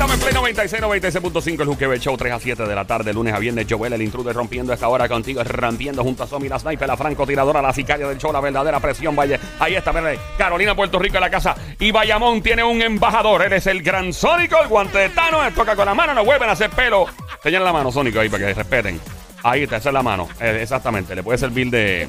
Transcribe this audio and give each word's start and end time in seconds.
Estamos 0.00 0.14
en 0.14 0.20
Play 0.20 0.32
96, 0.32 0.82
96.5, 0.82 1.60
el 1.60 1.66
Juqueo, 1.66 1.92
el 1.92 2.00
show 2.00 2.16
3 2.16 2.32
a 2.32 2.38
7 2.40 2.62
de 2.62 2.74
la 2.74 2.86
tarde, 2.86 3.12
lunes 3.12 3.34
a 3.34 3.38
viernes. 3.38 3.66
Joel, 3.68 3.92
el 3.92 4.00
intruder, 4.00 4.34
rompiendo 4.34 4.72
esta 4.72 4.88
hora 4.88 5.06
contigo, 5.08 5.44
rompiendo 5.44 6.02
junto 6.02 6.22
a 6.22 6.26
Somi, 6.26 6.48
la 6.48 6.58
sniper, 6.58 6.88
la 6.88 6.96
francotiradora, 6.96 7.60
la 7.60 7.70
sicaria 7.74 8.08
del 8.08 8.16
show, 8.16 8.32
la 8.32 8.40
verdadera 8.40 8.80
presión, 8.80 9.14
vaya. 9.14 9.38
Ahí 9.58 9.74
está, 9.74 9.92
verde. 9.92 10.18
Carolina, 10.38 10.74
Puerto 10.74 10.98
Rico 10.98 11.16
en 11.16 11.20
la 11.20 11.28
casa. 11.28 11.54
Y 11.78 11.90
Bayamón 11.90 12.40
tiene 12.40 12.64
un 12.64 12.80
embajador, 12.80 13.42
él 13.42 13.52
es 13.52 13.66
el 13.66 13.82
gran 13.82 14.14
Sónico, 14.14 14.56
el 14.62 14.68
guante 14.68 14.96
de 14.96 15.10
Tano, 15.10 15.44
él 15.44 15.52
toca 15.52 15.76
con 15.76 15.84
la 15.84 15.92
mano, 15.92 16.14
no 16.14 16.24
vuelven 16.24 16.48
a 16.48 16.52
hacer 16.52 16.70
pelo. 16.70 17.04
Señala 17.42 17.66
la 17.66 17.72
mano, 17.74 17.92
Sónico, 17.92 18.20
ahí 18.20 18.30
para 18.30 18.46
que 18.46 18.54
respeten. 18.54 18.98
Ahí 19.42 19.64
está, 19.64 19.76
esa 19.76 19.90
es 19.90 19.94
la 19.94 20.02
mano, 20.02 20.28
Eh, 20.40 20.60
exactamente, 20.62 21.14
le 21.14 21.22
puede 21.22 21.36
servir 21.36 21.68
de, 21.68 22.08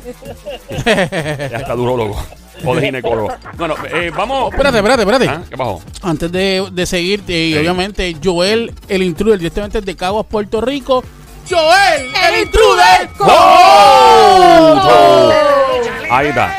de 0.86 1.56
hasta 1.56 1.76
durólogo 1.76 2.18
o 2.66 2.76
de 2.76 2.82
ginecólogo. 2.82 3.34
Bueno, 3.56 3.76
eh, 3.92 4.12
vamos. 4.16 4.52
Espérate, 4.52 4.78
espérate, 4.78 5.02
espérate. 5.02 5.30
¿Ah? 5.30 5.42
¿Qué 5.50 5.58
pasó? 5.58 5.82
Antes 6.02 6.32
de, 6.32 6.68
de 6.72 6.86
seguirte, 6.86 7.34
y 7.34 7.58
obviamente, 7.58 8.16
Joel, 8.24 8.74
el 8.88 9.04
intruder, 9.04 9.38
directamente 9.38 9.82
de 9.82 9.96
Caguas, 9.96 10.26
Puerto 10.28 10.62
Rico. 10.62 11.04
Joel, 11.50 12.12
el 12.30 12.44
intruder. 12.44 13.10
Ahí 16.10 16.28
está. 16.28 16.58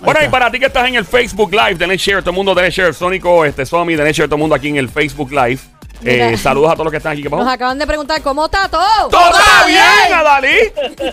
Bueno, 0.00 0.20
y 0.22 0.28
para 0.28 0.50
ti 0.50 0.58
que 0.58 0.66
estás 0.66 0.86
en 0.86 0.96
el 0.96 1.04
Facebook 1.04 1.50
Live, 1.50 1.76
tenés 1.76 2.00
share, 2.00 2.20
todo 2.20 2.30
el 2.30 2.36
mundo 2.36 2.54
tenés 2.54 2.74
share, 2.74 2.92
Sónico, 2.92 3.44
este 3.44 3.64
Somi, 3.64 3.96
tenés 3.96 4.14
share, 4.14 4.28
todo 4.28 4.36
el 4.36 4.40
mundo 4.40 4.54
aquí 4.54 4.68
en 4.68 4.76
el 4.76 4.90
Facebook 4.90 5.32
Live. 5.32 5.60
Eh, 6.04 6.36
saludos 6.36 6.70
a 6.70 6.74
todos 6.74 6.84
los 6.84 6.90
que 6.90 6.98
están 6.98 7.12
aquí. 7.12 7.22
¿Qué 7.22 7.30
Nos 7.30 7.48
acaban 7.48 7.78
de 7.78 7.86
preguntar 7.86 8.20
cómo 8.20 8.44
está 8.44 8.68
todo. 8.68 9.08
¡Todo 9.10 9.30
está 9.30 9.66
bien, 9.66 10.12
Adalí! 10.12 10.56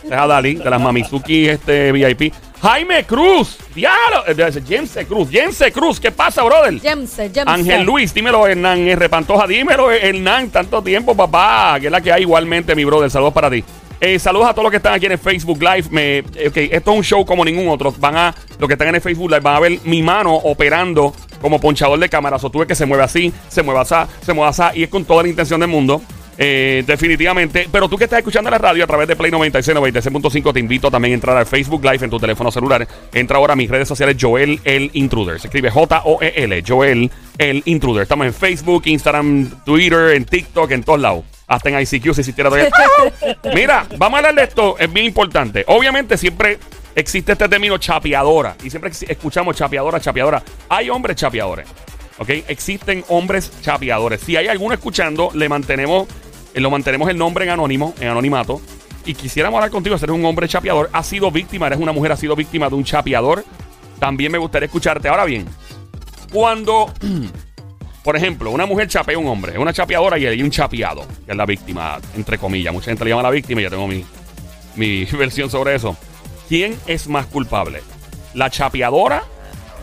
Es 0.03 0.12
Adalí, 0.12 0.55
de 0.55 0.70
las 0.70 0.81
Mamizuki 0.81 1.48
este, 1.48 1.93
VIP. 1.93 2.34
Jaime 2.61 3.03
Cruz, 3.05 3.57
diablo, 3.73 4.23
eh, 4.27 4.61
James 4.67 4.95
Cruz, 5.07 5.29
James 5.31 5.63
Cruz, 5.73 5.99
¿qué 5.99 6.11
pasa, 6.11 6.43
brother? 6.43 6.79
James, 6.79 7.15
James. 7.17 7.47
Ángel 7.47 7.84
Luis, 7.84 8.13
dímelo, 8.13 8.47
Hernán 8.47 8.87
R. 8.87 9.09
Pantoja, 9.09 9.48
dímelo, 9.48 9.91
Hernán, 9.91 10.51
tanto 10.51 10.84
tiempo, 10.84 11.15
papá, 11.15 11.79
que 11.79 11.87
es 11.87 11.91
la 11.91 12.01
que 12.01 12.12
hay 12.12 12.21
igualmente, 12.21 12.76
mi 12.76 12.85
brother, 12.85 13.09
saludos 13.09 13.34
para 13.34 13.49
ti. 13.49 13.63
Eh, 13.99 14.20
saludos 14.20 14.48
a 14.48 14.54
todos 14.54 14.63
los 14.63 14.71
que 14.71 14.77
están 14.77 14.93
aquí 14.93 15.07
en 15.07 15.13
el 15.13 15.17
Facebook 15.17 15.59
Live. 15.59 15.85
Me, 15.89 16.17
eh, 16.17 16.70
esto 16.71 16.91
es 16.91 16.98
un 16.98 17.04
show 17.04 17.26
como 17.26 17.43
ningún 17.43 17.67
otro. 17.67 17.93
Van 17.99 18.15
a, 18.15 18.35
los 18.59 18.67
que 18.67 18.73
están 18.73 18.89
en 18.89 18.95
el 18.95 19.01
Facebook 19.01 19.29
Live 19.29 19.41
van 19.41 19.55
a 19.55 19.59
ver 19.59 19.79
mi 19.84 20.04
mano 20.04 20.34
operando 20.34 21.15
como 21.39 21.59
ponchador 21.59 21.99
de 21.99 22.09
cámaras. 22.09 22.43
O 22.43 22.49
tuve 22.49 22.65
que 22.65 22.73
se 22.73 22.85
mueve 22.87 23.04
así, 23.04 23.32
se 23.48 23.62
mueve 23.62 23.82
así, 23.82 23.95
se 24.23 24.34
mueve 24.34 24.49
así, 24.49 24.79
y 24.79 24.84
es 24.84 24.89
con 24.89 25.05
toda 25.05 25.21
la 25.23 25.29
intención 25.29 25.59
del 25.59 25.70
mundo. 25.70 26.01
Eh, 26.43 26.84
definitivamente. 26.87 27.67
Pero 27.71 27.87
tú 27.87 27.97
que 27.97 28.05
estás 28.05 28.17
escuchando 28.17 28.49
la 28.49 28.57
radio 28.57 28.84
a 28.84 28.87
través 28.87 29.07
de 29.07 29.15
Play 29.15 29.29
96, 29.29 29.77
96.5, 29.77 30.51
te 30.51 30.59
invito 30.59 30.89
también 30.89 31.11
a 31.11 31.15
entrar 31.15 31.37
al 31.37 31.45
Facebook 31.45 31.83
Live 31.83 32.03
en 32.03 32.09
tu 32.09 32.20
teléfono 32.20 32.51
celular. 32.51 32.87
Entra 33.13 33.37
ahora 33.37 33.53
a 33.53 33.55
mis 33.55 33.70
redes 33.70 33.87
sociales, 33.87 34.17
Joel 34.20 34.59
el 34.63 34.89
Intruder. 34.93 35.39
Se 35.39 35.48
escribe 35.48 35.70
J-O-E-L, 35.70 36.63
Joel 36.67 37.11
el 37.37 37.61
Intruder. 37.65 38.01
Estamos 38.01 38.25
en 38.25 38.33
Facebook, 38.33 38.81
Instagram, 38.85 39.63
Twitter, 39.63 40.15
en 40.15 40.25
TikTok, 40.25 40.71
en 40.71 40.81
todos 40.81 40.99
lados. 40.99 41.25
Hasta 41.45 41.70
en 41.70 41.79
ICQ 41.79 42.13
si 42.15 42.21
existiera 42.21 42.49
todavía. 42.49 42.71
Mira, 43.53 43.85
vamos 43.99 44.15
a 44.15 44.17
hablar 44.17 44.33
de 44.33 44.43
esto, 44.43 44.79
es 44.79 44.91
bien 44.91 45.05
importante. 45.05 45.63
Obviamente 45.67 46.17
siempre 46.17 46.57
existe 46.95 47.33
este 47.33 47.48
término 47.49 47.77
chapeadora. 47.77 48.55
Y 48.63 48.71
siempre 48.71 48.89
escuchamos 49.07 49.55
chapeadora, 49.55 49.99
chapeadora. 49.99 50.41
Hay 50.70 50.89
hombres 50.89 51.17
chapeadores. 51.17 51.67
¿Ok? 52.17 52.29
Existen 52.48 53.03
hombres 53.09 53.51
chapeadores. 53.61 54.21
Si 54.21 54.35
hay 54.35 54.48
alguno 54.48 54.73
escuchando, 54.73 55.31
le 55.33 55.49
mantenemos, 55.49 56.07
lo 56.55 56.70
mantenemos 56.70 57.10
el 57.10 57.18
nombre 57.18 57.46
en 57.46 57.52
anónimo, 57.52 57.94
en 57.99 58.10
anonimato. 58.10 58.62
Y 59.05 59.13
quisiéramos 59.16 59.57
hablar 59.57 59.71
contigo, 59.71 59.98
ser 59.98 60.12
un 60.12 60.24
hombre 60.26 60.48
chapeador. 60.48 60.90
Has 60.94 61.07
sido 61.07 61.32
víctima, 61.32 61.68
eres 61.68 61.80
una 61.80 61.91
mujer, 61.91 62.12
has 62.12 62.20
sido 62.20 62.35
víctima 62.35 62.70
de 62.70 62.76
un 62.76 62.84
chapeador. 62.84 63.44
También 63.99 64.31
me 64.31 64.38
gustaría 64.38 64.66
escucharte. 64.66 65.07
Ahora 65.07 65.25
bien, 65.25 65.46
cuando, 66.31 66.91
por 68.03 68.16
ejemplo, 68.16 68.52
una 68.52 68.66
mujer 68.66 68.88
chapea 68.88 69.16
a 69.16 69.19
un 69.19 69.28
hombre, 69.28 69.57
una 69.57 69.74
chapeadora 69.74 70.18
y 70.18 70.28
hay 70.28 70.41
un 70.44 70.52
chapeado, 70.52 71.06
que 71.25 71.31
es 71.31 71.38
la 71.38 71.46
víctima, 71.46 72.00
entre 72.16 72.38
comillas. 72.38 72.73
Mucha 72.73 72.91
gente 72.91 73.03
le 73.06 73.11
llama 73.11 73.23
la 73.23 73.31
víctima 73.31 73.61
y 73.61 73.63
ya 73.63 73.69
tengo 73.69 73.88
mi, 73.88 74.06
mi 74.75 75.06
versión 75.17 75.50
sobre 75.50 75.75
eso. 75.75 75.95
¿Quién 76.47 76.78
es 76.85 77.07
más 77.07 77.25
culpable? 77.28 77.81
¿La 78.34 78.50
chapeadora 78.50 79.23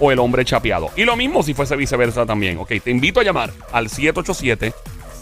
o 0.00 0.12
el 0.12 0.18
hombre 0.18 0.44
chapeado? 0.44 0.90
Y 0.96 1.04
lo 1.04 1.16
mismo 1.16 1.42
si 1.42 1.54
fuese 1.54 1.76
viceversa 1.76 2.24
también. 2.26 2.58
Ok, 2.58 2.72
te 2.84 2.90
invito 2.90 3.20
a 3.20 3.24
llamar 3.24 3.52
al 3.72 3.88
787 3.88 4.72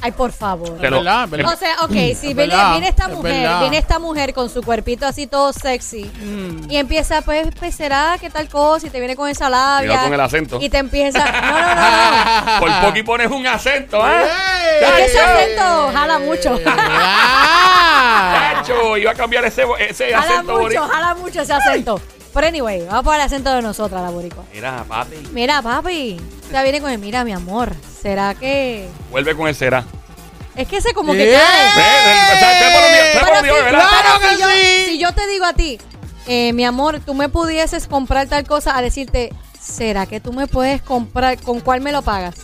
Ay, 0.03 0.11
por 0.13 0.31
favor. 0.31 0.77
Te 0.79 0.89
lo- 0.89 0.97
verdad, 0.97 1.27
verdad. 1.29 1.53
O 1.53 1.57
sea, 1.57 1.75
ok, 1.83 1.91
si 1.91 2.33
viene, 2.33 2.47
verdad, 2.47 2.71
viene 2.71 2.87
esta 2.87 3.03
es 3.05 3.09
mujer, 3.15 3.41
verdad. 3.41 3.59
viene 3.61 3.77
esta 3.77 3.99
mujer 3.99 4.33
con 4.33 4.49
su 4.49 4.63
cuerpito 4.63 5.05
así 5.05 5.27
todo 5.27 5.53
sexy 5.53 6.05
Mm. 6.05 6.71
y 6.71 6.77
empieza, 6.77 7.21
pues, 7.21 7.47
pues, 7.59 7.75
será 7.75 8.17
que 8.19 8.29
tal 8.31 8.49
cosa 8.49 8.87
y 8.87 8.89
te 8.89 8.97
viene 8.99 9.15
con 9.15 9.29
esa 9.29 9.47
labia. 9.49 10.01
Con 10.03 10.13
el 10.13 10.19
acento. 10.19 10.57
Y 10.59 10.69
te 10.69 10.79
empieza. 10.79 11.19
No, 11.19 11.51
no, 11.51 11.75
no. 11.75 12.53
no. 12.55 12.59
Por 12.59 12.81
poco 12.81 12.97
y 12.97 13.03
pones 13.03 13.29
un 13.29 13.45
acento, 13.45 13.97
¿eh? 14.09 14.25
Es 14.81 14.91
que 14.91 15.05
ese 15.05 15.19
acento 15.19 15.91
jala 15.93 16.17
mucho. 16.19 16.59
Ah. 16.65 18.53
Chacho, 18.63 18.97
iba 18.97 19.11
a 19.11 19.15
cambiar 19.15 19.45
ese, 19.45 19.63
ese 19.79 20.11
jala 20.11 20.19
acento 20.25 20.51
mucho, 20.53 20.61
boricua. 20.63 20.87
jala 20.89 21.15
mucho 21.15 21.41
ese 21.41 21.53
acento. 21.53 22.01
Pero 22.33 22.47
anyway, 22.47 22.85
vamos 22.85 23.03
por 23.03 23.15
el 23.15 23.21
acento 23.21 23.53
de 23.53 23.61
nosotras, 23.61 24.01
la 24.01 24.09
boricua. 24.09 24.43
Mira, 24.53 24.83
papi. 24.87 25.15
Mira, 25.33 25.61
papi. 25.61 26.19
Ya 26.51 26.63
viene 26.63 26.79
con 26.81 26.89
el, 26.91 26.97
mira, 26.99 27.23
mi 27.25 27.33
amor. 27.33 27.73
¿Será 28.01 28.33
que.? 28.35 28.87
Vuelve 29.09 29.35
con 29.35 29.47
el 29.47 29.55
será. 29.55 29.83
Es 30.55 30.67
que 30.67 30.77
ese 30.77 30.93
como 30.93 31.13
que 31.13 31.33
¡Eh! 31.33 31.37
cae. 31.37 31.75
Ve. 31.75 33.19
¡Claro 33.19 34.19
pero 34.19 34.29
si 34.29 34.35
que 34.35 34.41
yo- 34.41 34.49
sí! 34.49 34.85
Si 34.91 34.97
yo 34.99 35.13
te 35.13 35.27
digo 35.27 35.45
a 35.45 35.53
ti, 35.53 35.79
eh, 36.27 36.53
mi 36.53 36.65
amor, 36.65 36.99
tú 37.05 37.13
me 37.13 37.29
pudieses 37.29 37.87
comprar 37.87 38.27
tal 38.27 38.45
cosa, 38.45 38.77
a 38.77 38.81
decirte, 38.81 39.33
¿será 39.59 40.05
que 40.05 40.19
tú 40.19 40.33
me 40.33 40.47
puedes 40.47 40.81
comprar? 40.81 41.37
¿Con 41.39 41.59
cuál 41.61 41.81
me 41.81 41.91
lo 41.91 42.01
pagas? 42.01 42.35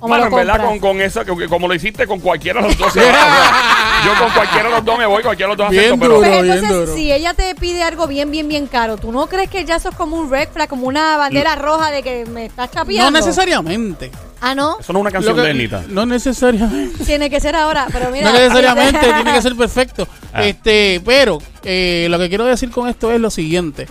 ¿O 0.00 0.08
me 0.08 0.16
Mano, 0.16 0.24
lo 0.24 0.30
en 0.30 0.36
verdad, 0.46 0.52
compras? 0.64 0.80
con, 0.80 0.90
con 0.96 1.00
esa, 1.00 1.24
que- 1.24 1.36
que 1.36 1.48
como 1.48 1.68
lo 1.68 1.74
hiciste 1.74 2.06
con 2.06 2.20
cualquiera 2.20 2.60
de 2.60 2.68
los 2.68 2.78
dos. 2.78 2.92
se 2.92 3.00
va, 3.00 3.06
o 3.08 3.12
sea, 3.12 3.71
yo 4.04 4.12
con 4.18 4.30
cualquiera 4.32 4.68
de 4.68 4.74
los 4.76 4.84
dos 4.84 4.98
me 4.98 5.06
voy, 5.06 5.22
cualquiera 5.22 5.50
de 5.52 5.56
los 5.56 5.64
dos 5.66 5.70
Bien 5.70 5.84
acentos, 5.84 6.08
pero. 6.08 6.18
Pues 6.18 6.30
bien 6.42 6.44
entonces, 6.56 6.70
duro. 6.86 6.94
si 6.96 7.12
ella 7.12 7.34
te 7.34 7.54
pide 7.54 7.82
algo 7.82 8.06
bien, 8.06 8.30
bien, 8.30 8.48
bien 8.48 8.66
caro, 8.66 8.96
¿tú 8.96 9.12
no 9.12 9.26
crees 9.26 9.48
que 9.50 9.64
ya 9.64 9.76
eso 9.76 9.88
es 9.90 9.94
como 9.94 10.16
un 10.16 10.30
red 10.30 10.48
flag, 10.52 10.68
como 10.68 10.86
una 10.86 11.16
bandera 11.16 11.54
roja 11.56 11.90
de 11.90 12.02
que 12.02 12.24
me 12.26 12.46
estás 12.46 12.68
No 12.70 12.74
chapeando? 12.80 13.10
necesariamente. 13.18 14.10
Ah, 14.44 14.56
¿no? 14.56 14.80
Eso 14.80 14.92
no 14.92 14.98
es 14.98 15.02
una 15.02 15.10
canción 15.12 15.36
que- 15.36 15.42
de 15.42 15.50
Ernita. 15.50 15.84
No 15.88 16.04
necesariamente. 16.04 17.04
Tiene 17.04 17.30
que 17.30 17.38
ser 17.38 17.54
ahora, 17.54 17.86
pero 17.92 18.10
mira. 18.10 18.26
No 18.30 18.36
necesariamente 18.36 18.98
tiene 19.14 19.32
que 19.34 19.42
ser 19.42 19.54
perfecto. 19.56 20.08
Ah. 20.32 20.42
Este, 20.44 21.00
pero 21.04 21.38
eh, 21.62 22.08
lo 22.10 22.18
que 22.18 22.28
quiero 22.28 22.44
decir 22.44 22.70
con 22.72 22.88
esto 22.88 23.12
es 23.12 23.20
lo 23.20 23.30
siguiente. 23.30 23.86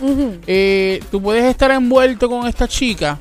Eh, 0.46 1.02
tú 1.10 1.22
puedes 1.22 1.44
estar 1.46 1.70
envuelto 1.70 2.28
con 2.28 2.46
esta 2.46 2.68
chica, 2.68 3.18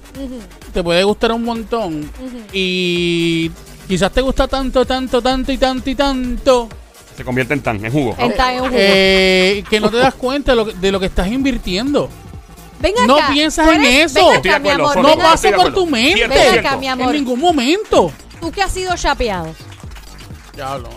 te 0.73 0.83
puede 0.83 1.03
gustar 1.05 1.31
un 1.31 1.43
montón 1.45 2.09
y 2.51 3.49
quizás 3.87 4.11
te 4.11 4.19
gusta 4.21 4.47
tanto, 4.47 4.85
tanto, 4.85 5.21
tanto 5.21 5.51
y 5.53 5.57
tanto 5.57 5.89
y 5.89 5.95
tanto 5.95 6.69
Se 7.17 7.23
convierte 7.23 7.53
en 7.53 7.61
tan, 7.61 7.83
en 7.83 7.91
jugo. 7.91 8.15
En 8.17 8.35
tan- 8.35 8.53
en 8.53 8.59
jugo. 8.59 8.71
eh, 8.73 9.63
que 9.69 9.79
no 9.79 9.89
te 9.89 9.97
das 9.97 10.13
cuenta 10.15 10.51
de 10.53 10.55
lo, 10.55 10.65
que- 10.65 10.73
de 10.73 10.91
lo 10.91 10.99
que 10.99 11.05
estás 11.07 11.27
invirtiendo. 11.27 12.09
Ven 12.79 12.93
No 13.05 13.15
acá. 13.17 13.29
piensas 13.31 13.65
Tú 13.67 13.73
en 13.73 13.83
eres- 13.85 14.15
eso. 14.15 14.31
Acá, 14.31 14.57
mi 14.59 14.69
amor. 14.69 14.97
No 14.97 15.15
pasa 15.17 15.51
por 15.51 15.73
tu 15.73 15.85
mente. 15.85 16.15
Cierto, 16.15 16.33
Ven 16.35 16.49
cierto. 16.51 16.67
acá, 16.67 16.77
mi 16.77 16.87
En 16.87 16.93
amor. 16.93 17.13
ningún 17.13 17.39
momento. 17.39 18.11
Tú 18.39 18.51
que 18.51 18.61
has 18.63 18.71
sido 18.71 18.95
chapeado. 18.95 19.53
Diablo, 20.55 20.89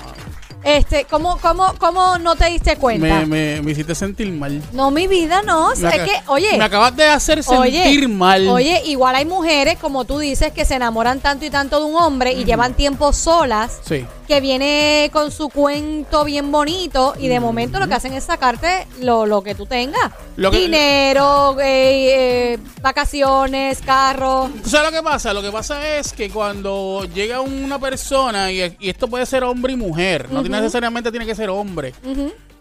Este, 0.65 1.05
¿cómo, 1.11 1.37
cómo, 1.43 1.75
¿Cómo 1.79 2.17
no 2.19 2.37
te 2.37 2.47
diste 2.47 2.77
cuenta? 2.79 3.07
me, 3.07 3.27
me, 3.27 3.61
me 3.61 3.73
hiciste 3.73 3.95
sentir 3.95 4.33
mal. 4.33 4.63
No, 4.73 4.91
mi 4.91 5.07
vida, 5.07 5.43
no. 5.43 5.67
O 5.69 5.77
sea, 5.77 5.91
Me 5.91 5.97
es 5.97 6.03
que, 6.05 6.23
oye. 6.29 6.57
Me 6.57 6.65
acabas 6.65 6.97
de 6.97 7.05
hacer 7.05 7.43
sentir 7.45 8.09
mal. 8.09 8.49
Oye, 8.49 8.81
igual 8.87 9.15
hay 9.15 9.27
mujeres, 9.27 9.77
como 9.79 10.07
tú 10.07 10.19
dices, 10.21 10.53
que 10.53 10.65
se 10.65 10.77
enamoran 10.77 11.21
tanto 11.21 11.45
y 11.45 11.51
tanto 11.51 11.81
de 11.81 11.85
un 11.85 11.97
hombre 12.03 12.33
y 12.33 12.45
llevan 12.47 12.73
tiempo 12.73 13.13
solas 13.13 13.79
Sí. 13.87 14.07
Que 14.27 14.41
viene 14.41 15.11
con 15.13 15.31
su 15.31 15.49
cuento 15.49 16.25
bien 16.25 16.51
bonito 16.51 17.15
y 17.19 17.29
de 17.29 17.41
momento 17.41 17.79
lo 17.79 17.87
que 17.89 17.95
hacen 17.95 18.13
es 18.15 18.25
sacarte 18.25 18.87
lo, 19.01 19.27
lo 19.27 19.43
que 19.43 19.55
tú 19.55 19.67
tengas. 19.67 20.13
Lo 20.37 20.51
que- 20.51 20.59
Dinero, 20.61 21.57
eh, 21.61 22.55
eh, 22.55 22.59
vacaciones, 22.83 23.81
carro. 23.83 24.51
¿Tú 24.63 24.71
sabes 24.71 24.91
lo 24.93 24.97
que 24.99 25.03
pasa? 25.03 25.33
Lo 25.35 25.43
que 25.43 25.51
pasa 25.53 25.97
es 25.99 26.13
que 26.13 26.31
cuando 26.31 27.07
llega 27.15 27.41
una 27.41 27.79
persona, 27.79 28.51
y, 28.51 28.63
y 28.81 28.89
esto 28.89 29.09
puede 29.09 29.27
ser 29.27 29.45
hombre 29.45 29.73
y 29.73 29.77
mujer, 29.77 30.29
no 30.31 30.41
tiene- 30.43 30.61
necesariamente 30.61 31.11
tiene 31.11 31.27
que 31.27 31.35
ser 31.35 31.51
hombre. 31.51 31.93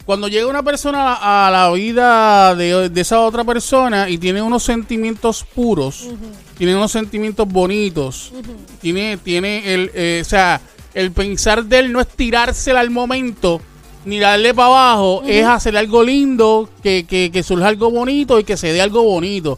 Cuando 0.06 0.28
llega 0.28 0.48
una 0.48 0.62
persona 0.64 1.14
a, 1.14 1.48
a 1.48 1.52
la 1.52 1.72
vida 1.72 2.56
de, 2.56 2.90
de 2.90 3.02
esa 3.02 3.22
otra 3.22 3.46
persona 3.46 4.10
y 4.10 4.18
tiene 4.18 4.42
unos 4.42 4.62
sentimientos 4.64 5.46
puros, 5.56 6.10
tiene 6.58 6.76
unos 6.76 6.92
sentimientos 6.92 7.48
bonitos, 7.48 8.34
tiene, 8.82 9.16
tiene 9.16 9.74
el, 9.74 9.92
eh, 9.94 10.20
o 10.22 10.26
sea, 10.30 10.60
el 10.94 11.12
pensar 11.12 11.66
de 11.66 11.80
él 11.80 11.92
no 11.92 12.00
es 12.00 12.08
tirársela 12.08 12.80
al 12.80 12.90
momento, 12.90 13.62
ni 14.06 14.20
darle 14.20 14.54
para 14.54 14.68
abajo, 14.68 15.24
es 15.26 15.46
hacer 15.46 15.78
algo 15.78 16.04
lindo, 16.04 16.70
que, 16.82 17.06
que, 17.06 17.32
que 17.32 17.44
surja 17.44 17.68
algo 17.68 17.90
bonito 17.90 18.40
y 18.40 18.44
que 18.44 18.58
se 18.58 18.74
dé 18.74 18.82
algo 18.82 19.04
bonito. 19.04 19.58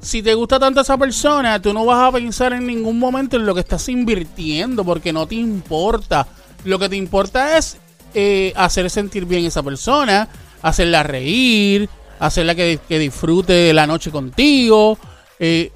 Si 0.00 0.22
te 0.22 0.32
gusta 0.34 0.58
tanto 0.58 0.80
esa 0.80 0.96
persona, 0.96 1.60
tú 1.60 1.74
no 1.74 1.84
vas 1.84 2.08
a 2.08 2.12
pensar 2.12 2.52
en 2.54 2.66
ningún 2.66 2.98
momento 2.98 3.36
en 3.36 3.44
lo 3.44 3.54
que 3.54 3.60
estás 3.60 3.88
invirtiendo, 3.88 4.84
porque 4.84 5.12
no 5.12 5.26
te 5.26 5.34
importa. 5.34 6.26
Lo 6.64 6.78
que 6.78 6.88
te 6.88 6.96
importa 6.96 7.58
es 7.58 7.76
eh, 8.14 8.52
hacer 8.56 8.88
sentir 8.88 9.26
bien 9.26 9.44
a 9.44 9.48
esa 9.48 9.62
persona, 9.62 10.28
hacerla 10.62 11.02
reír, 11.02 11.88
hacerla 12.18 12.54
que, 12.54 12.78
que 12.88 12.98
disfrute 12.98 13.72
la 13.74 13.86
noche 13.86 14.10
contigo. 14.10 14.98
eh, 15.38 15.72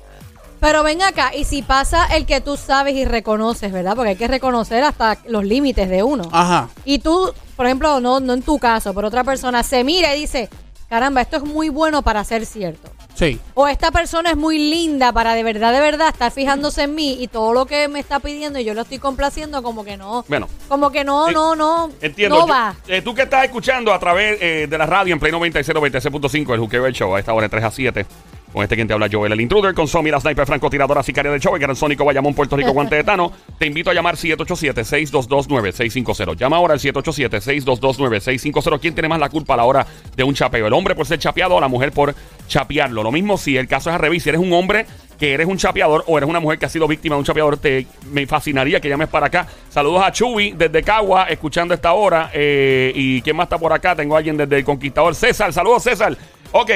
Pero 0.65 0.83
ven 0.83 1.03
acá, 1.03 1.35
y 1.37 1.45
si 1.45 1.61
pasa 1.61 2.07
el 2.07 2.25
que 2.25 2.41
tú 2.41 2.57
sabes 2.57 2.95
y 2.95 3.05
reconoces, 3.05 3.71
¿verdad? 3.71 3.95
Porque 3.95 4.11
hay 4.13 4.17
que 4.17 4.29
reconocer 4.29 4.83
hasta 4.83 5.19
los 5.29 5.45
límites 5.45 5.91
de 5.91 6.03
uno. 6.03 6.27
ajá. 6.33 6.71
Y 6.87 7.01
tú, 7.01 7.35
por 7.55 7.67
ejemplo, 7.67 8.01
no, 8.01 8.19
no 8.19 8.33
en 8.33 8.41
tu 8.41 8.59
caso, 8.59 8.95
pero 8.95 9.09
otra 9.09 9.25
persona 9.25 9.63
se 9.63 9.85
mira 9.85 10.17
y 10.17 10.21
dice, 10.23 10.49
caramba, 10.89 11.21
esto 11.21 11.37
es 11.37 11.43
muy 11.43 11.69
bueno 11.69 12.01
para 12.01 12.25
ser 12.25 12.47
cierto. 12.47 12.91
Sí. 13.15 13.39
O 13.53 13.69
esta 13.69 13.91
persona 13.91 14.31
es 14.31 14.37
muy 14.39 14.59
linda 14.59 15.13
para 15.13 15.35
de 15.35 15.43
verdad, 15.45 15.71
de 15.71 15.81
verdad 15.81 16.09
estar 16.09 16.33
fijándose 16.33 16.85
en 16.85 16.95
mí 16.95 17.19
y 17.23 17.29
todo 17.29 17.53
lo 17.53 17.67
que 17.67 17.87
me 17.89 18.01
está 18.01 18.19
pidiendo 18.21 18.59
y 18.59 18.65
yo 18.65 18.73
lo 18.73 18.81
estoy 18.83 18.99
complaciendo, 18.99 19.63
como 19.63 19.85
que 19.85 19.99
no. 19.99 20.25
Bueno. 20.29 20.49
Como 20.67 20.91
que 20.91 21.05
no, 21.05 21.29
Sí. 21.29 21.35
no, 21.35 21.55
no. 21.55 21.91
Entiendo. 22.01 22.37
No 22.41 22.47
Yo- 22.47 22.53
va. 22.53 22.75
eh, 22.89 23.03
tú 23.03 23.15
que 23.15 23.23
estás 23.25 23.45
escuchando 23.45 23.93
a 23.93 23.99
través 23.99 24.39
eh, 24.41 24.67
de 24.67 24.79
la 24.79 24.87
radio 24.87 25.13
en 25.13 25.21
Play 25.21 25.31
96, 25.31 25.77
96.5, 25.77 26.55
el 26.55 26.61
Juqueo 26.61 26.85
del 26.85 26.95
Show, 26.95 27.15
a 27.15 27.21
esta 27.21 27.35
hora 27.35 27.45
de 27.45 27.51
3 27.51 27.65
a 27.65 27.71
7. 27.71 28.07
Con 28.55 28.63
este 28.63 28.77
quien 28.77 28.87
te 28.87 28.95
habla 28.95 29.09
Joel, 29.11 29.33
el 29.33 29.41
intruder, 29.41 29.75
con 29.75 29.89
Somi, 29.89 30.13
la 30.13 30.21
sniper 30.21 30.47
francotiradora 30.47 31.03
sicaria 31.03 31.33
del 31.33 31.41
show, 31.41 31.57
el 31.57 31.61
gran 31.61 31.75
Sónico 31.75 32.05
Bayamón, 32.05 32.35
Puerto 32.35 32.57
Rico, 32.57 32.71
Guante 32.71 32.95
de 32.95 33.03
Tano. 33.03 33.33
Te 33.59 33.67
invito 33.67 33.91
a 33.91 33.95
llamar 33.95 34.15
787-622-9650. 34.15 36.37
Llama 36.37 36.59
ahora 36.59 36.75
al 36.75 36.79
787-622-9650. 36.79 38.79
¿Quién 38.79 38.95
tiene 38.95 39.09
más 39.09 39.19
la 39.19 39.29
culpa 39.29 39.55
a 39.55 39.57
la 39.57 39.65
hora 39.65 39.85
de 40.15 40.23
un 40.23 40.35
chapeo? 40.35 40.69
¿El 40.69 40.73
hombre 40.73 40.95
por 40.95 41.05
ser 41.05 41.19
chapeado 41.19 41.57
o 41.57 41.61
la 41.61 41.67
mujer 41.67 41.91
por 41.91 42.15
chapearlo? 42.47 43.03
Lo 43.03 43.11
mismo 43.11 43.37
si 43.39 43.57
el 43.57 43.67
caso 43.67 43.91
es 43.91 43.97
al 43.97 44.01
revés. 44.01 44.23
Si 44.23 44.29
eres 44.29 44.41
un 44.41 44.53
hombre 44.53 44.87
que 45.19 45.35
eres 45.35 45.49
un 45.49 45.57
chapeador 45.57 46.05
o 46.07 46.17
eres 46.17 46.31
una 46.31 46.39
mujer 46.39 46.61
que 46.61 46.67
ha 46.67 46.69
sido 46.69 46.87
víctima 46.87 47.17
de 47.17 47.19
un 47.19 47.25
chapeador, 47.25 47.57
te, 47.57 47.89
me 48.13 48.25
fascinaría 48.29 48.79
que 48.79 48.89
llames 48.89 49.09
para 49.09 49.27
acá. 49.27 49.49
Saludos 49.69 50.05
a 50.05 50.13
Chubi 50.13 50.53
desde 50.53 50.81
Cagua, 50.85 51.25
escuchando 51.25 51.75
esta 51.75 51.93
hora. 51.93 52.31
Eh, 52.33 52.93
¿Y 52.95 53.21
quién 53.23 53.35
más 53.35 53.47
está 53.47 53.59
por 53.59 53.73
acá? 53.73 53.97
Tengo 53.97 54.15
a 54.15 54.19
alguien 54.19 54.37
desde 54.37 54.59
el 54.59 54.65
Conquistador. 54.65 55.17
César, 55.17 55.53
saludos 55.53 55.83
César. 55.83 56.17
Ok, 56.53 56.71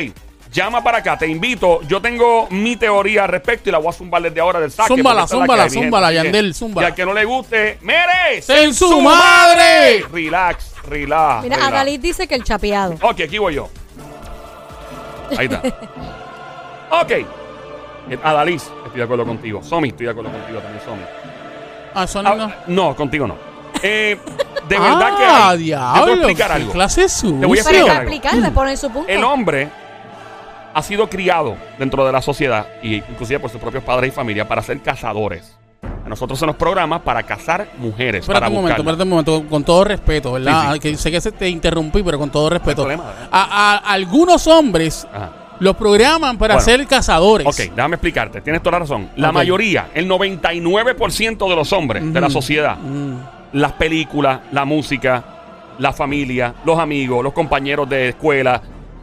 llama 0.53 0.83
para 0.83 0.99
acá, 0.99 1.17
te 1.19 1.27
invito. 1.27 1.81
Yo 1.83 2.01
tengo 2.01 2.47
mi 2.51 2.77
teoría 2.77 3.25
al 3.25 3.29
respecto 3.29 3.69
y 3.69 3.73
la 3.73 3.79
voy 3.79 3.89
a 3.89 3.93
zumbar 3.93 4.23
desde 4.23 4.41
ahora 4.41 4.61
del 4.61 4.71
saque. 4.71 4.89
Zúmbala, 4.89 5.25
es 5.25 5.31
la 5.31 5.37
zúmbala, 5.39 5.69
zúmbala, 5.71 6.13
Yandel, 6.13 6.55
zúmbala. 6.55 6.89
Y 6.89 6.91
al 6.91 6.95
que 6.95 7.05
no 7.07 7.13
le 7.15 7.25
guste, 7.25 7.79
¡mere! 7.83 8.43
¡En 8.49 8.75
su 8.75 9.01
madre! 9.01 10.05
Relax, 10.13 10.75
relax. 10.89 11.43
Mira, 11.45 11.57
relax. 11.57 11.73
Adalid 11.73 12.01
dice 12.01 12.27
que 12.27 12.35
el 12.35 12.45
chapeado. 12.45 12.95
Ok, 13.03 13.21
aquí 13.21 13.39
voy 13.39 13.55
yo. 13.55 13.69
Ahí 15.37 15.47
está. 15.47 15.63
ok. 17.03 17.11
Eh, 17.11 18.19
Adaliz, 18.23 18.63
estoy 18.85 18.97
de 18.99 19.03
acuerdo 19.03 19.27
contigo. 19.27 19.63
Somi, 19.63 19.89
estoy 19.89 20.07
de 20.07 20.13
acuerdo 20.13 20.31
contigo 20.31 20.59
también, 20.61 20.83
Somi. 20.85 21.03
Ah, 21.95 22.07
no. 22.37 22.45
Ah, 22.45 22.55
no, 22.67 22.97
contigo 22.97 23.27
no. 23.27 23.37
Eh, 23.83 24.19
de 24.69 24.79
verdad 24.81 25.17
que. 25.19 25.25
ah, 25.27 25.49
hay- 25.51 25.59
diablo. 25.59 25.95
Te 25.95 26.01
voy 26.01 26.11
a 26.11 26.15
explicar 26.23 26.53
algo. 26.53 26.73
clase. 26.73 27.07
Te 27.07 27.27
voy 27.27 27.35
a 27.37 27.47
Pero 27.47 27.57
explicar 27.57 27.87
para 27.87 27.99
algo. 28.01 28.11
explicarle, 28.13 28.51
poner 28.53 28.79
su 28.79 28.91
punto. 28.91 29.09
El 29.13 29.25
hombre 29.25 29.69
ha 30.75 30.83
sido 30.83 31.09
criado 31.09 31.57
dentro 31.79 32.05
de 32.07 32.13
la 32.13 32.23
sociedad, 32.23 32.67
y 32.83 32.97
inclusive 32.97 33.41
por 33.41 33.51
sus 33.51 33.61
propios 33.61 33.83
padres 33.85 34.13
y 34.13 34.15
familia, 34.15 34.47
para 34.47 34.63
ser 34.63 34.81
cazadores. 34.81 35.57
A 36.05 36.09
nosotros 36.09 36.39
se 36.39 36.47
nos 36.47 36.57
programa 36.57 37.03
para 37.03 37.23
cazar 37.23 37.69
mujeres. 37.79 38.21
Espérate 38.23 38.41
para 38.45 38.49
un 38.49 38.55
momento, 38.55 38.81
espérate 38.81 39.03
un 39.03 39.09
momento, 39.11 39.45
con 39.49 39.63
todo 39.65 39.85
respeto, 39.85 40.33
¿verdad? 40.33 40.53
Sí, 40.53 40.67
sí. 40.67 40.73
Ah, 40.75 40.79
Que 40.81 40.97
sé 40.97 41.11
que 41.11 41.21
se 41.21 41.33
te 41.33 41.49
interrumpí, 41.49 42.03
pero 42.03 42.19
con 42.19 42.31
todo 42.31 42.49
respeto. 42.51 42.83
problema, 42.83 43.05
¿verdad? 43.05 43.29
a, 43.31 43.75
a 43.77 43.93
algunos 43.93 44.47
hombres 44.47 45.07
Ajá. 45.13 45.31
los 45.61 45.77
programan 45.77 46.39
para 46.39 46.55
Bueno. 46.55 46.65
ser 46.65 46.87
cazadores. 46.87 47.47
Ok, 47.47 47.75
déjame 47.75 47.97
explicarte. 47.97 48.41
Tienes 48.41 48.63
toda 48.63 48.73
la 48.73 48.79
razón. 48.81 49.11
La 49.17 49.33
mayoría, 49.33 49.89
el 49.95 50.09
99% 50.09 51.49
de 51.49 51.57
los 51.57 51.73
hombres 51.73 52.13
de 52.13 52.21
la 52.21 52.31
sociedad, 52.31 52.77
las 53.53 53.73
películas, 53.73 54.41
la 54.53 54.65
música, 54.65 55.25
la 55.79 55.93
familia, 55.93 56.55
los 56.65 56.79
amigos, 56.79 57.23
los 57.23 57.33
compañeros 57.33 57.89
de 57.89 58.11
escuela, 58.11 58.61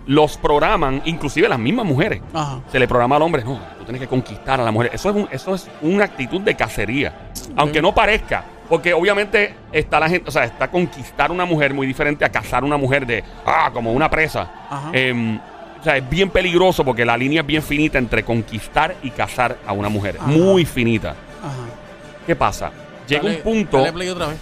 los 0.07 0.37
programan, 0.37 1.01
inclusive 1.05 1.47
las 1.49 1.59
mismas 1.59 1.85
mujeres. 1.85 2.21
Ajá. 2.33 2.59
Se 2.71 2.79
le 2.79 2.87
programa 2.87 3.15
al 3.15 3.21
hombre, 3.23 3.43
no, 3.43 3.59
tú 3.77 3.83
tienes 3.85 4.01
que 4.01 4.07
conquistar 4.07 4.59
a 4.61 4.63
la 4.63 4.71
mujer. 4.71 4.91
Eso 4.93 5.09
es, 5.09 5.15
un- 5.15 5.27
eso 5.31 5.55
es 5.55 5.67
una 5.81 6.05
actitud 6.05 6.41
de 6.41 6.55
cacería. 6.55 7.13
Aunque 7.55 7.81
no 7.81 7.93
parezca. 7.93 8.43
Porque 8.69 8.95
obviamente 8.95 9.53
está 9.71 9.99
la 9.99 10.09
gente, 10.09 10.27
o 10.27 10.31
sea, 10.31 10.43
está 10.43 10.69
conquistar 10.71 11.31
una 11.31 11.45
mujer 11.45 11.71
muy 11.75 11.85
diferente 11.85 12.25
a 12.25 12.29
cazar 12.29 12.63
una 12.63 12.77
mujer 12.77 13.05
de, 13.05 13.23
ah, 13.45 13.69
como 13.71 13.93
una 13.93 14.09
presa. 14.09 14.49
Ajá. 14.69 14.89
Em, 14.91 15.37
o 15.37 15.83
sea, 15.83 15.97
es 15.97 16.09
bien 16.09 16.31
peligroso 16.31 16.83
porque 16.83 17.05
la 17.05 17.15
línea 17.15 17.41
es 17.41 17.47
bien 17.47 17.61
finita 17.61 17.99
entre 17.99 18.23
conquistar 18.23 18.95
y 19.03 19.11
cazar 19.11 19.57
a 19.67 19.71
una 19.73 19.87
mujer. 19.87 20.17
Ajá. 20.19 20.25
Muy 20.31 20.65
finita. 20.65 21.09
Ajá. 21.11 21.53
¿Qué 22.25 22.35
pasa? 22.35 22.71
Llega 23.07 23.21
Dale- 23.21 23.35
un 23.37 23.43
punto. 23.43 23.77
Dale 23.77 23.93
play 23.93 24.09
otra 24.09 24.27
vez. 24.27 24.37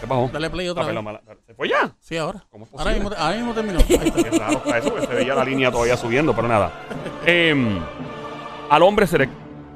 ¿Qué 0.00 0.06
pasó? 0.06 0.28
Dale 0.32 0.50
play 0.50 0.68
otra 0.68 0.84
Ah, 0.84 0.86
vez. 0.86 1.02
mala- 1.02 1.20
¿Se 1.46 1.54
fue 1.54 1.68
ya? 1.68 1.90
Sí, 2.00 2.16
ahora. 2.16 2.44
¿Cómo 2.50 2.64
es 2.64 2.70
Ahora 2.72 2.84
posible? 2.84 3.00
mismo, 3.10 3.16
ahora 3.24 3.36
mismo 3.36 3.54
terminó. 3.54 3.78
Ahí 3.78 3.86
está. 4.16 4.22
Qué 4.30 4.38
raro 4.38 4.52
está 4.64 4.78
eso, 4.78 4.90
porque 4.90 5.06
se 5.06 5.14
veía 5.14 5.34
la 5.34 5.44
línea 5.44 5.70
todavía 5.70 5.96
subiendo, 5.96 6.34
pero 6.34 6.48
nada. 6.48 6.70
Em, 7.24 7.78
al 8.70 8.82
hombre 8.82 9.06
se 9.06 9.18
le 9.18 9.28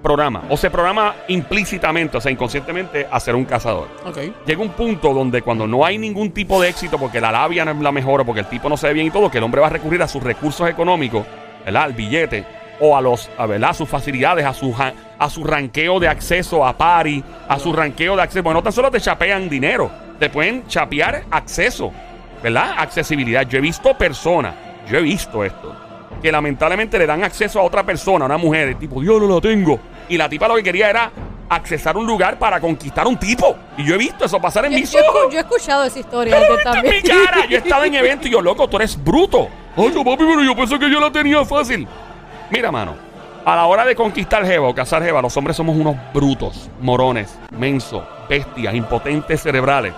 programa, 0.02 0.44
o 0.48 0.56
se 0.56 0.70
programa 0.70 1.14
implícitamente, 1.28 2.16
o 2.16 2.20
sea, 2.22 2.32
inconscientemente, 2.32 3.06
a 3.10 3.20
ser 3.20 3.34
un 3.34 3.44
cazador. 3.44 3.86
Ok. 4.06 4.18
Llega 4.46 4.62
un 4.62 4.70
punto 4.70 5.12
donde 5.12 5.42
cuando 5.42 5.66
no 5.66 5.84
hay 5.84 5.98
ningún 5.98 6.30
tipo 6.32 6.60
de 6.60 6.70
éxito, 6.70 6.98
porque 6.98 7.20
la 7.20 7.30
labia 7.30 7.64
no 7.66 7.72
es 7.72 7.78
la 7.80 7.92
mejor, 7.92 8.22
o 8.22 8.24
porque 8.24 8.40
el 8.40 8.46
tipo 8.46 8.68
no 8.70 8.76
se 8.78 8.86
ve 8.86 8.94
bien 8.94 9.06
y 9.08 9.10
todo, 9.10 9.30
que 9.30 9.38
el 9.38 9.44
hombre 9.44 9.60
va 9.60 9.66
a 9.66 9.70
recurrir 9.70 10.02
a 10.02 10.08
sus 10.08 10.22
recursos 10.22 10.68
económicos, 10.70 11.26
¿verdad? 11.66 11.82
Al 11.82 11.92
billete, 11.92 12.46
o 12.80 12.96
a 12.96 13.00
los, 13.02 13.30
a, 13.36 13.44
¿verdad? 13.44 13.70
A 13.70 13.74
sus 13.74 13.88
facilidades, 13.90 14.46
a 14.46 14.54
su, 14.54 14.72
ja- 14.72 14.94
a 15.18 15.28
su 15.28 15.44
ranqueo 15.44 16.00
de 16.00 16.08
acceso 16.08 16.64
a 16.66 16.74
pari, 16.78 17.22
a 17.46 17.58
su 17.58 17.70
ranqueo 17.70 18.16
de 18.16 18.22
acceso. 18.22 18.42
Porque 18.42 18.54
no 18.54 18.62
tan 18.62 18.72
solo 18.72 18.90
te 18.90 19.00
chapean 19.02 19.50
dinero, 19.50 19.90
te 20.20 20.28
pueden 20.30 20.66
chapear 20.68 21.24
acceso, 21.30 21.90
¿verdad? 22.42 22.74
Accesibilidad. 22.78 23.42
Yo 23.48 23.58
he 23.58 23.60
visto 23.60 23.96
personas, 23.98 24.54
yo 24.88 24.98
he 24.98 25.02
visto 25.02 25.44
esto, 25.44 25.74
que 26.22 26.30
lamentablemente 26.30 26.98
le 26.98 27.06
dan 27.06 27.24
acceso 27.24 27.58
a 27.58 27.62
otra 27.62 27.82
persona, 27.84 28.24
a 28.24 28.26
una 28.26 28.36
mujer, 28.38 28.68
el 28.68 28.76
tipo, 28.78 29.00
Dios 29.00 29.20
no 29.20 29.34
la 29.34 29.40
tengo. 29.40 29.80
Y 30.08 30.16
la 30.16 30.28
tipa 30.28 30.46
lo 30.46 30.56
que 30.56 30.62
quería 30.62 30.90
era 30.90 31.10
accesar 31.48 31.96
un 31.96 32.06
lugar 32.06 32.38
para 32.38 32.60
conquistar 32.60 33.06
a 33.06 33.08
un 33.08 33.16
tipo. 33.16 33.56
Y 33.76 33.84
yo 33.84 33.94
he 33.94 33.98
visto 33.98 34.24
eso 34.26 34.40
pasar 34.40 34.66
en 34.66 34.72
Yo, 34.72 34.78
mis 34.78 34.92
yo 34.92 35.00
ojos. 35.00 35.32
yo 35.32 35.38
he 35.38 35.40
escuchado 35.40 35.84
esa 35.84 35.98
historia 35.98 36.36
Pero 36.38 36.56
viste 36.56 36.78
en 36.78 36.94
mi 36.94 37.02
cara. 37.24 37.46
Yo 37.46 37.56
estaba 37.58 37.86
en 37.86 37.94
evento 37.94 38.28
y 38.28 38.30
yo, 38.30 38.40
loco, 38.40 38.68
tú 38.68 38.76
eres 38.76 39.02
bruto. 39.02 39.48
Ay, 39.76 39.90
yo, 39.94 40.04
papi, 40.04 40.24
pero 40.24 40.42
yo 40.44 40.54
pensé 40.54 40.78
que 40.78 40.90
yo 40.90 41.00
la 41.00 41.10
tenía 41.10 41.44
fácil. 41.44 41.88
Mira, 42.50 42.70
mano. 42.70 42.94
A 43.42 43.56
la 43.56 43.64
hora 43.66 43.86
de 43.86 43.96
conquistar 43.96 44.44
Jeva 44.44 44.68
o 44.68 44.74
cazar 44.74 45.02
Jeva, 45.02 45.22
los 45.22 45.34
hombres 45.36 45.56
somos 45.56 45.74
unos 45.74 45.96
brutos, 46.12 46.68
morones, 46.80 47.38
mensos, 47.50 48.02
bestias, 48.28 48.74
impotentes 48.74 49.40
cerebrales, 49.40 49.94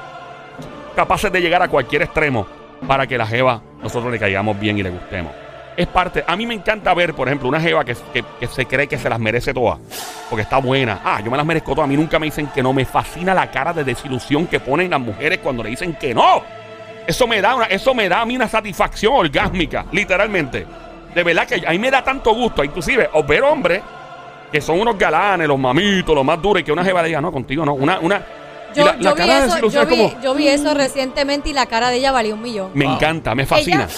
capaces 0.92 1.30
de 1.32 1.40
llegar 1.40 1.62
a 1.62 1.68
cualquier 1.68 2.02
extremo 2.02 2.46
para 2.86 3.06
que 3.06 3.16
la 3.18 3.26
Jeva 3.26 3.60
nosotros 3.82 4.10
le 4.12 4.18
caigamos 4.18 4.58
bien 4.58 4.78
y 4.78 4.82
le 4.82 4.90
gustemos. 4.90 5.32
Es 5.76 5.86
parte. 5.86 6.22
A 6.26 6.36
mí 6.36 6.46
me 6.46 6.52
encanta 6.54 6.92
ver, 6.92 7.14
por 7.14 7.28
ejemplo, 7.28 7.48
una 7.48 7.58
Jeva 7.60 7.82
que, 7.84 7.96
que- 8.12 8.46
se 8.46 8.66
cree 8.66 8.86
que 8.86 8.98
se 8.98 9.08
las 9.08 9.18
merece 9.18 9.54
todas. 9.54 9.78
Porque 10.28 10.42
está 10.42 10.58
buena. 10.58 11.00
Ah, 11.02 11.20
yo 11.24 11.30
me 11.30 11.36
las 11.36 11.46
merezco 11.46 11.72
todas. 11.72 11.84
A 11.84 11.88
mí 11.88 11.96
nunca 11.96 12.18
me 12.18 12.26
dicen 12.26 12.48
que 12.48 12.62
no. 12.62 12.72
Me 12.74 12.84
fascina 12.84 13.32
la 13.32 13.50
cara 13.50 13.72
de 13.72 13.82
desilusión 13.82 14.46
que 14.46 14.60
ponen 14.60 14.90
las 14.90 15.00
mujeres 15.00 15.38
cuando 15.38 15.62
le 15.62 15.70
dicen 15.70 15.94
que 15.94 16.12
no. 16.14 16.42
Eso 17.06 17.26
me 17.26 17.40
da, 17.40 17.54
una, 17.56 17.64
eso 17.66 17.94
me 17.94 18.08
da 18.08 18.20
a 18.20 18.26
mí 18.26 18.36
una 18.36 18.48
satisfacción 18.48 19.14
orgásmica, 19.14 19.86
literalmente. 19.92 20.66
De 21.14 21.22
verdad 21.24 21.46
que 21.46 21.66
a 21.66 21.70
mí 21.70 21.78
me 21.78 21.90
da 21.90 22.04
tanto 22.04 22.34
gusto, 22.34 22.62
inclusive, 22.62 23.08
o 23.14 23.24
ver 23.24 23.42
hombres 23.42 23.82
que 24.52 24.60
son 24.60 24.78
unos 24.78 24.98
galanes, 24.98 25.48
los 25.48 25.58
mamitos, 25.58 26.14
los 26.14 26.24
más 26.24 26.40
duros, 26.40 26.60
y 26.60 26.64
que 26.64 26.72
una 26.72 26.84
jeva 26.84 27.02
diga, 27.02 27.20
no, 27.20 27.32
contigo 27.32 27.64
no. 27.64 27.72
Una, 27.74 27.98
una. 27.98 28.22
Yo, 28.74 28.84
la, 28.86 28.92
la 28.94 28.98
yo 29.00 29.14
vi 29.14 29.30
eso, 29.30 29.68
yo, 29.68 29.86
vi, 29.86 29.96
como. 29.96 30.20
yo 30.20 30.34
vi 30.34 30.48
eso 30.48 30.74
recientemente 30.74 31.48
y 31.50 31.52
la 31.52 31.66
cara 31.66 31.90
de 31.90 31.96
ella 31.96 32.12
valía 32.12 32.34
un 32.34 32.42
millón. 32.42 32.70
Me 32.74 32.84
Wow. 32.86 32.94
encanta, 32.94 33.34
me 33.34 33.46
fascina. 33.46 33.88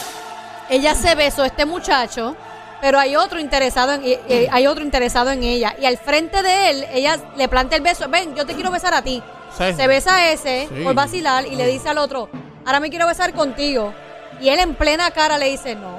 Ella 0.70 0.94
se 0.94 1.14
besó 1.14 1.42
a 1.42 1.46
este 1.46 1.64
muchacho, 1.66 2.34
pero 2.80 2.98
hay 2.98 3.16
otro 3.16 3.38
interesado 3.38 3.92
en 3.92 4.02
eh, 4.04 4.20
eh, 4.28 4.48
hay 4.50 4.66
otro 4.66 4.82
interesado 4.84 5.30
en 5.30 5.42
ella 5.42 5.74
y 5.80 5.84
al 5.84 5.98
frente 5.98 6.42
de 6.42 6.70
él 6.70 6.86
ella 6.92 7.18
le 7.36 7.48
plantea 7.48 7.76
el 7.76 7.82
beso, 7.84 8.08
ven, 8.08 8.34
yo 8.34 8.46
te 8.46 8.54
quiero 8.54 8.70
besar 8.70 8.94
a 8.94 9.02
ti. 9.02 9.22
se 9.56 9.86
besa 9.86 10.16
a 10.16 10.30
ese 10.30 10.68
Sí. 10.74 10.82
por 10.82 10.94
vacilar 10.94 11.46
y 11.46 11.54
le 11.56 11.66
dice 11.66 11.88
al 11.88 11.98
otro, 11.98 12.28
ahora 12.66 12.80
me 12.80 12.90
quiero 12.90 13.06
besar 13.06 13.32
contigo. 13.34 13.92
Y 14.40 14.48
él 14.48 14.58
en 14.58 14.74
plena 14.74 15.10
cara 15.12 15.38
le 15.38 15.48
dice, 15.50 15.76
no, 15.76 15.98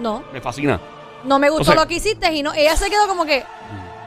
no, 0.00 0.22
Me 0.32 0.40
fascina. 0.42 0.78
no 1.24 1.38
me 1.38 1.48
gustó 1.48 1.62
O 1.62 1.64
sea- 1.72 1.74
lo 1.82 1.88
que 1.88 1.94
hiciste. 1.94 2.30
Y 2.34 2.42
no, 2.42 2.52
ella 2.52 2.76
se 2.76 2.90
quedó 2.90 3.08
como 3.08 3.24
que, 3.24 3.44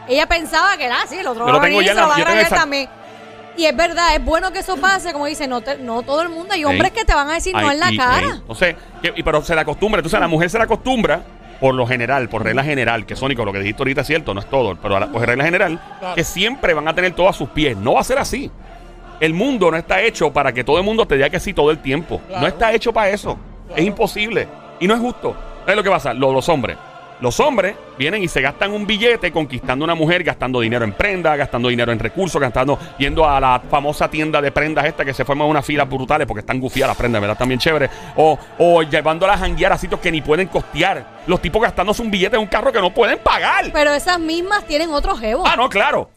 ella 0.08 0.28
pensaba 0.28 0.78
que 0.78 0.86
era 0.86 1.02
así, 1.02 1.18
el 1.18 1.26
otro 1.28 1.42
Yo 1.42 1.46
va 1.48 1.52
lo 1.54 1.58
a 1.60 1.62
tengo 1.62 1.82
ya 1.82 1.88
se 1.88 1.92
en 1.94 1.96
lo 1.98 2.02
la- 2.04 2.08
va 2.10 2.16
a 2.16 2.20
yo 2.20 2.26
tengo 2.26 2.40
esa- 2.42 2.56
también. 2.56 2.90
Y 3.60 3.66
es 3.66 3.76
verdad, 3.76 4.16
es 4.16 4.24
bueno 4.24 4.54
que 4.54 4.60
eso 4.60 4.78
pase, 4.78 5.12
como 5.12 5.26
dice, 5.26 5.46
no, 5.46 5.60
te- 5.60 5.78
no 5.78 6.02
todo 6.02 6.22
el 6.22 6.30
mundo, 6.30 6.54
hay 6.54 6.64
hombres 6.64 6.92
que 6.94 7.04
te 7.04 7.14
van 7.14 7.30
a 7.30 7.34
decir 7.34 7.54
no 7.54 7.60
Ay, 7.60 7.72
en 7.72 7.80
la 7.82 7.92
y- 7.92 7.98
cara. 7.98 8.22
ey, 8.28 8.30
Entonces, 8.40 8.76
que- 9.02 9.14
y- 9.18 9.22
pero 9.24 9.42
se 9.44 9.54
la 9.54 9.62
acostumbra. 9.62 10.00
Entonces, 10.00 10.18
la 10.18 10.30
mujer 10.30 10.50
se 10.50 10.58
la 10.58 10.64
acostumbra 10.64 11.24
por 11.60 11.76
lo 11.76 11.86
general, 11.86 12.30
por 12.30 12.42
regla 12.44 12.64
general, 12.64 13.06
que 13.06 13.18
Sónico, 13.18 13.44
lo 13.44 13.52
que 13.52 13.60
dijiste 13.60 13.82
ahorita 13.82 14.00
es 14.02 14.08
cierto, 14.08 14.34
no 14.34 14.40
es 14.40 14.50
todo, 14.50 14.78
pero 14.82 14.96
a 14.96 15.02
la- 15.02 15.12
por 15.12 15.26
regla 15.28 15.44
general, 15.44 15.78
Claro. 16.00 16.16
que 16.16 16.24
siempre 16.24 16.74
van 16.74 16.88
a 16.88 16.96
tener 16.96 17.12
todo 17.14 17.28
a 17.28 17.34
sus 17.34 17.50
pies. 17.50 17.76
No 17.76 17.96
va 17.96 18.00
a 18.00 18.04
ser 18.06 18.18
así. 18.18 18.50
El 19.20 19.34
mundo 19.34 19.70
no 19.70 19.76
está 19.76 20.02
hecho 20.02 20.32
para 20.32 20.54
que 20.54 20.64
todo 20.64 20.78
el 20.78 20.86
mundo 20.86 21.06
te 21.06 21.16
diga 21.16 21.30
que 21.30 21.42
sí 21.42 21.54
todo 21.54 21.70
el 21.72 21.80
tiempo. 21.80 22.22
Claro. 22.28 22.42
No 22.42 22.48
está 22.48 22.72
hecho 22.72 22.94
para 22.94 23.10
eso. 23.10 23.38
Claro. 23.68 23.82
Es 23.82 23.86
imposible. 23.86 24.48
Y 24.80 24.88
no 24.88 24.94
es 24.94 25.02
justo. 25.02 25.36
¿Sabes 25.64 25.76
lo 25.76 25.84
que 25.84 25.90
pasa? 25.90 26.14
Lo- 26.14 26.32
los 26.32 26.48
hombres. 26.48 26.78
Los 27.22 27.40
hombres 27.42 27.76
vienen 27.98 28.24
y 28.24 28.30
se 28.30 28.42
gastan 28.42 28.72
un 28.72 28.88
billete 28.88 29.32
conquistando 29.32 29.84
una 29.84 29.94
mujer, 29.94 30.24
gastando 30.24 30.62
dinero 30.62 30.86
en 30.86 30.94
prendas, 30.94 31.38
gastando 31.38 31.68
dinero 31.68 31.92
en 31.92 32.00
recursos, 32.00 32.40
gastando, 32.40 32.80
yendo 32.98 33.28
a 33.28 33.40
la 33.42 33.62
famosa 33.70 34.10
tienda 34.10 34.42
de 34.42 34.52
prendas 34.52 34.86
esta 34.86 35.04
que 35.04 35.14
se 35.14 35.26
forman 35.26 35.48
unas 35.48 35.66
filas 35.66 35.90
brutales 35.90 36.26
porque 36.26 36.40
están 36.40 36.60
gufiadas 36.62 36.92
las 36.92 36.98
prendas, 36.98 37.20
¿verdad? 37.20 37.38
También 37.38 37.60
chévere. 37.60 37.90
O, 38.16 38.40
o 38.58 38.84
llevándolas 38.84 39.36
a 39.36 39.40
janguear 39.40 39.74
a 39.74 39.78
sitios 39.78 40.00
que 40.00 40.12
ni 40.12 40.22
pueden 40.22 40.48
costear. 40.48 41.20
Los 41.28 41.42
tipos 41.42 41.62
gastándose 41.62 42.02
un 42.02 42.10
billete 42.10 42.38
en 42.38 42.42
un 42.42 42.48
carro 42.48 42.72
que 42.72 42.80
no 42.80 42.94
pueden 42.94 43.20
pagar. 43.20 43.70
Pero 43.74 43.94
esas 43.94 44.20
mismas 44.20 44.64
tienen 44.66 44.92
otro 44.92 45.18
jevo. 45.18 45.44
Ah, 45.46 45.56
no, 45.58 45.68
claro. 45.68 46.10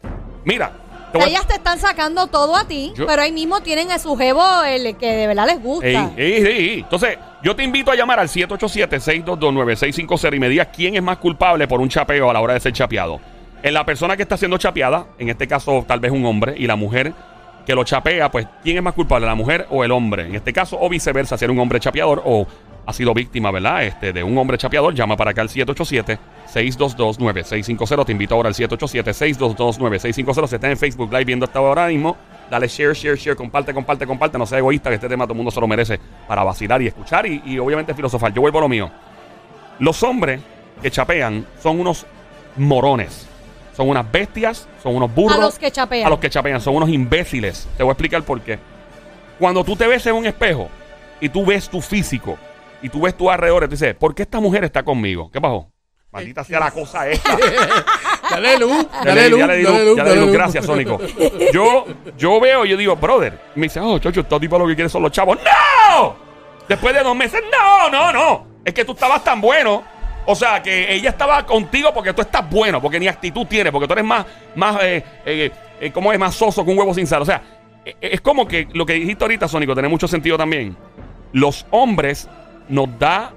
Mira. 0.45 0.82
Voy 1.19 1.31
Ellas 1.31 1.47
te 1.47 1.55
están 1.55 1.79
sacando 1.79 2.27
todo 2.27 2.57
a 2.57 2.67
ti, 2.67 2.93
Yo- 2.97 3.07
pero 3.07 3.23
ahí 3.23 3.33
mismo 3.33 3.61
tienen 3.61 3.91
a 3.91 3.99
su 3.99 4.17
jevo 4.17 4.43
el 4.65 4.97
que 4.97 5.13
de 5.13 5.27
verdad 5.27 5.47
les 5.47 5.63
gusta. 5.63 5.87
Ey, 5.87 5.97
ey, 6.17 6.47
ey. 6.47 6.81
Entonces, 6.81 7.19
yo 7.43 7.55
te 7.57 7.63
invito 7.65 7.91
a 7.91 7.97
llamar 7.97 8.21
al 8.21 8.29
787-622-9650 8.29 10.37
y 10.37 10.41
me 10.41 10.49
digas 10.49 10.69
quién 10.75 10.95
es 10.97 11.03
más 11.03 11.19
culpable 11.19 11.67
por 11.69 11.81
un 11.81 11.89
chapeo 11.89 12.31
a 12.31 12.33
la 12.33 12.41
hora 12.41 12.55
de 12.55 12.61
ser 12.61 12.73
chapeado. 12.73 13.21
En 13.63 13.75
la 13.75 13.85
persona 13.85 14.17
que 14.17 14.23
está 14.23 14.37
siendo 14.37 14.59
chapeada, 14.59 15.07
en 15.19 15.29
este 15.29 15.47
caso 15.47 15.85
tal 15.87 16.01
vez 16.01 16.11
un 16.11 16.25
hombre, 16.25 16.55
y 16.57 16.67
la 16.67 16.77
mujer 16.77 17.13
que 17.65 17.75
lo 17.75 17.85
chapea, 17.85 18.31
pues 18.31 18.47
¿quién 18.63 18.77
es 18.77 18.83
más 18.83 18.95
culpable, 18.95 19.27
la 19.27 19.37
mujer 19.37 19.67
o 19.71 19.85
el 19.85 19.93
hombre? 19.93 20.27
En 20.27 20.35
este 20.35 20.53
caso, 20.53 20.77
o 20.81 20.89
viceversa, 20.89 21.39
si 21.39 21.45
era 21.45 21.53
un 21.53 21.61
hombre 21.61 21.79
chapeador 21.79 22.21
o 22.25 22.47
ha 22.85 22.93
sido 22.93 23.15
víctima, 23.15 23.51
¿verdad? 23.51 23.85
Este, 23.85 24.13
de 24.13 24.23
un 24.23 24.37
hombre 24.39 24.59
chapeador, 24.59 24.95
llama 24.95 25.17
para 25.17 25.31
acá 25.31 25.41
al 25.43 25.49
787-622-9650. 25.49 28.05
Te 28.05 28.13
invito 28.13 28.35
ahora 28.35 28.49
al 28.49 28.55
787-622-9650. 28.55 30.49
Si 30.49 30.55
estás 30.55 30.71
en 30.71 30.77
Facebook 30.77 31.11
Live 31.11 31.25
viendo 31.25 31.47
esta 31.47 31.59
ahora 31.59 31.89
mismo, 31.89 32.17
dale 32.51 32.69
share, 32.69 32.95
share, 32.95 33.17
share, 33.17 33.37
comparte, 33.37 33.73
comparte, 33.73 34.07
comparte. 34.07 34.37
No 34.39 34.47
seas 34.47 34.59
egoísta, 34.59 34.91
que 34.91 34.97
este 34.97 35.09
tema 35.09 35.25
todo 35.25 35.33
el 35.35 35.39
mundo 35.39 35.51
se 35.51 35.61
lo 35.61 35.69
merece 35.69 36.01
para 36.27 36.43
vacilar 36.43 36.83
y 36.83 36.89
escuchar 36.89 37.27
y, 37.27 37.43
y 37.47 37.59
obviamente 37.59 37.95
filosofar. 37.95 38.33
Yo 38.33 38.41
vuelvo 38.41 38.59
a 38.59 38.63
lo 38.63 38.69
mío. 38.69 38.91
Los 39.79 40.03
hombres 40.03 40.41
que 40.83 40.91
chapean 40.91 41.47
son 41.63 41.79
unos 41.81 42.05
morones. 42.57 43.29
Son 43.77 43.89
unas 43.89 44.11
bestias, 44.11 44.69
son 44.83 44.97
unos 44.97 45.15
burros. 45.15 45.39
A 45.39 45.41
los 45.41 45.59
que 45.59 45.71
chapean. 45.71 46.07
A 46.07 46.11
los 46.11 46.19
que 46.19 46.29
chapean, 46.29 46.61
son 46.61 46.77
unos 46.77 46.91
imbéciles. 46.91 47.67
Te 47.77 47.83
voy 47.83 47.91
a 47.91 47.93
explicar 47.93 48.23
por 48.23 48.41
qué. 48.43 48.59
Cuando 49.39 49.65
tú 49.65 49.77
te 49.77 49.87
ves 49.87 50.05
en 50.07 50.15
un 50.15 50.27
espejo 50.27 50.69
y 51.21 51.29
tú 51.29 51.47
ves 51.47 51.71
tu 51.71 51.81
físico 51.81 52.37
y 52.83 52.89
tú 52.89 53.01
ves 53.03 53.17
tu 53.17 53.31
alrededor, 53.31 53.63
te 53.65 53.69
dices, 53.69 53.95
¿por 53.95 54.15
qué 54.15 54.23
esta 54.23 54.41
mujer 54.41 54.65
está 54.65 54.83
conmigo? 54.83 55.31
¿Qué 55.31 55.41
pasó? 55.41 55.69
Maldita 56.11 56.45
sea 56.45 56.61
la 56.61 56.71
cosa 56.71 57.09
esta. 57.11 57.37
Dale 58.31 58.59
luz, 58.59 58.87
Ya 58.93 59.15
dale 59.15 59.23
le, 59.23 59.31
luz, 59.31 59.39
ya 59.41 59.47
le 59.47 59.57
di 59.57 59.63
dale 59.65 59.85
luz, 59.85 59.87
luz, 59.89 59.97
ya 59.97 60.05
le 60.05 60.11
di 60.11 60.17
dale 60.17 60.17
luz. 60.17 60.27
luz. 60.27 60.33
Gracias, 60.35 60.67
Sónico. 60.67 61.01
Yo, 61.53 61.87
yo 62.19 62.41
veo, 62.41 62.65
yo 62.67 62.77
digo, 62.77 62.97
brother. 62.97 63.39
Y 63.57 63.61
me 63.61 63.67
dice, 63.67 63.81
oh, 63.81 63.99
chocho, 63.99 64.21
este 64.21 64.41
tipo 64.41 64.59
lo 64.59 64.67
que 64.67 64.75
quiere 64.75 64.91
son 64.91 65.03
los 65.03 65.11
chavos. 65.13 65.39
¡No! 65.39 66.17
Después 66.69 66.95
de 66.95 67.03
dos 67.03 67.17
meses, 67.17 67.41
no, 67.51 67.89
no, 67.89 68.13
no. 68.13 68.47
Es 68.65 68.75
que 68.75 68.85
tú 68.85 68.93
estabas 68.93 69.25
tan 69.25 69.41
bueno. 69.41 69.83
O 70.27 70.35
sea, 70.37 70.63
que 70.63 70.93
ella 70.95 71.11
estaba 71.11 71.45
contigo 71.45 71.93
porque 71.93 72.13
tú 72.13 72.23
estás 72.23 72.49
bueno, 72.49 72.81
porque 72.81 73.01
ni 73.01 73.09
actitud 73.09 73.45
tienes, 73.47 73.73
porque 73.73 73.89
tú 73.89 73.95
eres 73.95 74.05
más, 74.05 74.25
más, 74.55 74.77
eh, 74.83 75.05
eh, 75.27 75.51
eh, 75.81 75.91
¿cómo 75.93 76.13
es? 76.13 76.19
Más 76.19 76.35
soso 76.35 76.65
que 76.65 76.71
un 76.71 76.79
huevo 76.79 76.95
sin 76.95 77.07
sal. 77.09 77.23
O 77.23 77.25
sea, 77.25 77.43
eh, 77.85 77.97
es 78.01 78.21
como 78.21 78.47
que 78.47 78.69
lo 78.73 78.87
que 78.87 78.93
dijiste 78.93 79.25
ahorita, 79.25 79.49
Sónico, 79.49 79.73
tiene 79.73 79.89
mucho 79.89 80.07
sentido 80.07 80.37
también. 80.39 80.77
Los 81.33 81.67
hombres 81.71 82.29
nos 82.69 82.99
da, 82.99 83.33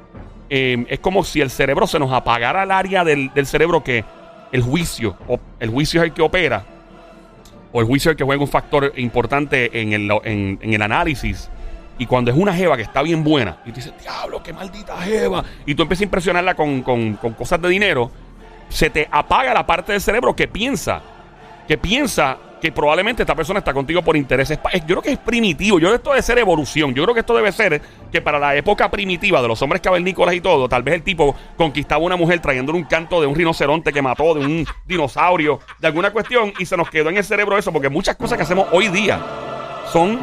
eh, 0.50 0.86
es 0.90 1.00
como 1.00 1.24
si 1.24 1.42
el 1.42 1.50
cerebro 1.50 1.88
se 1.88 2.00
nos 2.00 2.12
apagara 2.12 2.62
al 2.64 2.72
área 2.72 3.04
del, 3.04 3.32
del 3.34 3.46
cerebro 3.46 3.84
que 3.84 4.04
el 4.52 4.62
juicio, 4.62 5.18
o 5.28 5.40
el 5.60 5.70
juicio 5.70 6.02
es 6.02 6.08
el 6.08 6.14
que 6.14 6.22
opera, 6.22 6.64
o 7.72 7.82
el 7.82 7.88
juicio 7.88 8.10
es 8.12 8.14
el 8.14 8.18
que 8.18 8.24
juega 8.24 8.42
un 8.42 8.48
factor 8.48 8.94
importante 8.98 9.82
en 9.82 9.94
el, 9.94 10.10
en, 10.24 10.60
el 10.74 10.82
análisis. 10.82 11.50
Y 11.98 12.06
cuando 12.06 12.30
es 12.32 12.38
una 12.38 12.54
jeva 12.54 12.76
que 12.76 12.84
está 12.84 13.02
bien 13.02 13.24
buena, 13.24 13.58
y 13.66 13.70
tú 13.70 13.76
dices, 13.76 13.94
diablo, 14.02 14.44
qué 14.44 14.52
maldita 14.54 14.98
jeva, 15.02 15.44
y 15.66 15.76
tú 15.76 15.84
empiezas 15.84 16.02
a 16.02 16.06
impresionarla 16.06 16.54
con- 16.56 16.82
con 16.84 17.16
cosas 17.38 17.62
de 17.62 17.70
dinero, 17.70 18.12
se 18.70 18.90
te 18.90 19.08
apaga 19.12 19.54
la 19.54 19.66
parte 19.66 19.92
del 19.94 20.02
cerebro 20.02 20.36
que 20.36 20.48
piensa, 20.48 21.02
que 21.68 21.78
piensa 21.78 22.38
que 22.62 22.72
probablemente 22.72 23.22
esta 23.24 23.36
persona 23.36 23.60
está 23.60 23.74
contigo 23.74 24.02
por 24.02 24.18
intereses. 24.18 24.60
Yo 24.74 24.86
creo 24.86 25.02
que 25.02 25.12
es 25.12 25.20
primitivo, 25.20 25.78
yo 25.78 25.88
creo 25.88 25.92
que 25.92 25.98
esto 25.98 26.10
debe 26.12 26.22
ser 26.22 26.38
evolución, 26.40 26.96
yo 26.96 27.04
creo 27.04 27.14
que 27.14 27.20
esto 27.20 27.36
debe 27.36 27.52
ser 27.52 27.82
que 28.12 28.22
para 28.22 28.40
la 28.40 28.56
época 28.56 28.90
primitiva 28.90 29.42
de 29.42 29.48
los 29.48 29.62
hombres 29.62 29.82
cavernícolas 29.82 30.34
y 30.34 30.42
todo, 30.42 30.68
tal 30.68 30.82
vez 30.82 30.96
el 30.96 31.04
tipo 31.04 31.36
conquistaba 31.58 32.02
a 32.02 32.06
una 32.06 32.16
mujer 32.16 32.40
trayéndole 32.40 32.80
un 32.80 32.86
canto 32.86 33.22
de 33.22 33.28
un 33.28 33.36
rinoceronte 33.36 33.94
que 33.94 34.02
mató, 34.02 34.34
de 34.34 34.46
un 34.46 34.66
dinosaurio, 34.86 35.60
de 35.80 35.88
alguna 35.88 36.12
cuestión, 36.12 36.54
y 36.58 36.66
se 36.66 36.76
nos 36.76 36.90
quedó 36.90 37.10
en 37.10 37.18
el 37.18 37.24
cerebro 37.24 37.58
eso, 37.58 37.72
porque 37.72 37.90
muchas 37.90 38.16
cosas 38.16 38.38
que 38.38 38.44
hacemos 38.44 38.68
hoy 38.72 38.88
día 38.88 39.20
son, 39.92 40.20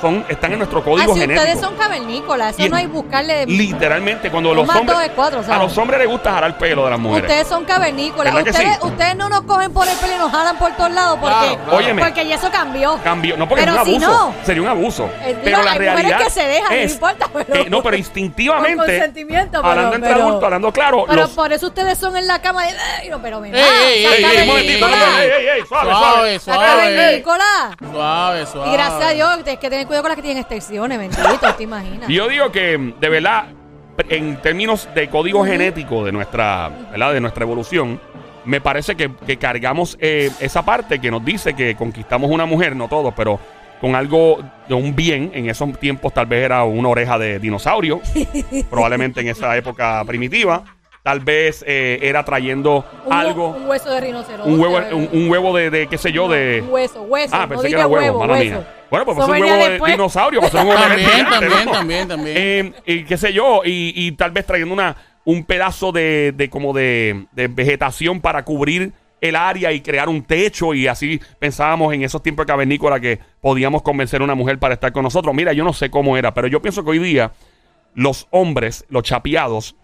son 0.00 0.24
están 0.28 0.52
en 0.52 0.58
nuestro 0.58 0.82
código 0.82 1.12
Así 1.12 1.20
genético. 1.20 1.40
ustedes 1.46 1.60
son 1.64 1.76
cavernícolas, 1.76 2.54
eso 2.54 2.66
Y- 2.66 2.68
no 2.70 2.76
hay 2.76 2.86
buscarle... 2.86 3.46
Literalmente, 3.46 4.30
cuando 4.30 4.54
los 4.54 4.68
hombres. 4.68 4.98
es 5.06 5.10
cuatro, 5.14 5.42
a 5.48 5.58
los 5.58 5.76
hombres 5.78 5.98
les 6.00 6.08
gusta 6.08 6.32
jalar 6.32 6.50
el 6.50 6.56
pelo 6.56 6.84
de 6.84 6.90
las 6.90 6.98
mujeres. 6.98 7.28
Ustedes 7.30 7.48
son 7.48 7.64
cavernícolas. 7.64 8.32
¿Verdad 8.34 8.44
que 8.44 8.50
Ustedes, 8.50 8.76
sí? 8.80 8.86
ustedes 8.86 9.16
no 9.16 9.28
nos 9.28 9.42
cogen 9.42 9.72
por 9.72 9.86
el 9.88 9.94
pelo 9.96 10.14
y 10.14 10.18
nos 10.18 10.30
jalan 10.30 10.56
por 10.58 10.72
todos 10.76 10.90
lados 10.92 11.18
porque, 11.20 11.34
Claro, 11.36 11.58
claro. 11.64 11.76
Óyeme. 11.78 12.02
porque 12.02 12.26
ya 12.26 12.34
eso 12.36 12.50
cambió. 12.50 12.98
Cambio, 13.02 13.36
no 13.36 13.48
porque 13.48 13.64
Pero 13.64 13.74
es 13.74 13.80
un 13.80 13.86
si 13.86 14.04
abuso, 14.04 14.32
no. 14.38 14.44
sería 14.44 14.62
un 14.62 14.68
abuso. 14.68 15.10
Eh, 15.24 15.36
pero 15.44 15.62
la 15.62 15.72
hay 15.72 15.78
mujeres 15.78 15.94
realidad 15.94 16.18
que 16.24 16.30
se 16.30 16.46
dejan, 16.46 16.70
no 16.70 16.76
es 16.76 16.92
importa, 16.92 17.28
pero- 17.32 17.64
que- 17.64 17.70
no, 17.70 17.82
pero 17.82 17.96
instintivamente, 17.96 18.76
Con 18.76 18.86
consentimiento, 18.86 19.50
pero- 19.60 19.68
hablando 19.68 19.94
entre 19.96 20.10
pero- 20.12 20.22
adultos, 20.22 20.44
hablando 20.44 20.72
claro, 20.72 21.04
Pero 21.08 21.20
los, 21.22 21.30
por 21.30 21.52
eso 21.52 21.66
ustedes 21.66 21.98
son 21.98 22.16
en 22.16 22.26
la 22.26 22.40
cama 22.40 22.64
de... 22.66 22.74
"Ay, 23.00 23.08
no, 23.10 23.20
pero 23.20 23.38
Ey, 23.44 23.52
ey, 23.54 24.04
ey, 24.04 25.66
suave, 25.68 25.90
Suave, 25.90 26.38
suave. 26.38 26.38
Suave. 26.38 27.22
Suave, 27.92 28.46
suave. 28.46 28.68
Y 28.70 28.72
gracias 28.72 29.02
a 29.02 29.10
Dios, 29.10 29.34
tienes 29.44 29.58
que 29.58 29.70
cuidado 29.88 30.02
con 30.04 30.10
las 30.10 30.16
que 30.16 30.22
tienen 30.22 30.38
extensiones, 30.38 30.98
bendito, 30.98 31.54
te 31.56 31.62
imaginas. 31.64 32.08
Yo 32.08 32.28
digo 32.28 32.52
que 32.52 32.94
de 33.00 33.08
verdad, 33.08 33.46
en 34.08 34.40
términos 34.40 34.88
de 34.94 35.08
código 35.08 35.44
genético 35.44 36.04
de 36.04 36.12
nuestra, 36.12 36.68
¿verdad? 36.92 37.12
de 37.14 37.20
nuestra 37.20 37.42
evolución, 37.44 38.00
me 38.44 38.60
parece 38.60 38.94
que, 38.94 39.10
que 39.26 39.36
cargamos 39.36 39.98
eh, 40.00 40.30
esa 40.40 40.64
parte 40.64 41.00
que 41.00 41.10
nos 41.10 41.24
dice 41.24 41.54
que 41.54 41.74
conquistamos 41.74 42.30
una 42.30 42.46
mujer, 42.46 42.76
no 42.76 42.88
todos, 42.88 43.12
pero 43.14 43.40
con 43.80 43.94
algo 43.94 44.38
de 44.68 44.74
un 44.74 44.94
bien. 44.94 45.30
En 45.34 45.50
esos 45.50 45.78
tiempos 45.78 46.14
tal 46.14 46.26
vez 46.26 46.44
era 46.44 46.64
una 46.64 46.88
oreja 46.88 47.18
de 47.18 47.38
dinosaurio, 47.38 48.00
probablemente 48.70 49.20
en 49.20 49.28
esa 49.28 49.56
época 49.56 50.04
primitiva. 50.04 50.64
Tal 51.02 51.20
vez 51.20 51.64
eh, 51.66 51.98
era 52.02 52.24
trayendo 52.24 52.84
Un, 53.06 53.12
algo, 53.12 53.50
un 53.50 53.68
hueso 53.68 53.90
de 53.90 54.00
rinoceronte. 54.00 54.52
un 54.52 54.60
huevo, 54.60 54.78
un, 54.92 55.08
un 55.12 55.30
huevo 55.30 55.56
de, 55.56 55.70
de, 55.70 55.86
qué 55.86 55.96
sé 55.96 56.12
yo, 56.12 56.28
de... 56.28 56.62
Un 56.66 56.72
hueso, 56.72 57.02
hueso. 57.02 57.34
Ah, 57.34 57.42
no 57.42 57.48
pensé 57.48 57.62
que 57.62 57.68
diga 57.68 57.80
era 57.80 57.86
huevo, 57.86 58.18
mala 58.18 58.32
hueso. 58.34 58.44
mía. 58.56 58.66
Bueno, 58.90 59.04
pues 59.04 59.18
Eso 59.18 59.22
es 59.22 59.28
un 59.28 59.32
venía 59.34 59.52
huevo 59.58 59.84
de 59.84 59.90
dinosaurio, 59.92 60.40
pues 60.40 60.54
es 60.54 60.60
un 60.60 60.68
huevo 60.68 60.80
de 60.82 60.88
También, 60.88 61.28
también, 61.28 61.64
¿no? 61.66 61.72
también, 61.72 62.08
también. 62.08 62.36
Eh, 62.36 62.72
y 62.86 63.04
qué 63.04 63.16
sé 63.16 63.32
yo, 63.32 63.62
y, 63.64 63.92
y 63.94 64.12
tal 64.12 64.30
vez 64.30 64.46
trayendo 64.46 64.72
una, 64.72 64.96
un 65.24 65.44
pedazo 65.44 65.92
de, 65.92 66.32
de 66.34 66.48
como 66.48 66.72
de, 66.72 67.26
de 67.32 67.48
vegetación 67.48 68.20
para 68.20 68.44
cubrir 68.44 68.92
el 69.20 69.36
área 69.36 69.72
y 69.72 69.80
crear 69.80 70.08
un 70.08 70.22
techo 70.22 70.74
y 70.74 70.86
así 70.86 71.20
pensábamos 71.38 71.92
en 71.92 72.02
esos 72.02 72.22
tiempos 72.22 72.46
de 72.46 72.52
cavernícola 72.52 73.00
que 73.00 73.18
podíamos 73.40 73.82
convencer 73.82 74.20
a 74.20 74.24
una 74.24 74.34
mujer 74.34 74.58
para 74.58 74.74
estar 74.74 74.92
con 74.92 75.02
nosotros. 75.02 75.34
Mira, 75.34 75.52
yo 75.52 75.64
no 75.64 75.72
sé 75.72 75.90
cómo 75.90 76.16
era, 76.16 76.32
pero 76.34 76.46
yo 76.46 76.62
pienso 76.62 76.84
que 76.84 76.90
hoy 76.90 76.98
día 76.98 77.32
los 77.94 78.28
hombres, 78.30 78.84
los 78.88 79.02
chapeados, 79.02 79.74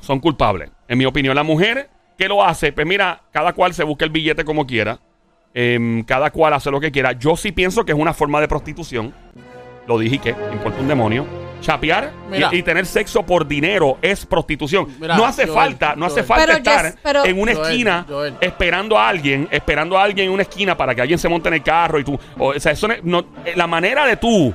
son 0.00 0.20
culpables. 0.20 0.70
En 0.88 0.98
mi 0.98 1.06
opinión, 1.06 1.34
la 1.34 1.42
mujer 1.42 1.88
que 2.18 2.28
lo 2.28 2.44
hace, 2.44 2.72
pues 2.72 2.86
mira, 2.86 3.22
cada 3.32 3.54
cual 3.54 3.72
se 3.74 3.82
busca 3.82 4.04
el 4.04 4.10
billete 4.10 4.44
como 4.44 4.66
quiera. 4.66 5.00
Em, 5.58 6.04
cada 6.04 6.30
cual 6.30 6.52
hace 6.52 6.70
lo 6.70 6.78
que 6.78 6.92
quiera. 6.92 7.12
Yo 7.12 7.34
sí 7.34 7.50
pienso 7.50 7.82
que 7.82 7.92
es 7.92 7.98
una 7.98 8.12
forma 8.12 8.42
de 8.42 8.46
prostitución. 8.48 9.14
Lo 9.86 9.98
dije 9.98 10.18
que 10.18 10.34
importa 10.52 10.78
un 10.80 10.86
demonio. 10.88 11.24
Chapear 11.62 12.12
y- 12.52 12.62
tener 12.62 12.84
sexo 12.84 13.22
por 13.22 13.48
dinero 13.48 13.96
es 14.02 14.26
prostitución. 14.26 14.86
Mira, 15.00 15.16
no 15.16 15.24
hace 15.24 15.44
Joel, 15.46 15.54
falta, 15.54 15.96
no 15.96 16.04
hace 16.04 16.22
falta 16.22 16.44
Pero, 16.44 16.58
estar 16.58 16.94
pero- 17.02 17.24
en 17.24 17.40
una 17.40 17.54
Joel, 17.54 17.66
esquina 17.70 18.04
Joel. 18.06 18.34
esperando 18.42 18.98
a 18.98 19.08
alguien, 19.08 19.48
esperando 19.50 19.96
a 19.98 20.02
alguien 20.02 20.26
en 20.26 20.34
una 20.34 20.42
esquina 20.42 20.76
para 20.76 20.94
que 20.94 21.00
alguien 21.00 21.18
se 21.18 21.26
monte 21.30 21.48
en 21.48 21.54
el 21.54 21.62
carro 21.62 21.98
y 21.98 22.04
tú, 22.04 22.18
o, 22.38 22.52
sea, 22.60 22.72
eso 22.72 22.86
no, 22.86 22.94
no- 23.02 23.26
eh, 23.46 23.54
la 23.56 23.66
manera 23.66 24.04
de 24.04 24.18
tú 24.18 24.52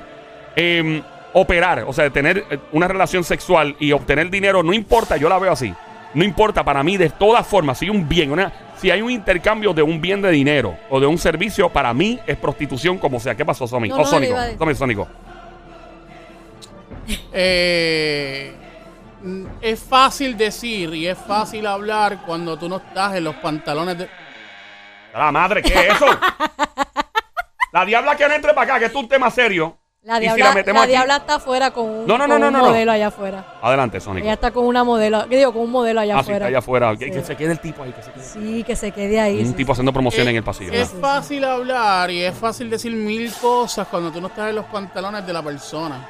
em, 0.55 1.01
operar, 1.34 1.86
o 1.88 1.93
sea, 1.93 2.03
de 2.03 2.12
tener 2.12 2.46
eh, 2.51 2.60
una 2.74 2.88
relación 2.88 3.24
sexual 3.24 3.75
y 3.79 3.91
obtener 3.93 4.29
dinero, 4.29 4.62
no 4.62 4.72
importa, 4.72 5.17
yo 5.17 5.27
la 5.27 5.39
veo 5.39 5.53
así. 5.53 5.74
No 6.13 6.24
importa, 6.24 6.63
para 6.63 6.84
mí, 6.84 6.98
de 6.98 7.10
todas 7.10 7.48
formas, 7.48 7.77
si 7.77 7.86
hay 7.86 7.91
un 7.91 8.08
bien, 8.08 8.32
una, 8.32 8.51
si 8.77 8.91
hay 8.91 9.01
un 9.01 9.12
intercambio 9.12 9.74
de 9.74 9.82
un 9.82 10.01
bien 10.01 10.22
de 10.22 10.32
dinero 10.32 10.77
o 10.89 11.00
de 11.00 11.08
un 11.08 11.18
servicio, 11.18 11.70
para 11.70 11.94
mí 11.94 12.20
es 12.27 12.38
prostitución 12.38 12.98
como 12.98 13.20
sea. 13.20 13.36
¿Qué 13.36 13.46
pasó, 13.46 13.68
Somi? 13.68 13.89
No, 13.89 13.96
o 13.96 14.00
no, 14.00 14.06
Sónico. 14.06 14.36
a 14.36 14.44
decir. 14.44 14.58
Somi, 14.58 14.75
Sónico. 14.75 15.08
Eh, 17.34 18.53
es 19.62 19.80
fácil 19.84 20.38
decir 20.38 20.94
y 20.94 21.08
es 21.08 21.18
fácil 21.18 21.65
hablar 21.68 22.24
cuando 22.25 22.58
tú 22.58 22.68
no 22.68 22.77
estás 22.77 23.15
en 23.15 23.24
los 23.24 23.36
pantalones 23.36 23.98
de... 23.98 24.10
La 25.13 25.32
madre, 25.32 25.62
¿qué 25.62 25.74
es 25.74 25.96
eso? 25.96 26.08
la 27.72 27.86
diabla 27.86 28.15
que 28.15 28.27
no 28.27 28.34
entre 28.34 28.53
para 28.53 28.63
acá, 28.63 28.80
que 28.80 28.86
esto 28.86 28.98
es 28.98 29.03
un 29.03 29.10
tema 29.10 29.30
serio. 29.30 29.77
La 30.03 30.15
si 30.15 30.22
diabla, 30.22 30.46
la 30.46 30.53
metemos 30.55 30.81
aquí- 30.81 30.89
diabla 30.93 31.17
está 31.17 31.36
afuera 31.36 31.70
con 31.70 31.86
un, 31.88 32.08
No, 32.08 32.17
no, 32.17 32.25
no, 32.27 32.34
con 32.34 32.41
no, 32.41 32.48
un 32.48 32.53
no, 32.53 32.60
no. 32.60 32.65
modelo 32.70 32.91
allá 32.91 33.08
afuera. 33.08 33.46
Adelante, 33.62 34.00
Sónico. 34.00 34.25
Ella 34.25 34.34
está 34.34 34.50
con 34.50 34.65
una 34.65 34.84
modelo, 34.84 35.27
¿qué 35.29 35.38
digo? 35.38 35.53
Con 35.53 35.62
un 35.62 35.70
modelo 35.72 36.00
allá 36.00 36.15
Ah, 36.15 36.17
sí, 36.17 36.22
afuera. 36.31 36.38
está 36.38 36.48
allá 36.48 36.58
afuera. 36.58 36.96
Que, 36.98 37.05
Sí. 37.05 37.12
que 37.12 37.22
se 37.24 37.36
quede 37.36 37.51
el 37.51 37.60
tipo 37.60 37.84
ahí. 37.84 37.91
Que 37.91 38.01
se 38.01 38.12
quede. 38.12 38.24
Sí, 38.24 38.63
que 38.63 38.75
se 38.75 38.91
quede 38.91 39.20
ahí. 39.20 39.39
Un 39.41 39.48
sí, 39.50 39.53
tipo 39.53 39.67
sí. 39.67 39.72
haciendo 39.74 39.93
promoción 39.93 40.24
Es- 40.24 40.31
en 40.31 40.36
el 40.38 40.43
pasillo. 40.43 40.74
Es 40.74 40.91
¿verdad? 40.96 41.01
fácil 41.17 41.43
hablar 41.46 42.10
y 42.10 42.24
es 42.24 42.36
fácil 42.36 42.72
decir 42.72 42.91
mil 42.93 43.31
cosas 43.34 43.88
cuando 43.89 44.12
tú 44.12 44.20
no 44.20 44.27
estás 44.29 44.50
en 44.50 44.55
los 44.55 44.65
pantalones 44.65 45.24
de 45.27 45.34
la 45.34 45.43
persona. 45.43 46.10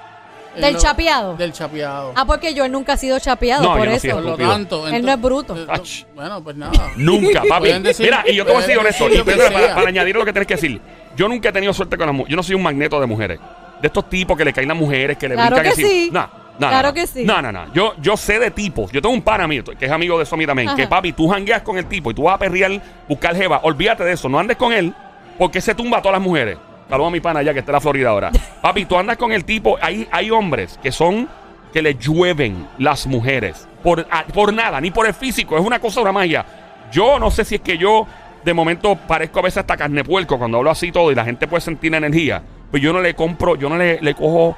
¿Del 0.56 0.74
lo- 0.74 0.80
chapeado? 0.80 1.36
Del 1.36 1.52
chapeado. 1.52 2.14
Ah, 2.16 2.24
porque 2.26 2.54
yo 2.54 2.68
nunca 2.70 2.94
he 2.94 2.98
sido 2.98 3.20
chapeado, 3.20 3.62
No, 3.64 3.70
por 3.72 3.80
yo 3.80 3.86
no 3.88 3.92
eso. 3.92 4.10
Por 4.12 4.24
lo 4.24 4.38
tanto... 4.38 4.88
Él 4.88 5.06
no 5.06 5.12
es 5.12 5.22
bruto. 5.22 5.56
eh, 5.58 5.66
Ach. 5.68 6.04
Bueno, 6.16 6.42
pues 6.42 6.56
nada. 6.56 6.72
Nunca, 6.96 7.42
papi. 7.48 7.70
Decir- 7.74 8.06
Mira, 8.06 8.24
y 8.26 8.36
yo 8.36 8.46
te 8.46 8.52
voy 8.54 8.62
a 8.64 8.66
decir 8.66 8.78
honesto, 8.80 9.06
para, 9.26 9.76
para 9.76 9.88
añadir 9.90 10.16
lo 10.16 10.24
que 10.24 10.32
tienes 10.32 10.48
que 10.48 10.56
decir. 10.56 10.82
Yo 11.18 11.28
nunca 11.28 11.50
he 11.50 11.52
tenido 11.52 11.74
suerte 11.74 11.98
con 11.98 12.06
las 12.06 12.16
mujeres. 12.16 12.32
Yo 12.32 12.36
no 12.38 12.44
soy 12.44 12.56
un 12.56 12.64
magneto 12.64 13.00
de 13.02 13.06
mujeres. 13.06 13.40
De 13.82 13.88
estos 13.88 14.10
tipos 14.10 14.38
que 14.38 14.46
le 14.46 14.54
caen 14.54 14.68
las 14.68 14.78
mujeres, 14.78 15.18
que 15.18 15.28
le 15.28 15.36
Claro 15.36 15.56
brincan 15.56 15.76
que 15.76 15.82
así. 15.84 15.92
sí. 16.06 16.10
No, 16.12 16.30
no, 16.60 16.68
Claro 16.70 16.94
que 16.94 17.08
sí. 17.08 17.24
No, 17.26 17.42
no, 17.42 17.52
no. 17.52 17.74
Yo, 17.74 17.96
yo 18.02 18.16
sé 18.16 18.38
de 18.40 18.52
tipos. 18.52 18.92
Yo 18.92 19.02
tengo 19.02 19.14
un 19.16 19.22
pana 19.22 19.48
mío 19.48 19.64
que 19.64 19.86
es 19.86 19.92
amigo 19.92 20.20
de 20.20 20.26
Somi 20.26 20.46
también. 20.46 20.68
Ajá. 20.70 20.78
Que 20.78 20.88
papi, 20.88 21.14
tú 21.14 21.28
jangueas 21.28 21.62
con 21.64 21.78
el 21.78 21.86
tipo 21.88 22.12
y 22.12 22.14
tú 22.14 22.24
vas 22.24 22.36
a 22.36 22.38
perrear, 22.38 22.72
buscar 23.08 23.36
jeva. 23.36 23.60
Olvídate 23.64 24.04
de 24.04 24.14
eso. 24.14 24.30
No 24.30 24.38
andes 24.40 24.58
con 24.58 24.72
él 24.72 24.94
porque 25.40 25.60
se 25.62 25.74
tumba 25.74 25.98
a 25.98 26.02
todas 26.02 26.14
las 26.14 26.22
mujeres. 26.22 26.58
Saludos 26.90 27.08
a 27.10 27.12
mi 27.12 27.20
pana 27.22 27.40
allá 27.40 27.54
que 27.54 27.60
está 27.60 27.72
en 27.72 27.76
la 27.76 27.80
Florida 27.82 28.10
ahora. 28.10 28.32
Papi, 28.62 28.86
tú 28.86 28.98
andas 28.98 29.18
con 29.18 29.32
el 29.32 29.46
tipo. 29.46 29.78
Hay, 29.82 30.08
hay 30.12 30.30
hombres 30.30 30.78
que 30.84 30.92
son 30.92 31.28
que 31.74 31.82
le 31.82 31.96
llueven 31.96 32.68
las 32.78 33.08
mujeres. 33.08 33.68
Por, 33.82 34.06
a- 34.12 34.26
por 34.26 34.54
nada, 34.54 34.80
ni 34.82 34.92
por 34.92 35.08
el 35.08 35.14
físico. 35.14 35.58
Es 35.58 35.66
una 35.66 35.80
cosa, 35.80 36.02
una 36.02 36.12
magia. 36.12 36.46
Yo 36.92 37.18
no 37.18 37.32
sé 37.32 37.46
si 37.46 37.56
es 37.56 37.62
que 37.62 37.78
yo 37.78 38.06
de 38.44 38.54
momento 38.54 38.96
parezco 38.96 39.40
a 39.40 39.44
veces 39.44 39.60
hasta 39.60 39.78
carne 39.78 40.04
puerco 40.04 40.38
cuando 40.38 40.58
hablo 40.58 40.70
así 40.70 40.92
todo 40.92 41.12
y 41.12 41.16
la 41.16 41.24
gente 41.24 41.48
puede 41.48 41.62
sentir 41.62 41.96
energía. 41.96 42.44
Pues 42.72 42.82
yo 42.82 42.94
no 42.94 43.02
le 43.02 43.14
compro, 43.14 43.56
yo 43.58 43.68
no 43.70 43.78
le, 43.78 44.00
le 44.02 44.16
cojo, 44.16 44.58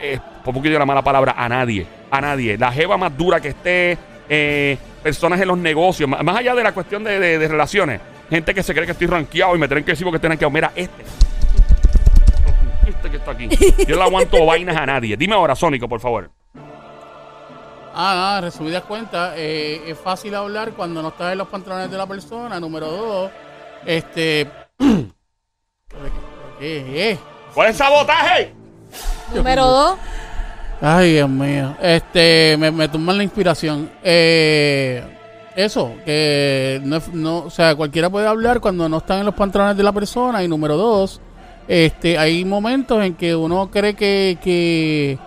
eh, 0.00 0.18
por 0.42 0.54
poquito 0.54 0.72
de 0.72 0.78
la 0.78 0.86
mala 0.86 1.02
palabra, 1.02 1.34
a 1.36 1.48
nadie. 1.48 1.86
A 2.10 2.20
nadie. 2.20 2.56
La 2.58 2.72
jeva 2.72 2.96
más 2.96 3.16
dura 3.16 3.40
que 3.40 3.48
esté, 3.48 3.98
eh, 4.28 4.78
personas 5.02 5.40
en 5.40 5.48
los 5.48 5.58
negocios, 5.58 6.08
más, 6.08 6.36
allá 6.36 6.54
de 6.54 6.62
la 6.62 6.72
cuestión 6.72 7.04
de, 7.04 7.18
de- 7.20 7.48
relaciones. 7.48 8.00
Gente 8.30 8.54
que 8.54 8.62
se 8.62 8.72
cree 8.72 8.86
que 8.86 8.92
estoy 8.92 9.06
rankeado 9.06 9.54
y 9.54 9.58
me 9.58 9.68
tienen 9.68 9.84
que 9.84 9.92
decir 9.92 10.04
porque 10.06 10.16
estoy 10.16 10.30
rankeado. 10.30 10.50
Mira, 10.50 10.72
este. 10.74 11.02
Este 12.88 13.10
que 13.10 13.16
está 13.18 13.32
aquí. 13.32 13.48
Yo 13.86 13.96
no 13.96 14.02
aguanto 14.02 14.44
vainas 14.46 14.76
a 14.76 14.86
nadie. 14.86 15.16
Dime 15.16 15.34
ahora, 15.34 15.54
Sónico, 15.54 15.86
por 15.88 16.00
favor. 16.00 16.30
Ah, 17.94 18.14
nada, 18.16 18.40
resumidas 18.40 18.84
cuentas, 18.84 19.34
eh, 19.36 19.82
es 19.86 19.98
fácil 19.98 20.34
hablar 20.34 20.72
cuando 20.72 21.02
no 21.02 21.08
estás 21.08 21.32
en 21.32 21.38
los 21.38 21.48
pantalones 21.48 21.90
de 21.90 21.98
la 21.98 22.06
persona. 22.06 22.58
Número 22.58 22.86
dos, 22.86 23.30
este... 23.84 24.48
¿Qué 26.58 27.10
es? 27.10 27.18
¿Cuál 27.54 27.68
es 27.68 27.74
el 27.74 27.78
sabotaje? 27.78 28.52
Número 29.34 29.64
dos. 29.66 29.94
Ay, 30.80 31.12
Dios 31.14 31.28
mío. 31.28 31.76
Este, 31.80 32.56
me, 32.58 32.70
me 32.70 32.88
tumban 32.88 33.16
la 33.16 33.22
inspiración. 33.22 33.90
Eh, 34.02 35.02
eso, 35.54 35.92
que 36.04 36.80
no, 36.84 36.96
es- 36.96 37.12
no, 37.12 37.38
o 37.44 37.50
sea, 37.50 37.74
cualquiera 37.74 38.10
puede 38.10 38.26
hablar 38.26 38.60
cuando 38.60 38.88
no 38.88 38.98
están 38.98 39.20
en 39.20 39.26
los 39.26 39.34
pantalones 39.34 39.76
de 39.76 39.82
la 39.82 39.92
persona. 39.92 40.42
Y 40.42 40.48
número 40.48 40.76
dos, 40.76 41.20
este, 41.68 42.18
hay 42.18 42.44
momentos 42.44 43.02
en 43.04 43.14
que 43.14 43.34
uno 43.36 43.70
cree 43.70 43.94
que, 43.94 44.38
que, 44.42 45.18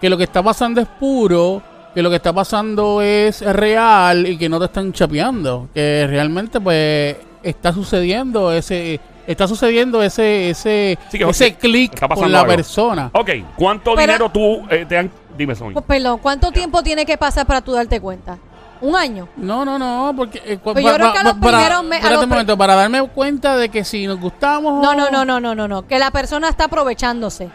que 0.00 0.10
lo 0.10 0.16
que 0.16 0.24
está 0.24 0.42
pasando 0.42 0.80
es 0.80 0.88
puro, 0.88 1.62
que 1.94 2.02
lo 2.02 2.10
que 2.10 2.16
está 2.16 2.32
pasando 2.32 3.00
es 3.00 3.40
real 3.42 4.26
y 4.26 4.36
que 4.36 4.48
no 4.48 4.58
te 4.58 4.64
están 4.66 4.92
chapeando. 4.92 5.68
Que 5.72 6.06
realmente, 6.08 6.60
pues, 6.60 7.16
está 7.42 7.72
sucediendo 7.72 8.52
ese, 8.52 8.98
está 9.26 9.46
sucediendo 9.48 10.02
ese, 10.02 10.50
ese, 10.50 10.98
Sí, 11.10 11.18
ese 11.22 11.54
clic 11.54 11.98
con 12.08 12.30
la 12.32 12.40
algo. 12.40 12.54
persona. 12.54 13.10
Ok, 13.12 13.30
¿cuánto 13.56 13.94
Pero- 13.94 14.00
dinero 14.00 14.28
tú 14.30 14.62
eh, 14.70 14.86
te 14.88 14.98
han... 14.98 15.10
Dime, 15.36 15.54
Sónico. 15.54 15.80
Pues, 15.82 15.98
perdón, 16.00 16.18
¿cuánto 16.22 16.50
tiempo 16.50 16.82
tiene 16.82 17.04
que 17.04 17.18
pasar 17.18 17.46
para 17.46 17.60
tú 17.60 17.72
darte 17.72 18.00
cuenta? 18.00 18.38
¿Un 18.80 18.94
año? 18.94 19.28
No, 19.36 19.64
no, 19.64 19.78
no, 19.78 20.12
porque... 20.16 20.40
eh, 20.44 20.58
Pues 20.62 20.76
yo 20.84 20.94
creo 20.94 21.12
que 21.12 21.18
a 21.18 21.22
los 21.24 21.34
para, 21.34 21.58
primeros 21.58 21.84
me- 21.84 21.96
a 21.96 21.98
espérate 21.98 22.24
un 22.24 22.28
momento, 22.30 22.56
para 22.58 22.74
darme 22.74 23.02
cuenta 23.08 23.56
de 23.56 23.68
que 23.68 23.84
si 23.84 24.06
nos 24.06 24.18
gustamos... 24.20 24.82
No, 24.82 24.94
no, 24.94 25.10
no, 25.10 25.24
no, 25.40 25.54
no, 25.54 25.68
no. 25.68 25.86
Que 25.86 25.98
la 25.98 26.10
persona 26.10 26.48
está 26.48 26.64
aprovechándose. 26.64 27.48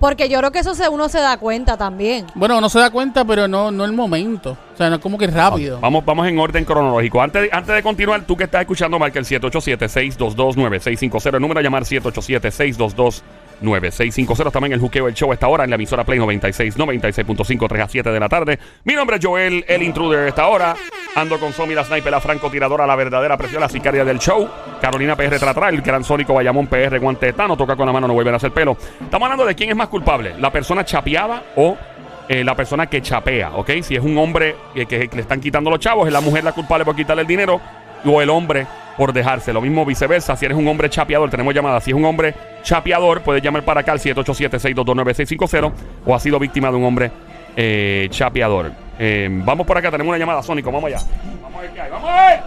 Porque 0.00 0.28
yo 0.30 0.38
creo 0.38 0.50
que 0.50 0.58
eso 0.60 0.74
se, 0.74 0.88
uno 0.88 1.08
se 1.10 1.20
da 1.20 1.36
cuenta 1.36 1.76
también. 1.76 2.26
Bueno, 2.34 2.56
uno 2.58 2.68
se 2.70 2.78
da 2.80 2.90
cuenta, 2.90 3.22
pero 3.24 3.46
no, 3.46 3.70
no 3.70 3.84
el 3.84 3.92
momento. 3.92 4.56
O 4.72 4.76
sea, 4.76 4.88
no 4.88 4.96
es 4.96 5.02
como 5.02 5.18
que 5.18 5.26
rápido. 5.26 5.78
Vamos, 5.78 6.02
vamos 6.06 6.26
en 6.26 6.38
orden 6.38 6.64
cronológico. 6.64 7.20
Antes, 7.20 7.42
de- 7.42 7.50
antes 7.52 7.74
de 7.74 7.82
continuar, 7.82 8.22
tú 8.22 8.34
que 8.36 8.44
estás 8.44 8.62
escuchando, 8.62 8.98
marca 8.98 9.18
el 9.18 9.26
787-622-9650. 9.26 11.34
El 11.36 11.42
número 11.42 11.60
a 11.60 11.62
llamar 11.62 11.82
787-622-9650. 11.84 13.22
También 14.52 14.72
el 14.72 14.80
juqueo 14.80 15.06
el 15.08 15.14
show 15.14 15.32
esta 15.32 15.48
hora 15.48 15.64
en 15.64 15.70
la 15.70 15.76
emisora 15.76 16.04
Play 16.04 16.18
96, 16.18 16.76
96.5, 16.78 17.68
3 17.68 17.82
a 17.82 17.88
7 17.88 18.10
de 18.10 18.20
la 18.20 18.28
tarde. 18.28 18.58
Mi 18.84 18.94
nombre 18.94 19.16
es 19.16 19.24
Joel, 19.24 19.64
el 19.68 19.82
intruder. 19.82 20.28
Esta 20.28 20.46
hora 20.46 20.74
ando 21.14 21.38
con 21.38 21.52
Somi, 21.52 21.74
la 21.74 21.84
sniper, 21.84 22.10
la 22.10 22.20
francotiradora, 22.20 22.86
la 22.86 22.96
verdadera 22.96 23.36
presión, 23.36 23.60
la 23.60 23.68
sicaria 23.68 24.04
del 24.04 24.18
show. 24.18 24.48
Carolina 24.80 25.16
PR 25.16 25.38
Tratra, 25.38 25.68
el 25.68 25.82
gran 25.82 26.04
sónico 26.04 26.34
Bayamón 26.34 26.66
PR 26.68 26.98
Guante 26.98 27.26
de 27.26 27.32
Tano. 27.34 27.56
Toca 27.56 27.76
con 27.76 27.86
la 27.86 27.92
mano, 27.92 28.06
no 28.08 28.14
vuelven 28.14 28.34
a 28.34 28.38
hacer 28.38 28.52
pelo. 28.52 28.76
Estamos 29.00 29.26
hablando 29.26 29.44
de 29.44 29.54
quién 29.54 29.70
es 29.70 29.76
más 29.76 29.88
culpable, 29.88 30.34
la 30.38 30.50
persona 30.50 30.84
chapeada 30.84 31.42
o 31.56 31.76
eh, 32.28 32.44
la 32.44 32.54
persona 32.54 32.86
que 32.86 33.02
chapea, 33.02 33.50
¿ok? 33.56 33.70
Si 33.82 33.96
es 33.96 34.02
un 34.02 34.16
hombre 34.16 34.54
que- 34.72 34.86
que 34.86 35.08
le 35.12 35.20
están 35.22 35.40
quitando 35.40 35.68
los 35.68 35.80
chavos, 35.80 36.06
es 36.06 36.12
la 36.12 36.20
mujer 36.20 36.44
la 36.44 36.52
culpable 36.52 36.84
por 36.84 36.94
quitarle 36.94 37.22
el 37.22 37.26
dinero 37.28 37.60
o 38.04 38.22
el 38.22 38.30
hombre 38.30 38.66
por 39.00 39.14
dejarse. 39.14 39.50
Lo 39.54 39.62
mismo 39.62 39.86
viceversa, 39.86 40.36
si 40.36 40.44
eres 40.44 40.58
un 40.58 40.68
hombre 40.68 40.90
chapeador, 40.90 41.30
tenemos 41.30 41.54
llamada. 41.54 41.80
Si 41.80 41.90
es 41.90 41.96
un 41.96 42.04
hombre 42.04 42.34
chapeador, 42.62 43.22
puedes 43.22 43.42
llamar 43.42 43.64
para 43.64 43.80
acá 43.80 43.92
al 43.92 43.98
787-622-9650 43.98 45.72
o 46.04 46.14
ha 46.14 46.20
sido 46.20 46.38
víctima 46.38 46.70
de 46.70 46.76
un 46.76 46.84
hombre 46.84 47.10
eh, 47.56 48.08
chapeador. 48.10 48.72
Eh, 48.98 49.26
vamos 49.30 49.66
por 49.66 49.78
acá, 49.78 49.90
tenemos 49.90 50.10
una 50.10 50.18
llamada, 50.18 50.42
Sónico, 50.42 50.70
vamos 50.70 50.88
allá. 50.88 50.98
Vamos 51.40 51.58
a 51.58 51.62
ver 51.62 51.70
qué 51.70 51.80
hay, 51.80 51.90
vamos 51.90 52.10
a 52.10 52.26
ver. 52.26 52.40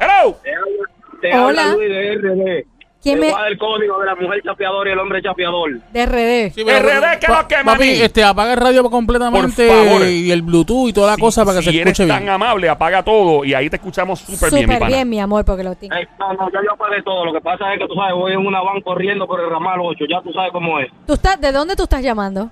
Hello. 0.00 0.36
Te 0.42 0.50
habla, 0.52 0.90
te 1.20 1.28
Hola. 1.32 1.62
habla 1.62 1.74
Luis 1.76 1.88
de 1.88 2.14
RD. 2.16 2.71
¿Quién 3.02 3.18
me- 3.18 3.28
el 3.48 3.58
código 3.58 3.98
de 3.98 4.06
la 4.06 4.14
mujer 4.14 4.40
chapeador 4.44 4.86
y 4.86 4.92
el 4.92 4.98
hombre 5.00 5.20
chapeador. 5.20 5.72
De 5.92 6.06
RD. 6.06 6.52
Sí, 6.54 6.62
pero- 6.64 6.78
RD, 6.78 7.18
¿qué 7.18 7.26
pa- 7.26 7.42
lo 7.42 7.48
que, 7.48 7.56
Papi, 7.64 7.90
este, 8.02 8.22
apaga 8.22 8.52
el 8.52 8.58
radio 8.60 8.88
completamente 8.88 9.66
Por 9.66 9.84
favor. 9.86 10.06
y 10.06 10.30
el 10.30 10.42
Bluetooth 10.42 10.88
y 10.88 10.92
toda 10.92 11.08
la 11.08 11.14
Si- 11.16 11.20
cosa 11.20 11.44
para 11.44 11.58
que 11.58 11.64
si 11.64 11.70
se 11.72 11.80
eres 11.80 11.92
escuche 11.92 12.08
tan 12.08 12.20
bien. 12.20 12.30
amable, 12.30 12.68
apaga 12.68 13.02
todo 13.02 13.44
y 13.44 13.54
ahí 13.54 13.68
te 13.68 13.74
escuchamos 13.76 14.20
súper 14.20 14.50
bien, 14.50 14.54
mi 14.68 14.74
Súper 14.74 14.78
pana. 14.78 14.94
bien, 14.96 15.08
mi 15.10 15.18
amor, 15.20 15.44
porque 15.44 15.64
lo 15.64 15.74
tengo. 15.74 15.94
Eh, 15.96 16.06
no, 16.18 16.32
no, 16.34 16.48
ya 16.52 16.60
yo 16.64 16.72
apagué 16.74 17.02
todo. 17.02 17.24
Lo 17.24 17.32
que 17.32 17.40
pasa 17.40 17.72
es 17.74 17.80
que 17.80 17.88
tú 17.88 17.94
sabes, 17.94 18.14
voy 18.14 18.32
en 18.34 18.46
una 18.46 18.62
van 18.62 18.80
corriendo 18.82 19.26
por 19.26 19.40
el 19.40 19.50
ramal 19.50 19.80
8. 19.82 20.04
Ya 20.08 20.20
tú 20.22 20.32
sabes 20.32 20.52
cómo 20.52 20.78
es. 20.78 20.88
¿Tú 21.04 21.14
estás, 21.14 21.40
¿De 21.40 21.50
dónde 21.50 21.74
tú 21.74 21.82
estás 21.82 22.02
llamando? 22.02 22.50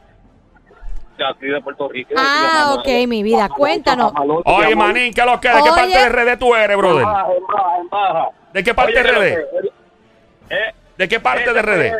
De 1.17 1.25
aquí 1.29 1.47
de 1.47 1.61
Puerto 1.61 1.89
Rico. 1.89 2.11
Ah, 2.17 2.75
ok, 2.79 2.89
mi 3.07 3.23
vida. 3.23 3.49
Cuéntanos. 3.51 4.13
Oye, 4.47 4.75
manín, 4.75 5.13
¿qué 5.13 5.23
lo 5.25 5.39
que? 5.41 5.49
¿De 5.49 5.63
qué 5.63 5.71
parte 5.71 5.89
de 5.99 6.09
RD 6.09 6.37
tú 6.39 6.55
eres, 6.57 6.77
brother? 6.77 7.03
En 7.03 7.05
baja, 7.09 7.27
en 7.37 7.47
baja, 7.47 7.77
en 7.83 7.89
baja. 7.89 8.29
¿De 8.53 8.65
qué 8.65 8.75
parte 8.75 8.93
Oye, 8.99 9.03
de 9.03 9.13
RD? 9.37 9.71
Eh, 10.51 10.75
¿De 10.99 11.09
qué 11.09 11.19
parte 11.19 11.51
de 11.53 11.63
RD? 11.63 11.95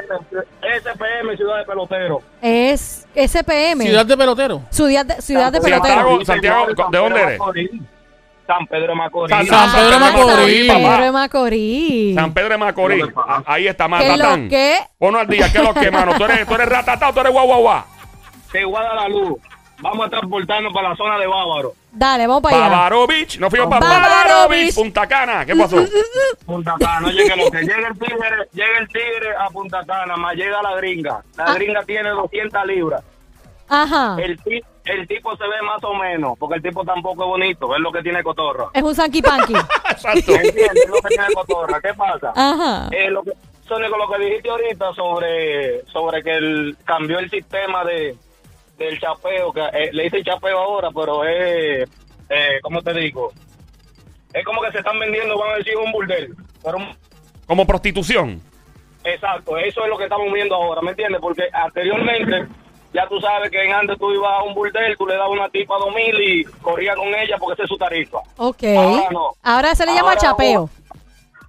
SPM, 0.83 1.37
Ciudad 1.37 1.59
de 1.59 1.65
Pelotero. 1.65 2.23
Es 2.43 3.07
SPM. 3.15 3.83
Ciudad 3.83 4.05
de 4.05 4.17
pelotero. 4.17 4.63
Ciudad 4.71 5.07
de, 5.07 5.23
ciudad 5.23 5.51
de 5.53 5.61
Santiago. 5.61 5.83
pelotero. 6.19 6.25
Santiago, 6.27 6.67
¿de 6.91 6.99
dónde 6.99 7.23
eres? 7.23 7.39
San 8.47 8.67
Pedro 8.67 8.89
de 8.89 8.95
Macorís. 8.97 9.37
San- 9.37 9.47
San 9.47 9.73
Pedro 9.73 9.91
de 9.91 9.99
Macorís. 10.01 10.67
San 10.67 10.77
Pedro 10.77 10.91
de 10.91 10.99
papá. 11.07 11.13
Macorís. 11.13 12.15
San 12.17 12.35
Pedro 12.35 12.49
de 12.51 12.59
Macorís. 12.59 13.05
Ah, 13.17 13.43
Ahí 13.47 13.67
está, 13.69 13.85
¿Qué 13.85 13.91
lo 14.09 14.17
Matatán. 14.17 14.49
que? 14.49 14.77
Ponlo 14.99 15.19
al 15.21 15.27
día, 15.29 15.47
¿qué 15.53 15.59
es 15.59 15.65
lo 15.65 15.73
que, 15.75 15.91
mano? 15.91 16.13
¿Tú 16.19 16.25
eres, 16.25 16.47
tú 16.47 16.55
eres 16.55 16.69
ratatá 16.69 17.09
o 17.09 17.13
tú 17.15 17.21
eres 17.21 17.33
guau, 17.33 17.47
guau, 17.47 17.61
guau? 17.61 17.83
Que 18.53 18.65
guarda 18.65 18.95
la 18.97 19.09
luz. 19.09 19.39
Vamos 19.81 20.07
a 20.07 20.11
transportarnos 20.11 20.73
para 20.73 20.91
la 20.91 20.97
zona 20.97 21.19
de 21.19 21.27
Bávaro. 21.27 21.73
Dale, 21.93 22.27
vamos 22.27 22.43
para 22.43 22.57
allá. 22.57 22.69
Bávaro 22.69 23.07
Beach. 23.07 23.39
Nos 23.39 23.51
fuimos 23.51 23.69
para 23.69 23.87
Bávaro 23.87 24.49
Beach. 24.49 24.75
Punta 24.75 25.07
Cana. 25.07 25.45
¿Qué 25.47 25.57
pasó? 25.57 25.77
Punta 26.47 26.75
Cana, 26.79 27.11
llegue 27.11 27.37
lo 27.37 27.51
que 27.51 27.61
llegue 27.61 27.87
el 27.89 27.99
tigre, 27.99 28.49
llega 28.53 28.79
el 28.79 28.89
tigre 28.89 29.37
a 29.39 29.49
Punta 29.49 29.85
Cana, 29.87 30.17
más 30.17 30.35
llega 30.35 30.63
la 30.63 30.75
gringa. 30.77 31.23
La 31.37 31.45
Ah. 31.45 31.55
gringa 31.55 31.83
tiene 31.85 32.11
200 32.11 32.67
libras. 32.67 33.03
Ajá. 33.69 34.17
El, 34.21 34.39
el 34.85 35.07
tipo 35.09 35.37
se 35.37 35.45
ve 35.45 35.63
más 35.65 35.83
o 35.85 35.95
menos, 35.95 36.37
porque 36.39 36.57
el 36.57 36.63
tipo 36.63 36.85
tampoco 36.85 37.23
es 37.23 37.29
bonito, 37.29 37.75
es 37.75 37.81
lo 37.81 37.93
que 37.93 38.03
tiene 38.03 38.23
cotorra. 38.23 38.67
Es 38.75 38.83
un 38.83 38.95
Sanky 38.95 39.23
Panky. 39.23 39.55
Exacto. 39.91 40.33
¿Entiendes? 40.35 40.73
Es 40.75 40.89
lo 40.91 40.95
que 41.01 41.09
tiene 41.09 41.27
cotorra. 41.35 41.81
¿Qué 41.81 41.95
pasa? 41.95 42.33
Ajá. 42.35 42.89
Eh, 42.91 43.11
lo 43.11 43.23
que, 43.23 43.31
Sónico, 43.69 43.97
lo 43.97 44.11
que 44.11 44.19
dijiste 44.25 44.51
ahorita 44.51 44.93
sobre, 44.95 45.85
sobre 45.87 46.23
que 46.25 46.35
el, 46.35 46.77
cambió 46.85 47.21
el 47.21 47.31
sistema 47.31 47.85
de 47.85 48.17
del 48.85 48.99
chapeo, 48.99 49.53
que 49.53 49.61
eh, 49.61 49.91
le 49.93 50.05
dicen 50.05 50.25
chapeo 50.25 50.59
ahora, 50.59 50.89
pero 50.95 51.23
es 51.25 51.89
eh, 52.31 52.59
¿cómo 52.63 52.81
te 52.81 52.95
digo? 52.95 53.31
Es 54.33 54.45
como 54.45 54.63
que 54.63 54.73
se 54.73 54.79
están 54.79 54.99
vendiendo, 54.99 55.37
van 55.39 55.51
a 55.51 55.57
decir, 55.57 55.77
un 55.77 55.93
burdel. 55.93 56.35
Pero, 56.63 56.79
Como 57.47 57.67
prostitución. 57.67 58.41
exacto, 59.05 59.57
eso 59.59 59.83
es 59.83 59.89
lo 59.89 59.99
que 59.99 60.05
estamos 60.05 60.33
viendo 60.33 60.55
ahora, 60.55 60.81
¿me 60.83 60.91
entiendes? 60.91 61.21
Porque 61.21 61.43
anteriormente, 61.53 62.47
ya 62.95 63.07
tú 63.09 63.21
sabes 63.21 63.51
que 63.51 63.63
en 63.63 63.73
antes 63.73 63.99
tú 63.99 64.13
ibas 64.13 64.33
a 64.33 64.43
un 64.45 64.55
burdel, 64.55 64.97
tú 64.97 65.07
le 65.07 65.15
dabas 65.15 65.31
una 65.31 65.49
tipa 65.51 65.75
a 65.77 65.79
dos 65.79 65.95
mil 65.95 66.21
y 66.21 66.45
corrías 66.63 66.97
con 66.97 67.09
ella 67.09 67.37
porque 67.39 67.55
esa 67.55 67.65
es 67.65 67.69
su 67.69 67.77
tarifa. 67.77 68.19
Ok. 68.37 68.63
Ahora 68.77 69.09
no. 69.11 69.31
Ahora 69.43 69.75
se 69.75 69.85
le 69.85 69.93
llama 69.93 70.11
Ahora 70.11 70.21
chapeo. 70.21 70.71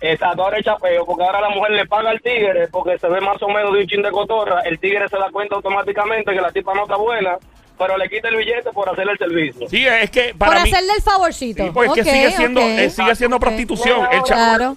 Exacto, 0.02 0.44
ahora 0.44 0.58
es 0.58 0.66
chapeo, 0.66 1.06
porque 1.06 1.24
ahora 1.24 1.42
la 1.42 1.50
mujer 1.50 1.72
le 1.72 1.86
paga 1.86 2.10
al 2.10 2.20
tigre 2.22 2.68
porque 2.70 2.98
se 2.98 3.08
ve 3.08 3.22
más 3.22 3.42
o 3.44 3.48
menos 3.48 3.72
de 3.74 3.80
un 3.82 3.88
chin 3.88 4.02
de 4.02 4.10
cotorra. 4.12 4.62
El 4.62 4.80
tigre 4.80 5.08
se 5.08 5.18
da 5.18 5.30
cuenta 5.32 5.56
automáticamente 5.56 6.34
que 6.34 6.42
la 6.42 6.52
tipa 6.52 6.74
no 6.74 6.84
está 6.84 6.96
buena, 6.96 7.38
pero 7.78 7.98
le 7.98 8.10
quita 8.10 8.28
el 8.30 8.38
billete 8.38 8.72
por 8.72 8.90
hacerle 8.90 9.12
el 9.12 9.18
servicio. 9.20 9.70
Sí, 9.70 9.86
es 9.86 10.10
que 10.10 10.30
Por 10.30 10.48
para 10.50 10.64
mí. 10.64 10.72
hacerle 10.72 10.94
el 10.96 11.02
favorcito. 11.04 11.64
Sí, 11.64 11.70
porque 11.72 11.90
es 11.90 11.94
que 11.94 12.02
Ok, 12.02 12.08
sigue 12.16 12.32
siendo, 12.32 12.62
ok. 12.62 12.68
eh, 12.68 12.90
sigue 12.90 13.16
siendo 13.16 13.36
Ok. 13.38 13.42
prostitución. 13.44 14.00
Viene 14.02 14.16
El 14.18 14.22
Claro. 14.24 14.76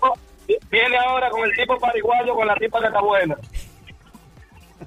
Viene 0.71 0.99
ahora 0.99 1.31
con 1.31 1.43
el 1.43 1.55
tipo 1.57 1.79
pariguayo 1.79 2.35
con 2.35 2.47
la 2.47 2.55
tipa 2.57 2.79
que 2.81 2.87
está 2.89 3.01
buena. 3.01 3.35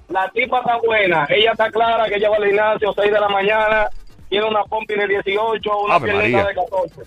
La 0.10 0.30
tipa 0.30 0.60
está 0.60 0.78
buena, 0.78 1.26
ella 1.30 1.52
está 1.52 1.70
clara 1.72 2.08
que 2.08 2.16
ella 2.16 2.30
va 2.30 2.36
al 2.38 2.46
gimnasio 2.46 2.94
6 2.94 3.12
de 3.12 3.20
la 3.20 3.28
mañana, 3.28 3.90
tiene 4.30 4.46
una 4.46 4.64
pompi 4.66 4.94
de 4.94 5.08
18, 5.08 5.78
una 5.80 6.00
piernita 6.00 6.46
de 6.48 6.54
14. 6.54 7.02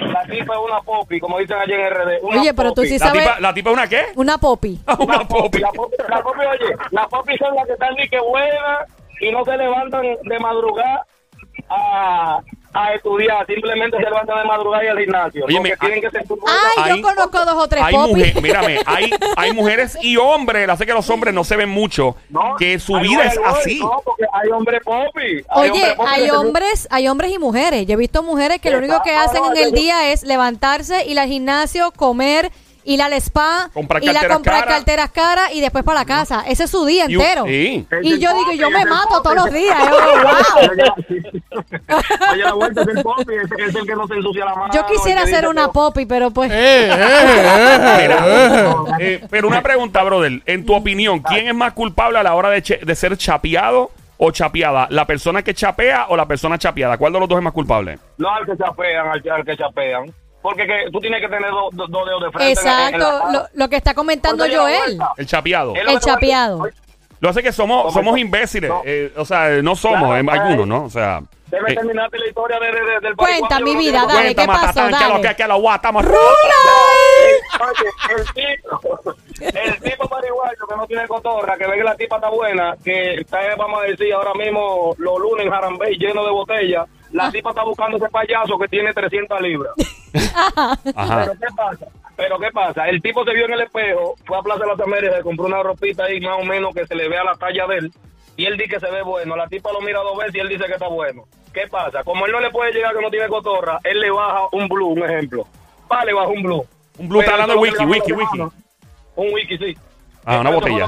La 0.00 0.22
tipa 0.24 0.54
es 0.54 0.60
una 0.64 0.80
popi, 0.80 1.20
como 1.20 1.38
dicen 1.38 1.56
allí 1.58 1.72
en 1.72 1.90
RD. 1.90 2.22
una 2.22 2.40
Oye, 2.40 2.54
pero 2.54 2.70
tú 2.70 2.76
popi. 2.76 2.88
sí 2.88 2.98
la, 2.98 3.06
sabes- 3.06 3.22
tipa, 3.24 3.40
¿La 3.40 3.54
tipa 3.54 3.70
es 3.70 3.74
una 3.76 3.88
qué? 3.88 4.02
Una 4.16 4.38
popi. 4.38 4.80
una 4.98 5.18
La 5.18 5.24
popi. 5.28 5.58
La 5.58 5.70
popi, 5.72 5.96
la 6.08 6.22
popi, 6.22 6.40
oye, 6.40 6.74
las 6.90 7.06
popis 7.08 7.38
son 7.38 7.54
las 7.54 7.66
que 7.66 7.72
están 7.72 7.94
ni 7.94 8.08
que 8.08 8.20
buenas 8.20 8.88
y 9.20 9.30
no 9.30 9.44
se 9.44 9.56
levantan 9.56 10.02
de 10.22 10.38
madrugada 10.38 11.06
a, 11.68 12.40
a 12.74 12.92
estudiar, 12.94 13.46
simplemente 13.46 13.96
se 13.96 14.02
levantan 14.02 14.38
de 14.42 14.44
madrugada 14.48 14.84
y 14.84 14.88
al 14.88 14.98
gimnasio. 14.98 15.44
Oye, 15.46 15.56
porque 15.56 15.70
me- 15.70 15.76
tienen 15.76 16.00
que 16.00 16.10
ser 16.10 16.24
Ay, 16.46 16.82
Hay- 16.92 16.96
yo 16.96 17.02
conozco 17.02 17.44
dos 17.44 17.54
o 17.54 17.68
tres 17.68 17.82
Hay 17.84 17.96
mujeres, 17.96 18.42
mírame, 18.42 18.80
hay, 18.84 19.10
hay 19.36 19.52
mujeres 19.52 19.96
y 20.02 20.16
hombres, 20.16 20.68
hace 20.68 20.84
que 20.84 20.92
los 20.92 21.08
hombres 21.08 21.32
no 21.32 21.44
se 21.44 21.56
ven 21.56 21.68
mucho, 21.68 22.16
No, 22.30 22.56
que 22.58 22.78
su 22.78 22.94
vida 22.98 23.24
es 23.26 23.36
hombres, 23.38 23.56
así. 23.58 23.78
No, 23.80 24.02
porque 24.04 24.24
hay 24.32 24.50
hombres 24.50 24.82
popi. 24.84 25.20
Hay 25.48 25.70
Oye, 25.70 25.70
hombres 25.70 25.94
popi 25.94 26.10
hay 26.10 26.20
que 26.22 26.26
se- 26.30 26.36
hombres, 26.36 26.88
hay 26.90 27.08
hombres 27.08 27.30
y 27.32 27.38
mujeres. 27.38 27.86
Yo 27.86 27.94
he 27.94 27.96
visto 27.96 28.22
mujeres 28.22 28.60
que 28.60 28.70
lo 28.70 28.78
único 28.78 29.00
que 29.02 29.12
hacen 29.14 29.42
no, 29.42 29.52
en 29.52 29.56
el 29.58 29.70
yo- 29.70 29.76
día 29.76 30.12
es 30.12 30.22
levantarse, 30.24 31.06
ir 31.06 31.18
al 31.20 31.28
gimnasio, 31.28 31.92
comer, 31.92 32.50
ir 32.84 33.02
al 33.02 33.12
spa, 33.14 33.70
Comprar 33.72 34.02
ir 34.02 34.10
a 34.10 34.12
carteras 34.12 34.34
comprar 34.36 34.66
carteras 34.66 35.10
caras 35.10 35.50
y 35.54 35.60
después 35.60 35.84
para 35.84 36.00
la 36.00 36.04
casa. 36.06 36.44
Ese 36.46 36.64
es 36.64 36.70
su 36.70 36.84
día 36.84 37.06
Y 37.08 37.14
entero. 37.14 37.44
sí. 37.46 37.86
Y 38.02 38.18
yo 38.18 38.30
digo, 38.34 38.52
yo 38.52 38.70
me 38.70 38.84
mato 38.84 39.22
todos 39.22 39.36
los 39.36 39.52
días. 39.52 39.76
Yo, 44.72 44.86
quisiera 44.86 45.24
dice 45.24 45.46
una 45.46 45.68
popi, 45.70 46.06
pero 46.06 46.30
pues... 46.30 46.50
Eh, 46.52 46.90
eh, 46.92 48.18
eh, 49.00 49.26
pero 49.30 49.48
una 49.48 49.62
pregunta, 49.62 50.02
brother. 50.02 50.40
En 50.46 50.64
tu 50.66 50.74
opinión, 50.74 51.20
¿quién 51.20 51.48
es 51.48 51.54
más 51.54 51.72
culpable 51.72 52.18
a 52.18 52.22
la 52.22 52.34
hora 52.34 52.50
de, 52.50 52.62
che- 52.62 52.80
de 52.82 52.94
ser 52.94 53.16
chapeado 53.16 53.90
o 54.16 54.30
chapeada? 54.30 54.86
¿La 54.90 55.06
persona 55.06 55.42
que 55.42 55.54
chapea 55.54 56.06
o 56.08 56.16
la 56.16 56.26
persona 56.26 56.58
chapeada? 56.58 56.96
¿Cuál 56.98 57.12
de 57.12 57.20
los 57.20 57.28
dos 57.28 57.38
es 57.38 57.44
más 57.44 57.52
culpable? 57.52 57.98
No 58.18 58.28
al 58.30 58.46
que 58.46 58.56
chapean, 58.56 59.08
al, 59.08 59.22
al 59.30 59.44
que 59.44 59.56
chapean. 59.56 60.12
Porque 60.44 60.66
que, 60.66 60.90
tú 60.92 61.00
tienes 61.00 61.22
que 61.22 61.28
tener 61.28 61.50
dos 61.50 61.70
dos- 61.72 61.90
dos 61.90 62.04
dedos 62.06 62.20
de 62.24 62.30
frente. 62.30 62.44
en- 62.44 62.68
en 62.68 62.74
Exacto, 62.74 63.18
cara. 63.18 63.32
lo, 63.32 63.46
lo 63.54 63.68
que 63.70 63.76
está 63.76 63.94
comentando 63.94 64.44
Joel. 64.44 64.98
El 65.16 65.26
chapeado. 65.26 65.72
El 65.74 65.98
chapeado. 66.00 66.68
Lo 67.20 67.30
hace 67.30 67.42
que 67.42 67.50
somos, 67.50 67.84
¿Cómo 67.84 67.92
somos 67.94 68.18
imbéciles. 68.18 68.68
No. 68.68 68.82
eh, 68.84 69.10
o 69.16 69.24
sea, 69.24 69.48
no 69.62 69.74
somos, 69.74 70.00
Claro, 70.00 70.16
eh, 70.18 70.22
claro. 70.22 70.42
algunos, 70.42 70.66
¿no? 70.66 70.84
O 70.84 70.90
sea. 70.90 71.22
Debe 71.46 71.72
eh, 71.72 71.76
terminarte 71.76 72.18
la 72.18 72.26
historia 72.28 72.58
de, 72.60 72.66
de- 72.66 72.72
de- 72.90 73.00
del 73.00 73.16
Cuenta, 73.16 73.58
mi 73.60 73.74
vida, 73.74 74.04
dale, 74.06 74.34
cuenta, 74.34 74.42
¿qué 74.42 74.46
pasó? 74.48 74.66
matatán, 74.66 74.86
que 74.88 74.92
Dale. 75.04 75.14
lo 75.14 75.20
que, 75.22 75.34
que 75.36 75.46
lo 75.48 75.56
guatamos. 75.60 76.04
Oye, 76.04 77.90
el 78.18 78.24
tipo, 78.34 79.00
el 79.40 79.80
tipo 79.80 80.08
pariguayo 80.08 80.66
que 80.68 80.76
no 80.76 80.86
tiene 80.86 81.08
cotorra, 81.08 81.56
que 81.56 81.66
ve 81.66 81.76
que 81.78 81.84
la 81.84 81.94
tipa 81.96 82.16
está 82.16 82.28
buena, 82.28 82.76
que 82.84 83.14
está, 83.14 83.38
vamos 83.56 83.80
a 83.82 83.84
decir, 83.86 84.12
ahora 84.12 84.34
mismo 84.34 84.94
los 84.98 85.18
lunes 85.18 85.46
en 85.46 85.52
Jarambey 85.52 85.96
lleno 85.96 86.22
de 86.24 86.30
botellas, 86.30 86.86
la 87.12 87.30
tipa 87.30 87.50
está 87.50 87.62
buscando 87.64 87.96
ese 87.96 88.08
payaso 88.10 88.58
que 88.58 88.68
tiene 88.68 88.92
300 88.92 89.40
libras. 89.40 89.72
Ajá. 90.94 91.24
Pero 91.26 91.32
¿qué 91.40 91.46
pasa? 91.56 91.86
Pero 92.16 92.38
¿qué 92.38 92.50
pasa? 92.52 92.88
El 92.88 93.02
tipo 93.02 93.24
se 93.24 93.34
vio 93.34 93.46
en 93.46 93.54
el 93.54 93.60
espejo, 93.62 94.14
fue 94.24 94.38
a 94.38 94.42
Plaza 94.42 94.60
de 94.60 94.66
las 94.70 94.80
Américas, 94.80 95.22
compró 95.22 95.46
una 95.46 95.62
ropita 95.62 96.04
ahí 96.04 96.20
más 96.20 96.38
o 96.40 96.44
menos 96.44 96.72
que 96.74 96.86
se 96.86 96.94
le 96.94 97.08
vea 97.08 97.24
la 97.24 97.34
talla 97.34 97.66
de 97.66 97.78
él, 97.78 97.92
y 98.36 98.46
él 98.46 98.56
dice 98.56 98.70
que 98.70 98.80
se 98.80 98.90
ve 98.90 99.02
bueno. 99.02 99.34
La 99.36 99.48
tipa 99.48 99.72
lo 99.72 99.80
mira 99.80 100.00
dos 100.00 100.16
veces 100.16 100.36
y 100.36 100.38
él 100.38 100.48
dice 100.48 100.64
que 100.66 100.74
está 100.74 100.88
bueno. 100.88 101.24
¿Qué 101.52 101.66
pasa? 101.68 102.02
Como 102.04 102.26
él 102.26 102.32
no 102.32 102.40
le 102.40 102.50
puede 102.50 102.72
llegar 102.72 102.94
que 102.94 103.02
no 103.02 103.10
tiene 103.10 103.28
cotorra, 103.28 103.78
él 103.84 104.00
le 104.00 104.10
baja 104.10 104.42
un 104.52 104.68
blue, 104.68 104.88
un 104.88 105.04
ejemplo. 105.04 105.46
Pa, 105.88 106.04
le 106.04 106.12
baja 106.12 106.28
un 106.28 106.42
blue. 106.42 106.66
Un 106.98 107.08
blue, 107.08 107.20
está 107.20 107.32
hablando 107.32 107.54
de 107.54 107.60
wiki, 107.60 107.84
wiki, 107.84 108.12
wiki. 108.12 108.40
Un 109.16 109.32
wiki, 109.34 109.58
sí. 109.58 109.76
Ah, 110.24 110.38
una 110.40 110.50
botella, 110.50 110.86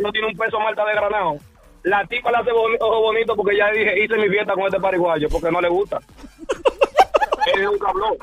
No 0.00 0.12
tiene 0.12 0.26
un 0.28 0.36
peso 0.36 0.60
malta 0.60 0.84
de 0.84 0.94
granado. 0.94 1.36
La 1.82 2.04
tipa 2.04 2.30
le 2.30 2.36
hace 2.38 2.50
boni- 2.52 2.76
ojo 2.78 3.00
bonito 3.00 3.34
porque 3.34 3.56
ya 3.56 3.70
dije, 3.70 4.04
hice 4.04 4.16
mi 4.16 4.28
fiesta 4.28 4.52
con 4.54 4.64
este 4.64 4.78
pariguayo 4.78 5.28
porque 5.30 5.50
no 5.50 5.60
le 5.60 5.68
gusta. 5.68 5.98
él 7.54 7.64
nunca 7.64 7.88
habló. 7.90 8.16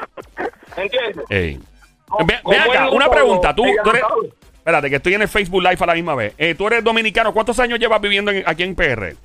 ¿Entiendes? 0.75 1.25
Ey. 1.29 1.59
Ve, 2.25 2.57
acá, 2.57 2.89
una 2.89 3.09
pregunta. 3.09 3.53
Tú, 3.53 3.63
tú 3.83 3.89
eres. 3.89 4.03
Espérate, 4.57 4.89
que 4.89 4.95
estoy 4.97 5.13
en 5.13 5.21
el 5.21 5.27
Facebook 5.27 5.61
Live 5.61 5.77
a 5.79 5.85
la 5.85 5.93
misma 5.93 6.15
vez. 6.15 6.33
Eh, 6.37 6.53
tú 6.55 6.67
eres 6.67 6.83
dominicano. 6.83 7.33
¿Cuántos 7.33 7.57
años 7.59 7.79
llevas 7.79 8.01
viviendo 8.01 8.31
en- 8.31 8.43
aquí 8.45 8.63
en 8.63 8.75
PR? 8.75 9.15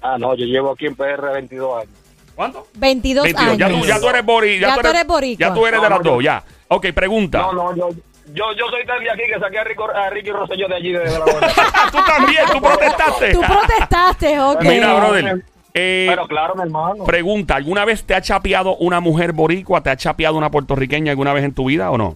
Ah, 0.00 0.16
no, 0.18 0.34
yo 0.34 0.44
llevo 0.46 0.72
aquí 0.72 0.86
en 0.86 0.94
PR 0.96 1.32
22 1.32 1.82
años. 1.82 1.90
¿Cuánto? 2.34 2.66
22 2.74 3.24
22. 3.24 3.48
años. 3.52 3.58
Ya 3.58 3.68
tú, 3.68 3.86
ya 3.86 4.00
tú 4.00 4.08
eres 4.08 4.24
bori, 4.24 4.58
Ya 4.58 4.74
tú 4.74 4.88
eres 4.88 5.06
boricua. 5.06 5.48
Ya 5.48 5.54
tú 5.54 5.66
eres 5.66 5.78
No, 5.78 5.84
de 5.84 5.90
las 5.90 5.98
no, 5.98 6.04
yo- 6.04 6.10
dos, 6.12 6.24
ya. 6.24 6.42
Ok, 6.68 6.86
pregunta. 6.94 7.38
No, 7.38 7.52
no, 7.52 7.76
yo, 7.76 7.88
yo, 8.32 8.44
yo 8.56 8.66
soy 8.68 8.84
tan 8.86 9.02
de 9.02 9.10
aquí 9.10 9.22
que 9.32 9.38
saqué 9.38 9.58
a, 9.58 9.64
Rico, 9.64 9.88
a 9.90 10.10
Ricky 10.10 10.30
Rosselló 10.30 10.68
de 10.68 10.74
allí, 10.74 10.92
de, 10.92 10.98
de 11.00 11.18
la 11.18 11.24
tú 11.92 11.98
también, 12.06 12.44
tú 12.52 12.60
protestaste. 12.62 13.32
Tú 13.32 13.40
protestaste, 13.40 14.40
ok. 14.40 14.62
Mira, 14.62 14.94
brother. 14.94 15.44
Eh, 15.76 16.06
Pero 16.08 16.26
claro, 16.26 16.54
mi 16.54 16.62
hermano. 16.62 17.04
pregunta, 17.04 17.54
¿alguna 17.56 17.84
vez 17.84 18.04
te 18.04 18.14
ha 18.14 18.20
chapeado 18.20 18.76
una 18.76 19.00
mujer 19.00 19.32
boricua? 19.32 19.82
¿Te 19.82 19.90
ha 19.90 19.96
chapeado 19.96 20.36
una 20.36 20.50
puertorriqueña 20.50 21.10
alguna 21.12 21.32
vez 21.32 21.44
en 21.44 21.52
tu 21.54 21.66
vida 21.66 21.90
o 21.90 21.98
no? 21.98 22.14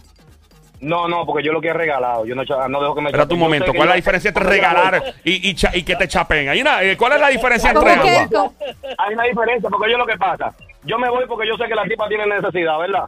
No, 0.81 1.09
no, 1.09 1.27
porque 1.27 1.44
yo 1.44 1.53
lo 1.53 1.61
que 1.61 1.68
he 1.68 1.73
regalado. 1.75 2.25
Yo 2.25 2.35
no, 2.35 2.42
dejo 2.42 2.94
que 2.94 3.03
me. 3.03 3.12
Yo 3.12 3.37
momento, 3.37 3.73
¿cuál 3.75 3.88
es 3.88 3.90
la 3.90 3.96
diferencia 3.96 4.29
entre 4.29 4.44
regalar 4.44 5.03
y, 5.25 5.51
y, 5.51 5.55
cha- 5.55 5.77
y 5.77 5.83
que 5.83 5.94
te 5.94 6.09
chapen? 6.09 6.49
Hay 6.49 6.62
una, 6.62 6.83
eh, 6.83 6.96
¿Cuál 6.96 7.12
es 7.12 7.20
la 7.20 7.29
diferencia 7.29 7.75
¿Cómo 7.75 7.87
entre 7.87 8.16
ambas? 8.16 8.53
Hay 8.96 9.12
una 9.12 9.25
diferencia, 9.25 9.68
porque 9.68 9.90
yo 9.90 9.99
lo 9.99 10.07
que 10.07 10.16
pasa, 10.16 10.55
yo 10.85 10.99
me 10.99 11.11
voy 11.11 11.27
porque 11.27 11.46
yo 11.46 11.55
sé 11.59 11.64
que 11.68 11.75
la 11.75 11.85
tipa 11.85 12.09
tiene 12.09 12.25
necesidad, 12.27 12.79
¿verdad? 12.79 13.05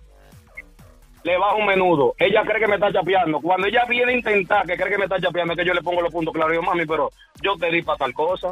Le 1.24 1.38
bajo 1.38 1.56
un 1.56 1.66
menudo. 1.66 2.14
Ella 2.18 2.42
cree 2.44 2.60
que 2.60 2.66
me 2.66 2.74
está 2.74 2.92
chapeando. 2.92 3.40
Cuando 3.40 3.66
ella 3.68 3.84
viene 3.88 4.12
a 4.12 4.16
intentar 4.16 4.66
que 4.66 4.76
cree 4.76 4.90
que 4.90 4.98
me 4.98 5.04
está 5.04 5.18
chapeando, 5.20 5.52
es 5.54 5.58
que 5.60 5.64
yo 5.64 5.72
le 5.72 5.80
pongo 5.80 6.02
los 6.02 6.12
puntos 6.12 6.34
claros. 6.34 6.52
Yo, 6.54 6.62
mami, 6.62 6.84
pero 6.84 7.10
yo 7.40 7.56
te 7.56 7.70
di 7.70 7.80
para 7.80 7.96
tal 7.98 8.12
cosa. 8.12 8.48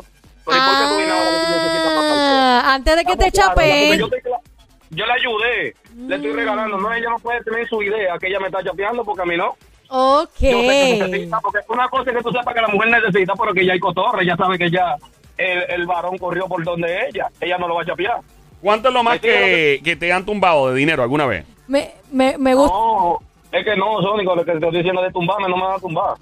Pero 0.51 0.63
¿y 0.63 0.67
por 0.67 0.77
qué 0.79 0.85
tú 0.91 0.97
vienes 0.97 1.15
ahora 1.15 1.31
que 1.31 1.47
tú 1.47 1.51
necesitas 1.53 1.93
para 1.95 2.01
tal 2.01 2.11
cosa? 2.11 2.61
Ah, 2.61 2.75
antes 2.75 2.97
de 2.97 3.05
que 3.05 3.17
te 3.17 3.27
Estamos 3.27 3.33
claros, 3.33 3.55
chapeen. 3.55 3.99
Yo, 4.01 4.09
cla- 4.09 4.41
yo 4.91 5.07
le 5.07 5.13
ayudé, 5.13 5.75
le 6.09 6.17
estoy 6.17 6.33
regalando. 6.33 6.77
No, 6.79 6.93
ella 6.93 7.11
no 7.11 7.19
puede 7.21 7.43
tener 7.45 7.69
su 7.69 7.83
idea 7.83 8.19
que 8.19 8.27
ella 8.27 8.41
me 8.41 8.47
está 8.47 8.63
chapeando 8.65 9.05
porque 9.05 9.23
a 9.23 9.27
mí 9.27 9.37
no. 9.37 9.57
Ok. 9.89 10.29
Yo 10.41 10.61
sé 10.61 10.67
que 10.69 10.99
necesita, 11.09 11.41
porque 11.41 11.59
una 11.69 11.89
cosa 11.89 12.11
es 12.11 12.17
que 12.17 12.23
tú 12.23 12.31
sepas 12.33 12.55
que 12.55 12.61
la 12.61 12.69
mujer 12.69 12.91
necesita, 12.91 13.35
pero 13.35 13.53
que 13.55 13.65
ya 13.67 13.73
hay 13.73 13.81
cotorra, 13.81 14.23
ella 14.23 14.37
sabe 14.37 14.59
que 14.59 14.71
ya 14.71 14.97
el, 15.37 15.63
el 15.69 15.87
varón 15.87 16.19
corrió 16.19 16.47
por 16.47 16.63
donde 16.65 17.07
ella, 17.09 17.29
ella 17.41 17.59
no 17.59 17.67
lo 17.69 17.75
va 17.77 17.83
a 17.83 17.87
chapear. 17.87 18.19
¿Cuánto 18.61 18.89
es 18.89 18.95
lo 18.95 19.03
más 19.03 19.19
que 19.21 19.97
te 19.99 20.13
han 20.13 20.25
tumbado 20.27 20.71
de 20.71 20.75
dinero 20.77 21.03
alguna 21.03 21.27
vez? 21.27 21.45
Me, 21.67 21.93
me, 22.13 22.37
me 22.37 22.55
gusta. 22.55 22.77
No, 22.77 23.19
es 23.53 23.65
que 23.65 23.75
no, 23.77 24.01
Sónico, 24.03 24.35
lo 24.37 24.45
que 24.45 24.53
te 24.53 24.59
estoy 24.59 24.77
diciendo 24.77 25.03
de 25.03 25.11
tumbarme 25.13 25.49
no 25.49 25.57
me 25.57 25.63
va 25.65 25.75
a 25.77 25.79
tumbar. 25.81 26.15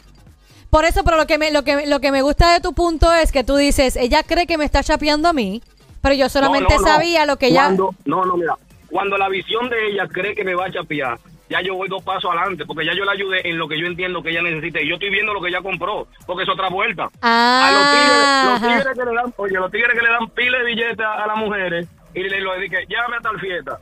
Por 0.71 0.85
eso, 0.85 1.03
pero 1.05 1.17
lo 1.17 1.27
que, 1.27 1.39
me, 1.39 1.51
lo, 1.51 1.63
que, 1.65 1.87
lo 1.87 2.01
que 2.01 2.13
me 2.13 2.23
gusta 2.23 2.53
de 2.53 2.61
tu 2.61 2.75
punto 2.75 3.13
es 3.13 3.33
que 3.33 3.43
tú 3.45 3.57
dices, 3.57 3.97
ella 3.97 4.23
cree 4.23 4.47
que 4.47 4.59
me 4.59 4.65
está 4.65 4.83
chapeando 4.83 5.29
a 5.29 5.33
mí, 5.33 5.63
pero 6.03 6.15
yo 6.15 6.29
solamente 6.29 6.75
No, 6.75 6.81
no, 6.81 6.87
no. 6.87 6.93
sabía 6.93 7.25
lo 7.27 7.37
que 7.37 7.47
ella... 7.49 7.65
Cuando- 7.65 7.95
No, 8.05 8.25
no, 8.25 8.37
mira, 8.37 8.55
cuando 8.91 9.17
la 9.19 9.29
visión 9.29 9.69
de 9.71 9.89
ella 9.91 10.07
cree 10.09 10.35
que 10.35 10.45
me 10.45 10.55
va 10.55 10.67
a 10.67 10.71
chapear, 10.73 11.19
ya 11.51 11.63
yo 11.63 11.75
voy 11.75 11.89
dos 11.89 12.03
pasos 12.03 12.31
adelante, 12.31 12.65
porque 12.67 12.85
ya 12.85 12.93
yo 12.95 13.05
la 13.07 13.13
ayudé 13.13 13.49
en 13.49 13.57
lo 13.57 13.67
que 13.67 13.81
yo 13.81 13.87
entiendo 13.87 14.23
que 14.23 14.31
ella 14.31 14.43
necesita, 14.43 14.81
y 14.83 14.89
yo 14.89 14.95
estoy 14.97 15.09
viendo 15.11 15.33
lo 15.33 15.41
que 15.41 15.49
ella 15.49 15.63
compró, 15.63 16.07
porque 16.27 16.43
es 16.43 16.49
otra 16.51 16.69
vuelta. 16.69 17.09
Ah, 17.23 17.65
a 17.65 17.73
los 17.73 18.61
tigres, 18.61 18.63
los 18.75 18.83
tigres 18.85 18.99
que 18.99 19.11
le 19.11 19.17
dan, 19.17 19.35
oye, 19.39 19.55
los 19.55 19.71
tigres 19.71 19.93
que 19.99 20.03
le 20.03 20.11
dan 20.11 20.29
pile 20.29 20.59
de 20.59 20.65
billetes 20.65 21.01
a, 21.01 21.25
a 21.25 21.27
las 21.27 21.37
mujeres 21.39 21.89
y 22.15 22.21
le 22.21 22.41
lo 22.43 22.55
dije, 22.59 22.85
llévame 22.87 23.17
a 23.17 23.21
tal 23.21 23.41
fiesta. 23.41 23.79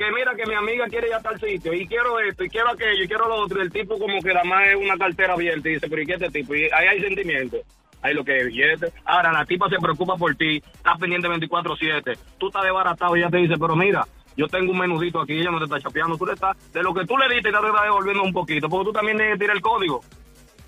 Que 0.00 0.10
mira 0.12 0.34
que 0.34 0.46
mi 0.46 0.54
amiga 0.54 0.86
quiere 0.86 1.08
ir 1.08 1.14
a 1.14 1.20
tal 1.20 1.38
sitio 1.38 1.74
y 1.74 1.86
quiero 1.86 2.18
esto 2.20 2.42
y 2.42 2.48
quiero 2.48 2.70
aquello 2.70 3.04
y 3.04 3.06
quiero 3.06 3.28
lo 3.28 3.34
otro. 3.34 3.60
El 3.60 3.70
tipo 3.70 3.98
como 3.98 4.18
que 4.22 4.32
la 4.32 4.42
más 4.44 4.68
es 4.68 4.76
una 4.76 4.96
cartera 4.96 5.34
abierta 5.34 5.68
y 5.68 5.74
dice, 5.74 5.90
pero 5.90 6.00
¿y 6.00 6.06
qué 6.06 6.14
este 6.14 6.30
tipo? 6.30 6.54
Y 6.54 6.62
ahí 6.72 6.86
hay 6.88 7.02
sentimientos. 7.02 7.60
Ahí 8.00 8.14
lo 8.14 8.24
que 8.24 8.38
es 8.38 8.46
billete. 8.46 8.94
Ahora 9.04 9.30
la 9.30 9.44
tipa 9.44 9.68
se 9.68 9.76
preocupa 9.76 10.16
por 10.16 10.34
ti, 10.36 10.56
está 10.56 10.94
pendiente 10.96 11.28
24-7. 11.28 12.16
Tú 12.38 12.46
estás 12.46 12.62
desbaratado 12.62 13.14
y 13.14 13.20
ella 13.20 13.28
te 13.28 13.36
dice, 13.36 13.56
pero 13.60 13.76
mira, 13.76 14.06
yo 14.38 14.48
tengo 14.48 14.72
un 14.72 14.78
menudito 14.78 15.20
aquí, 15.20 15.34
ella 15.34 15.50
no 15.50 15.58
te 15.58 15.64
está 15.64 15.78
chapeando. 15.78 16.16
Tú 16.16 16.24
le 16.24 16.32
estás, 16.32 16.56
de 16.72 16.82
lo 16.82 16.94
que 16.94 17.04
tú 17.04 17.18
le 17.18 17.28
diste, 17.34 17.50
te 17.50 17.58
está 17.58 17.82
devolviendo 17.84 18.22
un 18.22 18.32
poquito, 18.32 18.70
porque 18.70 18.86
tú 18.86 18.92
también 18.92 19.18
tienes 19.18 19.34
que 19.34 19.40
tirar 19.40 19.56
el 19.56 19.62
código. 19.62 20.00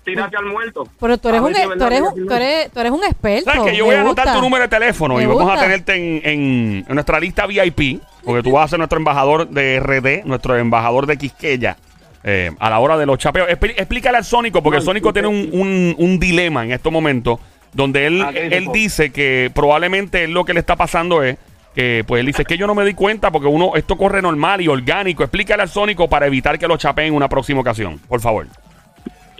Tírate 0.03 0.37
al 0.37 0.45
muerto. 0.45 0.87
Pero 0.99 1.17
tú 1.17 1.29
eres, 1.29 1.41
un, 1.41 1.55
es 1.55 1.61
tú, 1.77 1.83
eres, 1.85 2.01
un- 2.01 2.27
tú, 2.27 2.33
eres, 2.33 2.71
tú 2.71 2.79
eres 2.79 2.91
un 2.91 3.03
experto. 3.03 3.51
¿Sabes 3.51 3.71
que 3.71 3.77
Yo 3.77 3.85
voy 3.85 3.95
a 3.95 4.01
anotar 4.01 4.25
gusta. 4.25 4.39
tu 4.39 4.43
número 4.43 4.63
de 4.63 4.67
teléfono 4.69 5.21
y 5.21 5.25
vamos 5.25 5.49
a 5.51 5.59
tenerte 5.59 5.95
en, 5.95 6.21
en- 6.29 6.85
en 6.87 6.93
nuestra 6.95 7.19
lista 7.19 7.45
VIP, 7.47 8.01
porque 8.23 8.43
tú 8.43 8.51
vas 8.51 8.65
a 8.65 8.67
ser 8.69 8.79
nuestro 8.79 8.97
embajador 8.97 9.47
de 9.49 9.79
RD, 9.79 10.25
nuestro 10.25 10.55
embajador 10.57 11.05
de 11.07 11.17
Quisqueya. 11.17 11.77
eh, 12.25 12.51
a 12.59 12.69
la 12.69 12.79
hora 12.79 12.97
de 12.97 13.05
los 13.05 13.17
chapeos. 13.17 13.49
Explícale 13.49 14.17
al 14.17 14.23
Sónico, 14.23 14.63
porque 14.63 14.77
el 14.77 14.83
No, 14.83 14.85
Sónico 14.85 15.11
tiene 15.11 15.27
un, 15.27 15.49
un- 15.51 15.93
un 15.97 16.19
dilema 16.19 16.63
en 16.63 16.71
estos 16.71 16.89
momentos, 16.91 17.37
donde 17.73 18.05
él, 18.07 18.21
Ah, 18.21 18.31
¿qué 18.31 18.43
dice, 18.43 18.57
él 18.57 18.67
dice 18.71 19.09
que 19.11 19.51
probablemente 19.53 20.23
él 20.23 20.31
lo 20.31 20.45
que 20.45 20.53
le 20.53 20.61
está 20.61 20.77
pasando 20.77 21.21
es 21.21 21.35
que, 21.75 22.05
pues 22.07 22.21
él 22.21 22.27
dice 22.27 22.45
que 22.45 22.55
yo 22.57 22.65
no 22.65 22.75
me 22.75 22.85
di 22.85 22.93
cuenta 22.93 23.29
porque 23.31 23.47
uno 23.49 23.71
esto 23.75 23.97
corre 23.97 24.21
normal 24.21 24.61
y 24.61 24.69
orgánico. 24.69 25.23
Explícale 25.23 25.63
al 25.63 25.69
Sónico 25.69 26.07
para 26.07 26.25
evitar 26.27 26.57
que 26.57 26.65
lo 26.67 26.77
chapeen 26.77 27.07
en 27.09 27.15
una 27.15 27.27
próxima 27.27 27.59
ocasión, 27.59 27.99
por 28.07 28.21
favor. 28.21 28.47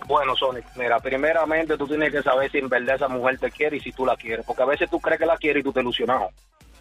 Bueno, 0.07 0.35
Sonic, 0.35 0.65
mira, 0.75 0.99
primeramente 0.99 1.77
tú 1.77 1.87
tienes 1.87 2.11
que 2.11 2.21
saber 2.21 2.51
si 2.51 2.57
en 2.57 2.69
verdad 2.69 2.95
esa 2.95 3.07
mujer 3.07 3.37
te 3.39 3.49
quiere 3.51 3.77
y 3.77 3.79
si 3.79 3.91
tú 3.91 4.05
la 4.05 4.15
quieres, 4.15 4.45
porque 4.45 4.63
a 4.63 4.65
veces 4.65 4.89
tú 4.89 4.99
crees 4.99 5.19
que 5.19 5.25
la 5.25 5.37
quieres 5.37 5.61
y 5.61 5.63
tú 5.63 5.71
te 5.71 5.79
ilusionas. 5.81 6.23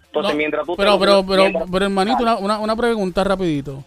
Entonces, 0.06 0.32
No, 0.32 0.38
mientras 0.38 0.66
tú 0.66 0.72
te 0.76 0.82
pero, 0.82 0.98
pero, 0.98 1.24
pero, 1.26 1.42
mientras- 1.44 1.70
pero 1.70 1.84
hermanito, 1.86 2.22
una, 2.22 2.36
una, 2.36 2.58
una 2.58 2.76
pregunta 2.76 3.24
rapidito. 3.24 3.82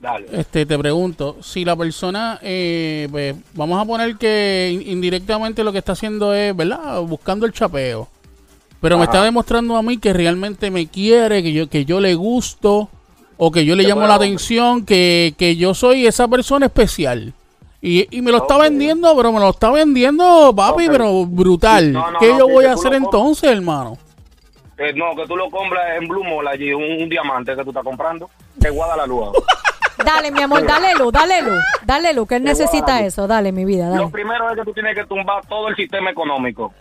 dale. 0.00 0.26
Este, 0.32 0.64
te 0.66 0.78
pregunto, 0.78 1.36
si 1.42 1.64
la 1.64 1.74
persona, 1.76 2.38
eh, 2.42 3.08
pues, 3.10 3.34
vamos 3.54 3.80
a 3.82 3.84
poner 3.86 4.16
que 4.16 4.70
in- 4.72 4.82
indirectamente 4.88 5.64
lo 5.64 5.72
que 5.72 5.78
está 5.78 5.92
haciendo 5.92 6.32
es, 6.34 6.54
¿verdad? 6.54 7.00
Buscando 7.02 7.46
el 7.46 7.52
chapeo. 7.52 8.08
Pero 8.80 8.98
me 8.98 9.04
está 9.04 9.22
demostrando 9.24 9.76
a 9.76 9.82
mí 9.82 9.96
que 9.96 10.12
realmente 10.12 10.70
me 10.70 10.86
quiere, 10.88 11.42
que 11.42 11.52
yo, 11.54 11.68
que 11.70 11.86
yo 11.86 12.00
le 12.00 12.14
gusto, 12.14 12.90
o 13.38 13.50
que 13.50 13.64
yo 13.64 13.74
le 13.76 13.82
llamo 13.84 14.06
la 14.06 14.14
atención, 14.16 14.84
que, 14.84 15.34
que 15.38 15.56
yo 15.56 15.72
soy 15.74 16.06
esa 16.06 16.28
persona 16.28 16.66
especial. 16.66 17.32
Y, 17.86 18.06
y 18.16 18.22
me 18.22 18.30
lo 18.30 18.38
está 18.38 18.56
vendiendo, 18.56 19.14
pero 19.14 19.30
me 19.30 19.40
lo 19.40 19.50
está 19.50 19.70
vendiendo, 19.70 20.54
papi, 20.56 20.86
pero 20.88 21.26
brutal. 21.26 21.92
No, 21.92 22.10
no, 22.12 22.18
¿Qué 22.18 22.28
no, 22.32 22.38
yo 22.38 22.48
voy 22.48 22.64
a 22.64 22.72
hacer 22.72 22.94
entonces, 22.94 23.50
hermano? 23.50 23.98
Eh, 24.78 24.94
no, 24.94 25.14
que 25.14 25.26
tú 25.26 25.36
lo 25.36 25.50
compras 25.50 25.82
en 26.00 26.08
Blue 26.08 26.24
Mall 26.24 26.48
allí, 26.48 26.72
un, 26.72 26.82
un 27.02 27.08
diamante 27.10 27.54
que 27.54 27.62
tú 27.62 27.70
estás 27.70 27.84
comprando, 27.84 28.30
te 28.58 28.70
guarda 28.70 28.96
la 28.96 29.06
luz. 29.06 29.28
Dale, 30.02 30.30
mi 30.30 30.40
amor, 30.40 30.66
dale 30.66 30.94
luz, 30.94 31.12
dale 31.12 31.42
luz. 31.42 31.58
Dale 31.84 32.14
luz, 32.14 32.26
que 32.26 32.36
él 32.36 32.44
necesita 32.44 33.02
eso. 33.02 33.26
Dale, 33.26 33.52
mi 33.52 33.66
vida, 33.66 33.88
dale. 33.90 34.02
Lo 34.02 34.10
primero 34.10 34.48
es 34.50 34.56
que 34.56 34.64
tú 34.64 34.72
tienes 34.72 34.94
que 34.96 35.04
tumbar 35.04 35.46
todo 35.46 35.68
el 35.68 35.76
sistema 35.76 36.10
económico. 36.10 36.72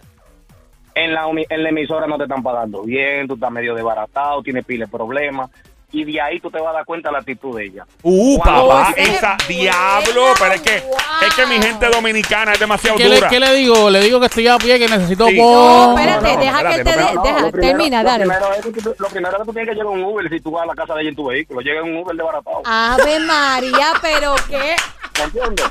En 0.96 1.14
la, 1.14 1.28
uni- 1.28 1.46
en 1.50 1.64
la 1.64 1.70
emisora 1.70 2.08
no 2.08 2.18
te 2.18 2.24
están 2.24 2.42
pagando 2.42 2.84
bien, 2.84 3.28
tú 3.28 3.34
estás 3.34 3.52
medio 3.52 3.76
desbaratado, 3.76 4.42
tienes 4.42 4.64
pile 4.66 4.86
de 4.86 4.92
problemas. 4.92 5.50
Y 5.96 6.04
de 6.06 6.20
ahí 6.20 6.40
tú 6.40 6.50
te 6.50 6.60
vas 6.60 6.72
a 6.72 6.78
dar 6.78 6.86
cuenta 6.86 7.10
de 7.10 7.14
la 7.14 7.20
actitud 7.20 7.56
de 7.56 7.66
ella. 7.66 7.86
Uh, 8.02 8.40
Cuando 8.40 8.68
papá, 8.68 8.94
esa 8.98 9.38
es 9.40 9.48
diablo, 9.48 10.22
buena, 10.22 10.36
pero 10.40 10.54
es 10.54 10.62
que 10.62 10.80
wow. 10.80 10.98
es 11.28 11.34
que 11.36 11.46
mi 11.46 11.62
gente 11.62 11.88
dominicana 11.88 12.54
es 12.54 12.60
demasiado 12.60 12.98
¿Qué 12.98 13.08
le, 13.08 13.16
dura. 13.16 13.30
qué 13.30 13.40
le 13.40 13.54
digo? 13.54 13.90
Le 13.92 14.00
digo 14.02 14.20
que 14.20 14.26
estoy 14.26 14.48
a 14.48 14.58
pie, 14.58 14.80
que 14.80 14.88
necesito 14.88 15.28
Sí. 15.28 15.38
No, 15.38 15.96
espérate, 15.96 16.28
no, 16.30 16.34
no, 16.34 16.40
deja 16.40 16.70
que 16.70 16.84
te 16.84 16.84
no, 16.84 16.98
deja, 16.98 17.22
primero- 17.22 17.52
termina, 17.52 18.02
lo 18.04 18.10
dale. 18.10 18.26
Primero 18.26 18.54
es 18.56 18.62
que 18.66 18.82
tú- 18.82 18.96
lo 18.98 19.08
primero 19.08 19.32
es 19.36 19.38
que 19.40 19.46
tú 19.46 19.54
tienes 19.54 19.70
que 19.70 19.76
llegar 19.76 19.94
en 19.94 20.00
un 20.00 20.12
Uber 20.12 20.30
si 20.30 20.40
tú 20.42 20.52
vas 20.52 20.64
a 20.64 20.66
la 20.66 20.74
casa 20.76 20.96
de 20.96 21.02
ella 21.02 21.10
en 21.12 21.16
tu 21.16 21.26
vehículo. 21.28 21.62
Llega 21.62 21.80
en 21.82 21.86
un 21.96 21.98
Uber 21.98 22.16
desbaratado. 22.16 22.62
Ave 22.66 23.20
María, 23.20 23.92
pero 24.02 24.36
qué. 24.50 24.76
¿Me 25.20 25.24
entiendes? 25.26 25.66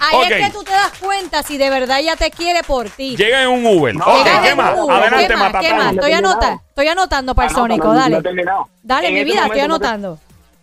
Ahí 0.00 0.32
es 0.32 0.46
que 0.46 0.52
tú 0.52 0.62
te 0.64 0.70
das 0.72 0.92
cuenta 1.00 1.42
si 1.42 1.56
de 1.56 1.70
verdad 1.70 2.00
ella 2.00 2.16
te 2.16 2.30
quiere 2.30 2.62
por 2.62 2.88
ti. 2.90 3.16
Llega 3.16 3.42
en 3.42 3.48
un 3.50 3.66
Uber. 3.66 3.94
No, 3.94 4.04
ok, 4.04 4.24
Llega 4.24 4.42
¿qué 4.42 4.48
en 4.50 4.56
más? 4.56 4.74
un 4.74 4.80
Uber. 4.84 4.96
Adelante, 4.96 5.26
¿Qué 5.28 5.36
más? 5.36 5.46
¿Qué 5.46 5.52
Matatán. 5.52 5.76
más? 5.78 5.94
Estoy, 5.94 6.12
anota, 6.12 6.60
estoy 6.68 6.88
anotando 6.88 7.34
para 7.34 7.48
el 7.48 7.54
Sónico, 7.54 7.94
dale. 7.94 8.22
terminado. 8.22 8.68
Dale, 8.82 9.08
En 9.08 9.14
mi 9.14 9.20
ese 9.20 9.30
vida, 9.30 9.42
estoy 9.46 9.60
momento 9.62 9.68
no 9.68 9.78
te- 9.80 9.86
anotando. 9.86 10.18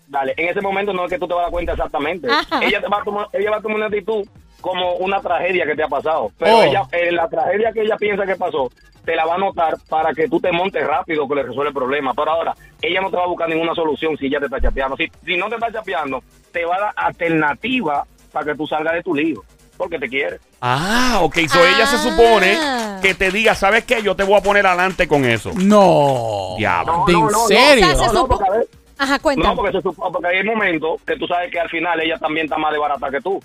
Dale, 0.07 0.33
en 0.37 0.49
ese 0.49 0.61
momento 0.61 0.93
no 0.93 1.05
es 1.05 1.09
que 1.11 1.17
tú 1.19 1.27
te 1.27 1.33
vas 1.33 1.41
a 1.41 1.43
dar 1.43 1.51
cuenta 1.51 1.71
exactamente. 1.71 2.27
Ajá. 2.29 2.59
Ella 2.63 2.81
te 2.81 2.87
va 2.87 2.97
a 2.99 3.03
tomar, 3.03 3.27
ella 3.31 3.51
va 3.51 3.57
a 3.57 3.61
tomar 3.61 3.77
una 3.77 3.85
actitud 3.87 4.25
como 4.59 4.95
una 4.97 5.21
tragedia 5.21 5.65
que 5.65 5.75
te 5.75 5.83
ha 5.83 5.87
pasado. 5.87 6.31
Pero 6.37 6.57
Oh. 6.57 6.63
ella, 6.63 6.83
en 6.91 7.15
la 7.15 7.27
tragedia 7.29 7.71
que 7.71 7.81
ella 7.81 7.95
piensa 7.97 8.25
que 8.25 8.35
pasó, 8.35 8.69
te 9.05 9.15
la 9.15 9.25
va 9.25 9.35
a 9.35 9.37
notar 9.39 9.75
para 9.89 10.13
que 10.13 10.27
tú 10.27 10.39
te 10.39 10.51
montes 10.51 10.85
rápido 10.85 11.27
que 11.27 11.35
le 11.35 11.43
resuelve 11.43 11.69
el 11.69 11.73
problema. 11.73 12.13
Pero 12.13 12.29
ahora, 12.29 12.53
ella 12.81 13.01
no 13.01 13.09
te 13.09 13.15
va 13.17 13.23
a 13.23 13.27
buscar 13.27 13.49
ninguna 13.49 13.73
solución 13.73 14.15
si 14.17 14.27
ella 14.27 14.39
te 14.39 14.45
está 14.45 14.59
chapeando. 14.61 14.95
Si, 14.97 15.09
si 15.25 15.37
no 15.37 15.47
te 15.49 15.55
está 15.55 15.71
chapeando, 15.71 16.21
te 16.51 16.65
va 16.65 16.75
a 16.75 16.79
dar 16.81 16.93
alternativa 16.97 18.05
para 18.31 18.45
que 18.51 18.55
tú 18.55 18.67
salgas 18.67 18.93
de 18.93 19.03
tu 19.03 19.13
lío. 19.15 19.43
Porque 19.77 19.97
te 19.97 20.07
quiere. 20.07 20.39
Ah, 20.61 21.19
ok. 21.21 21.37
So 21.49 21.65
ella 21.65 21.87
se 21.87 21.97
supone 21.97 22.55
Ah. 22.59 22.99
que 23.01 23.13
te 23.15 23.31
diga, 23.31 23.55
¿sabes 23.55 23.83
qué? 23.83 24.01
Yo 24.03 24.15
te 24.15 24.23
voy 24.23 24.35
a 24.35 24.41
poner 24.41 24.65
adelante 24.67 25.07
con 25.07 25.25
eso. 25.25 25.51
No. 25.55 26.55
Diablo. 26.57 27.03
¿De 27.07 27.13
No, 27.13 27.19
en 27.19 27.25
no, 27.25 27.31
no, 27.31 27.37
no. 27.41 27.47
serio? 27.47 27.87
Sea, 27.95 28.07
No, 28.07 28.13
no, 28.13 28.27
porque 28.27 28.45
a 28.47 28.51
ver- 28.51 28.67
Ajá, 28.99 29.17
cuenta. 29.17 29.47
No, 29.47 29.55
porque, 29.55 29.71
se 29.71 29.79
supo- 29.81 30.11
porque 30.11 30.27
hay 30.27 30.43
momentos 30.43 31.01
que 31.07 31.15
tú 31.17 31.25
sabes 31.25 31.49
que 31.51 31.59
al 31.59 31.69
final 31.69 31.99
ella 32.01 32.19
también 32.19 32.45
está 32.45 32.57
más 32.57 32.71
de 32.71 32.77
barata 32.77 33.09
que 33.09 33.19
tú. 33.21 33.41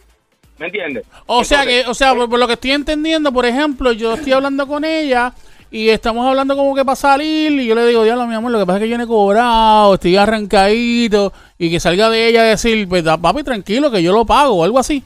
¿Me 0.58 0.66
entiendes? 0.66 1.04
O 1.26 1.44
sea 1.44 1.60
Entonces, 1.62 1.84
que, 1.84 1.90
o 1.90 1.94
sea, 1.94 2.14
por, 2.14 2.28
por 2.28 2.38
lo 2.38 2.46
que 2.46 2.54
estoy 2.54 2.72
entendiendo, 2.72 3.32
por 3.32 3.46
ejemplo, 3.46 3.92
yo 3.92 4.12
estoy 4.14 4.32
hablando 4.32 4.66
con 4.66 4.84
ella 4.84 5.32
y 5.76 5.90
estamos 5.90 6.26
hablando 6.26 6.56
como 6.56 6.74
que 6.74 6.86
para 6.86 6.96
salir 6.96 7.52
y 7.52 7.66
yo 7.66 7.74
le 7.74 7.86
digo, 7.86 8.02
diablo, 8.02 8.26
mi 8.26 8.34
amor, 8.34 8.50
lo 8.50 8.58
que 8.58 8.64
pasa 8.64 8.78
es 8.78 8.84
que 8.84 8.88
yo 8.88 8.96
no 8.96 9.04
he 9.04 9.06
cobrado, 9.06 9.92
estoy 9.92 10.16
arrancadito 10.16 11.34
y 11.58 11.70
que 11.70 11.80
salga 11.80 12.08
de 12.08 12.28
ella 12.28 12.40
a 12.40 12.44
decir, 12.44 12.88
pues 12.88 13.02
papi, 13.02 13.42
tranquilo, 13.42 13.90
que 13.90 14.02
yo 14.02 14.10
lo 14.14 14.24
pago 14.24 14.54
o 14.54 14.64
algo 14.64 14.78
así. 14.78 15.04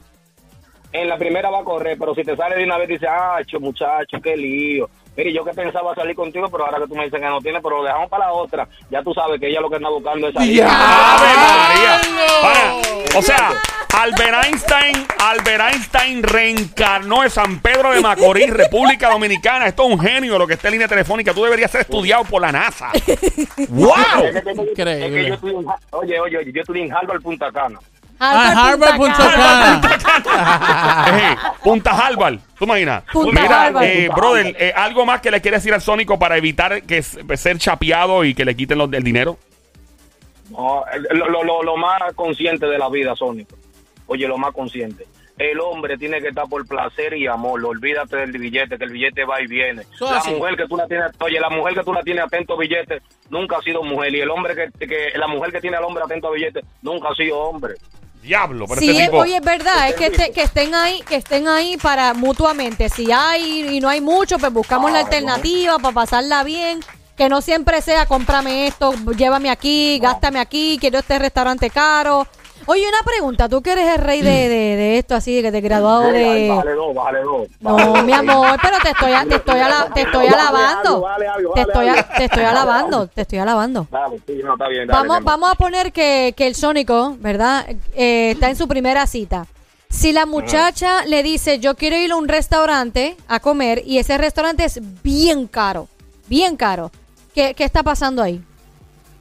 en 0.92 1.08
la 1.08 1.18
primera 1.18 1.50
va 1.50 1.58
a 1.58 1.64
correr, 1.64 1.96
pero 1.98 2.14
si 2.14 2.22
te 2.22 2.36
sale 2.36 2.54
de 2.54 2.62
una 2.62 2.78
vez 2.78 2.88
dice, 2.88 3.08
ah, 3.08 3.40
cho, 3.44 3.58
muchacho, 3.58 4.18
qué 4.22 4.36
lío. 4.36 4.88
Mire, 5.16 5.32
yo 5.32 5.44
que 5.44 5.50
pensaba 5.50 5.92
salir 5.96 6.14
contigo, 6.14 6.48
pero 6.48 6.64
ahora 6.64 6.78
que 6.78 6.86
tú 6.86 6.94
me 6.94 7.04
dices 7.04 7.20
que 7.20 7.26
no 7.26 7.40
tiene, 7.40 7.60
pero 7.60 7.78
lo 7.78 7.84
dejamos 7.84 8.08
para 8.08 8.26
la 8.26 8.32
otra. 8.32 8.68
Ya 8.90 9.02
tú 9.02 9.12
sabes 9.12 9.40
que 9.40 9.48
ella 9.48 9.60
lo 9.60 9.68
que 9.68 9.76
está 9.76 9.88
buscando 9.88 10.28
es 10.28 10.34
salir. 10.34 10.54
Ya. 10.54 10.68
¡Ave 10.68 11.28
María! 11.36 13.18
O 13.18 13.22
sea, 13.22 13.50
Albert 13.96 14.44
Einstein, 14.46 15.06
Albert 15.18 15.60
Einstein 15.72 16.22
reencarnó 16.22 17.22
en 17.24 17.30
San 17.30 17.60
Pedro 17.60 17.90
de 17.92 18.00
Macorís, 18.00 18.48
República 18.50 19.10
Dominicana. 19.10 19.66
Esto 19.66 19.84
es 19.86 19.90
un 19.94 20.00
genio 20.00 20.38
lo 20.38 20.46
que 20.46 20.54
está 20.54 20.68
en 20.68 20.72
línea 20.72 20.88
telefónica. 20.88 21.34
Tú 21.34 21.44
deberías 21.44 21.70
ser 21.70 21.82
estudiado 21.82 22.24
por 22.24 22.40
la 22.40 22.50
NASA. 22.52 22.90
¡Wow! 23.68 23.92
Es 24.24 24.42
que- 24.42 24.50
es 24.50 24.56
que- 24.56 24.70
Increíble. 24.70 25.06
es 25.06 25.12
que 25.12 25.28
yo 25.28 25.34
estudié 25.34 25.56
en 25.58 25.68
Ha- 25.68 25.78
oye, 25.92 26.20
oye, 26.20 26.38
oye, 26.38 26.52
yo 26.52 26.60
estudié 26.60 26.84
en 26.84 26.92
Harvard 26.94 27.20
Punta 27.20 27.50
Cana. 27.52 27.78
Ah, 28.22 28.68
Harvard, 28.70 28.96
Punta 28.96 29.34
Cana. 29.34 29.80
Punta 31.62 31.90
Harvard, 31.90 32.38
¿tú 32.58 32.64
imaginas? 32.64 33.02
Punta 33.12 33.40
Mira, 33.42 33.72
eh, 33.84 34.08
brother, 34.14 34.56
eh, 34.58 34.72
¿algo 34.76 35.04
más 35.06 35.20
que 35.20 35.30
le 35.30 35.40
quiere 35.40 35.56
decir 35.56 35.72
al 35.74 35.80
Sónico 35.82 36.18
para 36.18 36.36
evitar 36.36 36.82
que 36.82 36.98
s- 36.98 37.18
ser 37.36 37.58
chapeado 37.58 38.24
y 38.24 38.34
que 38.34 38.44
le 38.44 38.54
quiten 38.54 38.78
los, 38.78 38.92
el 38.92 39.02
dinero? 39.02 39.38
No, 40.50 40.84
lo, 41.12 41.44
lo, 41.44 41.62
lo 41.62 41.76
más 41.76 42.00
consciente 42.14 42.66
de 42.66 42.76
la 42.78 42.88
vida, 42.90 43.14
Sónico. 43.16 43.56
Oye, 44.12 44.26
lo 44.26 44.36
más 44.38 44.52
consciente. 44.52 45.06
El 45.38 45.60
hombre 45.60 45.96
tiene 45.96 46.20
que 46.20 46.28
estar 46.28 46.48
por 46.48 46.66
placer 46.66 47.14
y 47.14 47.28
amor. 47.28 47.64
Olvídate 47.64 48.16
del 48.16 48.32
billete, 48.32 48.76
que 48.76 48.84
el 48.84 48.90
billete 48.90 49.24
va 49.24 49.40
y 49.40 49.46
viene. 49.46 49.84
La 50.00 50.18
así. 50.18 50.32
mujer 50.32 50.56
que 50.56 50.66
tú 50.66 50.76
la 50.76 50.86
tienes, 50.88 51.12
oye, 51.20 51.38
la 51.38 51.48
mujer 51.48 51.74
que 51.74 51.84
tú 51.84 51.92
la 51.94 52.02
tienes 52.02 52.24
atento 52.24 52.54
a 52.54 52.58
billetes 52.58 53.00
nunca 53.30 53.56
ha 53.58 53.62
sido 53.62 53.84
mujer. 53.84 54.12
Y 54.16 54.20
el 54.20 54.30
hombre 54.30 54.54
que, 54.56 54.86
que 54.86 55.12
la 55.16 55.28
mujer 55.28 55.52
que 55.52 55.60
tiene 55.60 55.76
al 55.76 55.84
hombre 55.84 56.02
atento 56.04 56.26
a 56.26 56.32
billetes 56.32 56.64
nunca 56.82 57.08
ha 57.10 57.14
sido 57.14 57.38
hombre. 57.38 57.74
Diablo, 58.20 58.66
pero 58.68 58.80
Sí, 58.80 58.90
este 58.90 59.04
tipo... 59.04 59.18
oye, 59.18 59.36
es 59.36 59.42
verdad, 59.44 59.88
es 59.88 59.94
que, 59.94 60.06
este- 60.06 60.32
que 60.32 60.42
estén 60.42 60.74
ahí, 60.74 61.00
que 61.08 61.14
estén 61.16 61.46
ahí 61.48 61.76
para 61.78 62.12
mutuamente. 62.12 62.88
Si 62.90 63.10
hay 63.12 63.76
y 63.76 63.80
no 63.80 63.88
hay 63.88 64.00
mucho, 64.02 64.38
pues 64.38 64.52
buscamos 64.52 64.90
la 64.92 64.98
alternativa 64.98 65.78
para 65.78 65.94
pasarla 65.94 66.42
bien. 66.44 66.80
Que 67.16 67.28
no 67.30 67.40
siempre 67.40 67.80
sea 67.80 68.06
cómprame 68.06 68.66
esto, 68.66 68.92
llévame 69.16 69.50
aquí, 69.50 69.98
gástame 70.00 70.38
aquí, 70.40 70.76
quiero 70.80 70.98
este 70.98 71.18
restaurante 71.18 71.70
caro. 71.70 72.26
Oye, 72.66 72.86
una 72.88 73.02
pregunta, 73.04 73.48
tú 73.48 73.62
que 73.62 73.72
eres 73.72 73.88
el 73.96 74.00
rey 74.02 74.22
de, 74.22 74.30
de, 74.30 74.76
de 74.76 74.98
esto, 74.98 75.14
así, 75.14 75.34
de 75.36 75.42
que 75.42 75.52
te 75.52 75.60
graduado 75.60 76.04
Ay, 76.04 76.12
de... 76.12 76.48
Bájale 76.50 76.72
dos, 76.72 76.94
bájale 76.94 77.20
dos. 77.22 77.48
No, 77.60 77.76
dos. 77.78 78.04
mi 78.04 78.12
amor, 78.12 78.58
pero 78.62 78.76
te 78.82 78.90
estoy, 78.90 79.12
te 79.28 79.34
estoy, 79.36 79.60
ala- 79.60 79.90
te 79.94 80.02
estoy 80.02 80.26
Vale 80.26 80.36
alabando. 80.40 80.88
algo, 80.90 81.00
vale 81.00 81.26
algo, 81.28 81.52
Te 81.54 81.60
estoy, 81.62 81.88
algo. 81.88 82.02
te 82.16 82.24
estoy 82.24 82.42
alabando, 82.44 83.06
te 83.08 83.20
estoy 83.22 83.38
alabando. 83.38 83.86
Dale, 83.90 84.20
sí, 84.26 84.40
no, 84.44 84.52
está 84.52 84.68
bien, 84.68 84.86
dale, 84.86 85.08
Vamos, 85.08 85.24
vamos 85.24 85.50
a 85.50 85.54
poner 85.54 85.92
que, 85.92 86.34
que 86.36 86.46
el 86.46 86.54
Sónico, 86.54 87.16
¿verdad? 87.18 87.66
Eh, 87.94 88.32
está 88.32 88.50
en 88.50 88.56
su 88.56 88.68
primera 88.68 89.06
cita. 89.06 89.46
Si 89.88 90.12
la 90.12 90.24
muchacha 90.26 91.04
le 91.06 91.22
dice, 91.24 91.58
yo 91.58 91.74
quiero 91.74 91.96
ir 91.96 92.12
a 92.12 92.16
un 92.16 92.28
restaurante 92.28 93.16
a 93.26 93.40
comer 93.40 93.82
y 93.84 93.98
ese 93.98 94.16
restaurante 94.18 94.64
es 94.64 94.78
bien 95.02 95.48
caro, 95.48 95.88
bien 96.28 96.56
caro, 96.56 96.92
¿qué, 97.34 97.54
qué 97.54 97.64
está 97.64 97.82
pasando 97.82 98.22
ahí? 98.22 98.40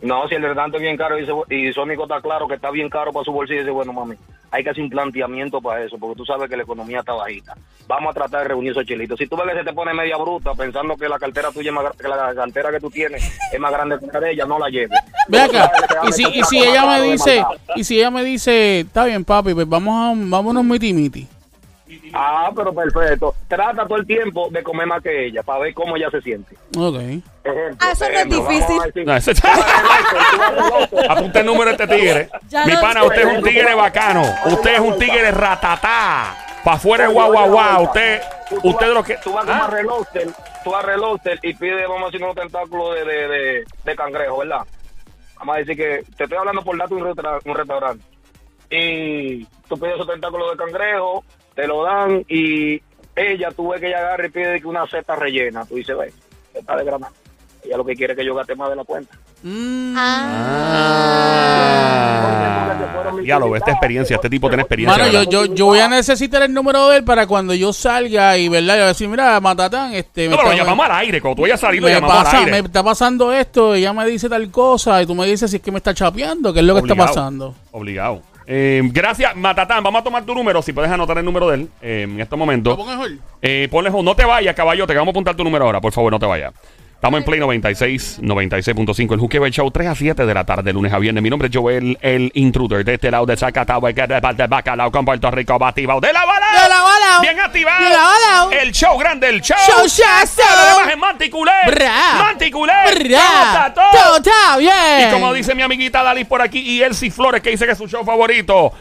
No, 0.01 0.27
si 0.27 0.35
el 0.35 0.41
restaurante 0.43 0.77
es 0.77 0.83
bien 0.83 0.95
caro 0.97 1.17
y, 1.17 1.21
dice- 1.21 1.33
y 1.49 1.73
Sónico 1.73 2.03
está 2.03 2.21
claro 2.21 2.47
que 2.47 2.55
está 2.55 2.71
bien 2.71 2.89
caro 2.89 3.11
para 3.11 3.25
su 3.25 3.31
bolsillo, 3.33 3.59
dice, 3.59 3.71
bueno, 3.71 3.91
mami, 3.91 4.15
hay 4.51 4.63
que 4.63 4.69
hacer 4.69 4.83
un 4.83 4.89
planteamiento 4.89 5.59
para 5.61 5.83
eso, 5.83 5.97
porque 5.99 6.15
tú 6.17 6.25
sabes 6.25 6.49
que 6.49 6.55
la 6.57 6.63
economía 6.63 6.99
está 6.99 7.13
bajita. 7.13 7.53
Vamos 7.87 8.11
a 8.11 8.13
tratar 8.13 8.43
de 8.43 8.47
reunir 8.49 8.71
esos 8.71 8.85
chilitos. 8.85 9.17
Si 9.19 9.27
tú 9.27 9.35
ves 9.35 9.47
que 9.51 9.59
se 9.59 9.65
te 9.65 9.73
pone 9.73 9.93
media 9.93 10.15
bruta 10.17 10.53
pensando 10.55 10.95
que 10.95 11.09
la 11.09 11.19
cartera 11.19 11.51
tuya 11.51 11.69
es 11.69 11.75
más 11.75 11.95
que 11.97 12.07
la 12.07 12.33
cartera 12.33 12.71
que 12.71 12.79
tú 12.79 12.89
tienes 12.89 13.21
es 13.51 13.59
más 13.59 13.71
grande 13.71 13.97
que 13.99 14.07
la 14.07 14.19
de 14.19 14.31
ella, 14.31 14.45
no 14.45 14.57
la 14.57 14.69
lleves. 14.69 14.97
Ve 15.27 15.41
acá, 15.41 15.71
y 16.07 16.11
si, 16.13 16.23
y 16.23 16.43
si 16.43 16.59
ella 16.59 16.85
me 16.85 17.01
dice, 17.01 17.43
y 17.75 17.83
si 17.83 17.97
ella 17.99 18.09
me 18.09 18.23
dice, 18.23 18.81
está 18.81 19.05
bien 19.05 19.25
papi, 19.25 19.53
pues 19.53 19.67
vamos 19.67 19.93
a 19.95 20.13
vámonos 20.29 20.63
miti 20.63 20.93
miti. 20.93 21.27
Ah, 22.13 22.51
pero 22.55 22.73
perfecto. 22.73 23.33
Trata 23.47 23.85
todo 23.87 23.97
el 23.97 24.05
tiempo 24.05 24.47
de 24.51 24.61
comer 24.63 24.87
más 24.87 25.01
que 25.01 25.27
ella 25.27 25.43
para 25.43 25.59
ver 25.59 25.73
cómo 25.73 25.95
ella 25.95 26.09
se 26.11 26.21
siente. 26.21 26.55
Ok. 26.77 26.95
Ejemplo, 27.43 27.77
Ah, 27.79 27.91
eso 27.91 28.05
no 28.05 28.11
es 28.11 28.15
ejemplo, 28.15 28.47
difícil. 28.49 29.05
No. 29.05 29.13
Apunta 31.09 31.39
el 31.39 31.45
número 31.45 31.65
de 31.65 31.83
este 31.83 31.87
tigre. 31.87 32.29
Ya 32.49 32.65
Mi 32.65 32.73
pana, 32.77 33.03
usted 33.03 33.27
es 33.27 33.37
un 33.37 33.43
tigre 33.43 33.73
bacano. 33.75 34.23
Usted 34.45 34.73
es 34.75 34.79
un 34.79 34.97
tigre 34.97 35.31
ratatá. 35.31 36.35
Pa' 36.63 36.73
afuera 36.73 37.07
de 37.07 37.13
guau, 37.13 37.31
guau, 37.31 37.49
guau. 37.51 37.83
Usted, 37.83 38.21
usted 38.63 38.87
de 38.87 38.93
lo 38.93 39.03
que. 39.03 39.15
Tú 39.17 39.31
vas 39.33 39.45
como 39.45 39.57
Ah, 39.61 39.65
a 39.65 39.69
Reloster, 39.69 40.27
tú 40.63 40.71
vas 40.71 40.85
a 40.85 41.39
y 41.41 41.53
pides, 41.53 41.87
vamos 41.87 42.03
a 42.03 42.05
decir, 42.07 42.23
unos 42.23 42.35
tentáculos 42.35 42.95
de, 42.95 43.05
de, 43.05 43.27
de, 43.27 43.65
de 43.85 43.95
cangrejo, 43.95 44.39
¿verdad? 44.39 44.61
Vamos 45.37 45.55
a 45.55 45.59
decir 45.59 45.77
que 45.77 46.03
te 46.17 46.23
estoy 46.25 46.37
hablando 46.37 46.61
por 46.63 46.77
dato 46.77 46.95
de 46.95 47.01
un, 47.03 47.07
un 47.45 47.55
restaurante. 47.55 48.03
Y 48.69 49.45
tú 49.67 49.79
pides 49.79 49.95
esos 49.95 50.07
tentáculos 50.07 50.51
de 50.51 50.57
cangrejo, 50.57 51.23
te 51.59 51.67
lo 51.67 51.83
dan 51.83 52.23
y 52.29 52.81
ella, 53.15 53.49
tú 53.51 53.69
ves 53.69 53.81
que 53.81 53.87
ella 53.87 53.97
agarra 53.99 54.27
y 54.27 54.29
pide 54.29 54.61
que 54.61 54.67
una 54.67 54.87
seta 54.87 55.15
rellena. 55.15 55.65
Tú 55.65 55.75
dices, 55.75 55.97
ve, 55.97 56.13
está 56.53 56.77
de 56.77 56.85
granada. 56.85 57.11
Ella 57.65 57.75
lo 57.75 57.83
que 57.85 57.95
quiere 57.95 58.13
es 58.13 58.19
que 58.19 58.25
yo 58.25 58.33
gaste 58.33 58.55
más 58.55 58.69
de 58.69 58.75
la 58.77 58.83
cuenta. 58.85 59.13
Mm. 59.43 59.93
Ah. 59.97 61.49
Ya 63.23 63.37
lo 63.39 63.49
ve, 63.49 63.57
esta 63.59 63.71
experiencia. 63.71 64.15
Este 64.15 64.29
tipo 64.29 64.47
tiene 64.47 64.61
experiencia. 64.63 64.97
Mano, 65.05 65.11
yo, 65.11 65.23
yo, 65.29 65.45
yo 65.53 65.65
voy 65.65 65.79
a 65.79 65.87
necesitar 65.89 66.41
el 66.43 66.53
número 66.53 66.87
de 66.89 66.97
él 66.97 67.03
para 67.03 67.27
cuando 67.27 67.53
yo 67.53 67.73
salga 67.73 68.37
y, 68.37 68.47
¿verdad? 68.47 68.75
Yo 68.75 68.79
voy 68.79 68.83
a 68.83 68.87
decir, 68.87 69.07
mira, 69.09 69.39
Matatán, 69.39 69.93
este... 69.93 70.29
me 70.29 70.35
No, 70.35 70.43
lo 70.43 70.51
está- 70.51 70.63
llamamos 70.63 70.85
al 70.85 70.91
aire. 70.99 71.21
Cuando 71.21 71.35
tú 71.37 71.41
vayas 71.43 71.61
a 71.61 71.67
salir, 71.67 71.81
lo 71.81 71.87
me, 71.87 71.93
llamamos 71.95 72.17
pasa- 72.23 72.37
al 72.37 72.43
aire. 72.45 72.61
me 72.61 72.67
está 72.67 72.83
pasando 72.83 73.33
esto, 73.33 73.73
ella 73.75 73.91
me 73.93 74.05
dice 74.05 74.29
tal 74.29 74.49
cosa 74.51 75.01
y 75.01 75.05
tú 75.05 75.15
me 75.15 75.25
dices 75.27 75.49
si 75.51 75.57
es 75.57 75.61
que 75.61 75.71
me 75.71 75.77
está 75.79 75.93
chapeando, 75.93 76.53
qué 76.53 76.59
es 76.61 76.65
lo 76.65 76.75
que 76.75 76.81
está 76.81 76.95
pasando. 76.95 77.55
Obligado. 77.71 78.21
Eh, 78.51 78.81
gracias, 78.85 79.35
Matatán. 79.35 79.83
Vamos 79.83 80.01
a 80.01 80.03
tomar 80.03 80.25
tu 80.25 80.33
número. 80.33 80.63
Si 80.63 80.73
puedes 80.73 80.89
anotar 80.89 81.19
el 81.19 81.23
número 81.23 81.49
de 81.49 81.55
él 81.55 81.69
eh, 81.83 82.07
en 82.09 82.19
este 82.19 82.35
momento. 82.35 82.71
¿Lo 82.71 82.77
pongo 82.77 82.89
mejor? 82.89 83.11
Eh, 83.43 83.67
ponle, 83.69 83.91
no 83.91 84.15
te 84.15 84.25
vayas, 84.25 84.55
caballote, 84.55 84.91
que 84.91 84.97
vamos 84.97 85.11
a 85.11 85.13
apuntar 85.13 85.35
tu 85.35 85.43
número 85.43 85.65
ahora. 85.65 85.79
Por 85.79 85.93
favor, 85.93 86.11
no 86.11 86.17
te 86.17 86.25
vayas. 86.25 86.51
Estamos 86.99 87.19
en 87.19 87.23
Play 87.23 87.39
96, 87.39 88.19
96.5, 88.21 89.13
el 89.13 89.19
Juqueo 89.21 89.47
Show, 89.47 89.71
3 89.71 89.87
a 89.87 89.95
7 89.95 90.25
de 90.25 90.33
la 90.33 90.43
tarde, 90.43 90.73
lunes 90.73 90.91
a 90.91 90.99
viernes. 90.99 91.23
Mi 91.23 91.29
nombre 91.29 91.47
es 91.47 91.55
Joel, 91.55 91.97
el 92.01 92.29
intruder, 92.33 92.83
de 92.83 92.95
este 92.95 93.09
lado 93.09 93.25
de 93.25 93.37
Zacatau, 93.37 93.81
que 93.81 94.05
de 94.05 94.19
parte 94.19 94.41
de 94.41 94.47
Bacalao, 94.47 94.91
con 94.91 95.05
Puerto 95.05 95.31
Rico, 95.31 95.53
activado. 95.63 96.01
¡De 96.01 96.11
la 96.11 96.25
bala! 96.25 96.47
¡De 96.61 96.67
la 96.67 96.81
bala! 96.81 97.19
¡Bien 97.21 97.39
activado! 97.39 97.85
¡De 97.85 97.89
la 97.89 98.03
bala! 98.03 98.61
El 98.61 98.73
show 98.73 98.97
grande, 98.97 99.29
el 99.29 99.39
show. 99.39 99.57
¡Show 99.65 99.87
shazo! 99.87 100.41
Además 100.45 100.93
en 100.93 100.99
Manticulé. 100.99 101.51
Bra. 101.67 102.15
Manticulé. 102.17 102.73
¿Cómo 102.83 102.99
¡Bra! 103.05 103.43
está 103.45 103.73
todo? 103.73 103.91
¡Todo 103.93 104.17
está 104.17 104.57
bien! 104.57 105.07
Y 105.07 105.13
como 105.13 105.31
dice 105.31 105.55
mi 105.55 105.61
amiguita 105.61 106.03
Dalis 106.03 106.27
por 106.27 106.41
aquí 106.41 106.59
y 106.59 106.83
Elsie 106.83 107.11
Flores, 107.11 107.41
que 107.41 107.51
dice 107.51 107.65
que 107.65 107.71
es 107.71 107.77
su 107.77 107.87
show 107.87 108.03
favorito. 108.03 108.73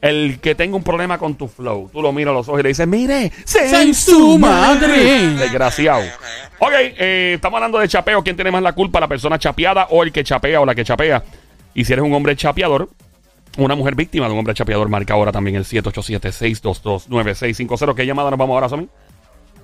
El 0.00 0.38
que 0.40 0.54
tenga 0.54 0.76
un 0.76 0.84
problema 0.84 1.18
con 1.18 1.34
tu 1.34 1.48
flow, 1.48 1.90
tú 1.92 2.00
lo 2.00 2.12
miras 2.12 2.30
a 2.30 2.34
los 2.34 2.46
ojos 2.48 2.60
y 2.60 2.62
le 2.62 2.68
dices, 2.68 2.86
mire, 2.86 3.32
¡Se 3.44 3.82
en 3.82 3.92
su 3.92 4.38
madre! 4.38 5.30
Desgraciado. 5.30 6.04
Ok, 6.60 6.70
eh, 6.72 7.32
estamos 7.34 7.56
hablando 7.56 7.80
de 7.80 7.88
chapeo. 7.88 8.22
¿Quién 8.22 8.36
tiene 8.36 8.52
más 8.52 8.62
la 8.62 8.74
culpa? 8.74 9.00
¿La 9.00 9.08
persona 9.08 9.40
chapeada 9.40 9.88
o 9.90 10.04
el 10.04 10.12
que 10.12 10.22
chapea 10.22 10.60
o 10.60 10.66
la 10.66 10.76
que 10.76 10.84
chapea? 10.84 11.24
Y 11.74 11.84
si 11.84 11.92
eres 11.92 12.04
un 12.04 12.14
hombre 12.14 12.36
chapeador, 12.36 12.88
una 13.56 13.74
mujer 13.74 13.96
víctima 13.96 14.26
de 14.26 14.32
un 14.32 14.38
hombre 14.38 14.54
chapeador, 14.54 14.88
marca 14.88 15.14
ahora 15.14 15.32
también 15.32 15.56
el 15.56 15.64
787-622-9650. 15.64 17.96
¿Qué 17.96 18.06
llamada 18.06 18.30
nos 18.30 18.38
vamos 18.38 18.54
ahora, 18.54 18.68
Somi? 18.68 18.88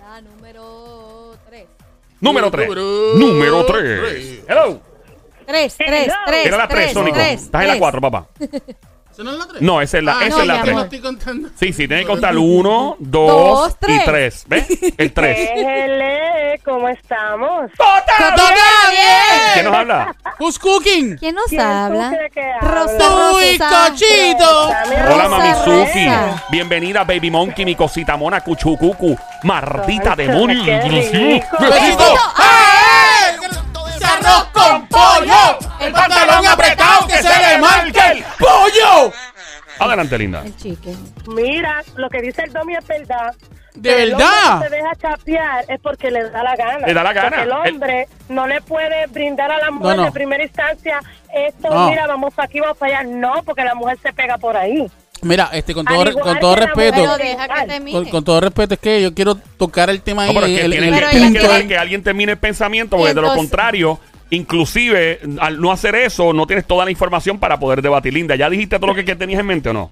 La 0.01 0.21
número 0.21 1.37
3. 1.49 1.65
Número 2.21 2.51
3. 2.51 2.69
Número 2.69 3.15
Número 3.15 3.65
3. 3.67 4.01
tres. 4.01 4.41
Hello. 4.49 4.81
3, 5.47 5.77
3, 5.77 6.13
3. 6.27 6.47
Era 6.47 6.57
la 6.57 6.67
3, 6.67 6.93
Sónico. 6.93 7.21
Estás 7.21 7.63
en 7.63 7.69
la 7.69 7.79
4, 7.79 8.01
papá. 8.01 8.27
¿Eso 9.15 9.23
no 9.23 9.31
es 9.31 9.39
la 9.39 9.47
3? 9.47 9.63
No, 9.63 9.81
esa 9.81 9.99
es 9.99 10.05
la, 10.05 10.19
Ah, 10.19 10.27
esa 10.27 10.37
no, 10.37 10.43
es 10.43 10.47
la 10.49 10.55
mi 10.55 10.61
3. 10.63 10.73
No 10.75 10.79
amor. 10.81 10.85
estoy 10.93 11.01
contando. 11.01 11.49
Sí, 11.55 11.67
sí, 11.73 11.87
tienes 11.87 12.01
que 12.05 12.11
contar 12.11 12.37
1, 12.37 12.97
2 12.99 13.31
Dos, 13.31 13.73
y 13.73 13.77
tres. 13.87 14.05
3. 14.05 14.45
¿Ves? 14.49 14.95
El 14.99 15.13
3. 15.13 15.39
Déjele, 15.39 16.61
¿cómo 16.65 16.89
estamos? 16.89 17.71
¡Todo 17.77 18.49
bien! 18.91 19.41
¿Quién 19.55 19.65
nos 19.67 19.75
habla? 19.75 20.17
Who's 20.41 20.59
cooking? 20.59 21.17
¿Quién 21.17 21.37
nos 21.37 21.45
¿Quién 21.47 21.61
habla? 21.61 22.13
Rosa, 22.61 22.99
¡Tú 22.99 23.41
y 23.41 23.57
Rosa. 23.59 23.89
Cochito! 23.89 24.69
Hola, 25.15 25.29
Mamizuki. 25.29 26.07
Bienvenida, 26.51 27.05
Baby 27.05 27.31
Monkey, 27.31 27.65
mi 27.65 27.77
cosita 27.77 28.17
mona, 28.17 28.41
cuchucucu. 28.41 29.17
Mardita 29.45 30.17
demonio. 30.17 30.65
¡Besito! 30.65 32.15
¡Ay! 32.37 33.34
¡Se 34.25 34.31
arroz 34.31 34.49
con 34.53 34.87
pollo! 34.89 35.59
¡El 35.81 35.93
pantalón 35.93 36.47
apretado 36.47 37.07
que 37.07 37.17
se 37.23 37.29
le 37.29 37.59
marque 37.59 38.01
el 38.13 38.25
pollo! 38.39 39.13
Adelante, 39.79 40.19
linda. 40.19 40.43
El 40.45 40.57
chique. 40.57 40.95
Mira, 41.27 41.83
lo 41.97 42.09
que 42.09 42.21
dice 42.23 42.43
el 42.45 42.53
Domi 42.53 42.75
es 42.77 42.87
verdad. 42.87 43.35
¿De 43.75 44.05
El 44.05 44.11
verdad? 44.13 44.53
hombre 44.53 44.69
que 44.69 44.77
se 44.77 44.83
deja 44.83 44.95
chapear 44.95 45.65
es 45.69 45.81
porque 45.81 46.11
le 46.13 46.31
da 46.31 46.45
la 46.45 46.55
gana. 46.55 46.87
Le 46.87 46.95
da 46.95 47.03
la 47.03 47.13
gana. 47.13 47.29
Porque 47.31 47.43
el 47.43 47.53
hombre 47.53 48.09
no 48.29 48.47
le 48.47 48.61
puede 48.61 49.07
brindar 49.09 49.51
a 49.51 49.59
la 49.59 49.71
mujer 49.73 49.97
No, 49.97 50.03
no. 50.03 50.05
de 50.07 50.13
primera 50.13 50.45
instancia 50.45 51.01
esto, 51.35 51.71
No. 51.75 51.91
mira, 51.91 52.07
vamos 52.07 52.33
aquí, 52.37 52.61
vamos 52.61 52.79
para 52.79 53.01
allá. 53.01 53.09
No, 53.11 53.43
porque 53.45 53.65
la 53.65 53.75
mujer 53.75 53.99
se 54.01 54.13
pega 54.13 54.39
por 54.39 54.57
ahí. 54.57 54.89
Mira, 55.23 55.49
este, 55.53 55.75
con 55.75 55.85
todo, 55.87 56.13
con 56.21 56.39
todo 56.39 56.55
respeto, 56.55 57.17
Con- 58.11 58.25
todo 58.25 58.41
respeto, 58.41 58.75
es 58.75 58.81
que 58.81 59.03
yo 59.03 59.13
quiero 59.15 59.35
tocar 59.35 59.91
el 59.91 60.03
tema 60.03 60.23
ahí. 60.25 60.29
No, 60.29 60.35
pero 60.35 60.47
es 60.47 60.59
que 60.61 60.65
el- 60.67 60.71
tiene, 60.71 60.89
el- 60.89 61.67
que, 61.69 61.77
alguien 61.79 62.03
termine 62.05 62.33
el 62.33 62.39
pensamiento, 62.39 62.97
porque 62.97 63.15
de 63.15 63.21
lo 63.23 63.35
contrario, 63.35 63.99
inclusive, 64.31 65.21
al 65.41 65.61
no 65.61 65.73
hacer 65.73 65.95
eso, 65.95 66.33
no 66.33 66.47
tienes 66.47 66.67
toda 66.67 66.85
la 66.85 66.91
información 66.91 67.39
para 67.39 67.59
poder 67.59 67.83
debatir. 67.83 68.15
Linda, 68.15 68.37
¿ya 68.37 68.51
dijiste 68.51 68.77
todo 68.79 68.89
lo 68.89 68.95
que, 68.95 69.05
que 69.05 69.17
tenías 69.17 69.41
en 69.41 69.47
mente 69.47 69.71
o 69.71 69.73
no? 69.73 69.91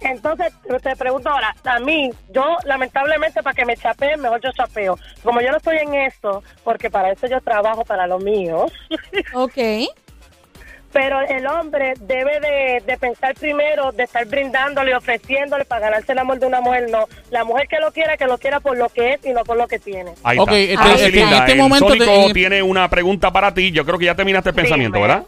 Entonces, 0.00 0.52
te 0.82 0.96
pregunto 0.96 1.30
ahora, 1.30 1.54
a 1.64 1.80
mí, 1.80 2.10
yo 2.30 2.58
lamentablemente 2.64 3.42
para 3.42 3.54
que 3.54 3.64
me 3.64 3.76
chapeen, 3.76 4.20
mejor 4.20 4.40
yo 4.42 4.52
chapeo. 4.52 4.98
Como 5.22 5.40
yo 5.40 5.50
no 5.50 5.56
estoy 5.56 5.78
en 5.78 5.94
esto, 5.94 6.42
porque 6.62 6.90
para 6.90 7.10
eso 7.10 7.26
yo 7.26 7.40
trabajo 7.40 7.84
para 7.84 8.06
lo 8.06 8.18
mío, 8.18 8.66
Ok. 9.32 9.56
Pero 10.94 11.20
el 11.20 11.46
hombre 11.46 11.92
debe 12.00 12.40
de, 12.40 12.82
de 12.86 12.96
pensar 12.96 13.34
primero, 13.34 13.92
de 13.92 14.04
estar 14.04 14.24
brindándole, 14.26 14.94
ofreciéndole 14.96 15.64
para 15.66 15.88
ganarse 15.90 16.12
el 16.12 16.18
amor 16.18 16.38
de 16.38 16.46
una 16.46 16.60
mujer, 16.62 16.86
no. 16.90 17.06
La 17.30 17.44
mujer 17.44 17.66
que 17.68 17.78
lo 17.80 17.92
quiera, 17.92 18.16
que 18.16 18.24
lo 18.26 18.38
quiera 18.38 18.60
por 18.60 18.78
lo 18.78 18.88
que 18.88 19.14
es 19.14 19.20
y 19.26 19.30
no 19.30 19.42
por 19.44 19.56
lo 19.58 19.66
que 19.68 19.78
tiene. 19.80 20.12
Ahí 20.22 20.38
está. 20.38 20.56
este- 20.56 20.72
este- 20.94 21.10
Linda, 21.10 21.36
en 21.36 21.42
este 21.42 21.52
el 21.52 21.58
momento 21.58 21.88
te- 21.92 22.32
tiene 22.32 22.62
una 22.62 22.88
pregunta 22.88 23.30
para 23.32 23.52
ti. 23.52 23.72
Yo 23.72 23.84
creo 23.84 23.98
que 23.98 24.06
ya 24.06 24.14
terminaste 24.14 24.48
el 24.50 24.54
pensamiento, 24.54 24.96
Dime. 24.96 25.08
¿verdad? 25.08 25.24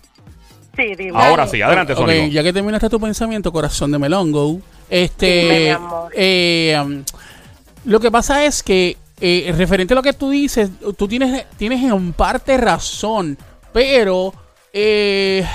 Sí, 0.77 0.95
dime. 0.95 1.13
Ahora 1.19 1.47
sí, 1.49 1.61
adelante, 1.61 1.95
Ok, 1.95 1.99
Sónico. 2.01 2.27
ya 2.29 2.43
que 2.43 2.53
terminaste 2.53 2.89
tu 2.89 3.01
pensamiento, 3.01 3.51
corazón 3.53 3.91
de 3.91 3.99
melongo, 3.99 4.61
este, 4.89 5.27
Dime, 5.27 5.61
mi 5.61 5.69
amor. 5.71 6.13
eh, 6.15 6.79
um, 6.81 7.03
lo 7.87 7.99
que 8.01 8.11
pasa 8.11 8.45
es 8.45 8.63
que 8.63 8.97
eh, 9.21 9.53
referente 9.57 9.95
a 9.95 9.97
lo 9.97 10.03
que 10.03 10.13
tú 10.13 10.31
dices, 10.31 10.71
tú 10.99 11.09
tienes, 11.09 11.47
tienes 11.57 11.83
en 11.83 12.13
parte 12.13 12.57
razón, 12.59 13.37
pero, 13.73 14.33
eh, 14.79 15.47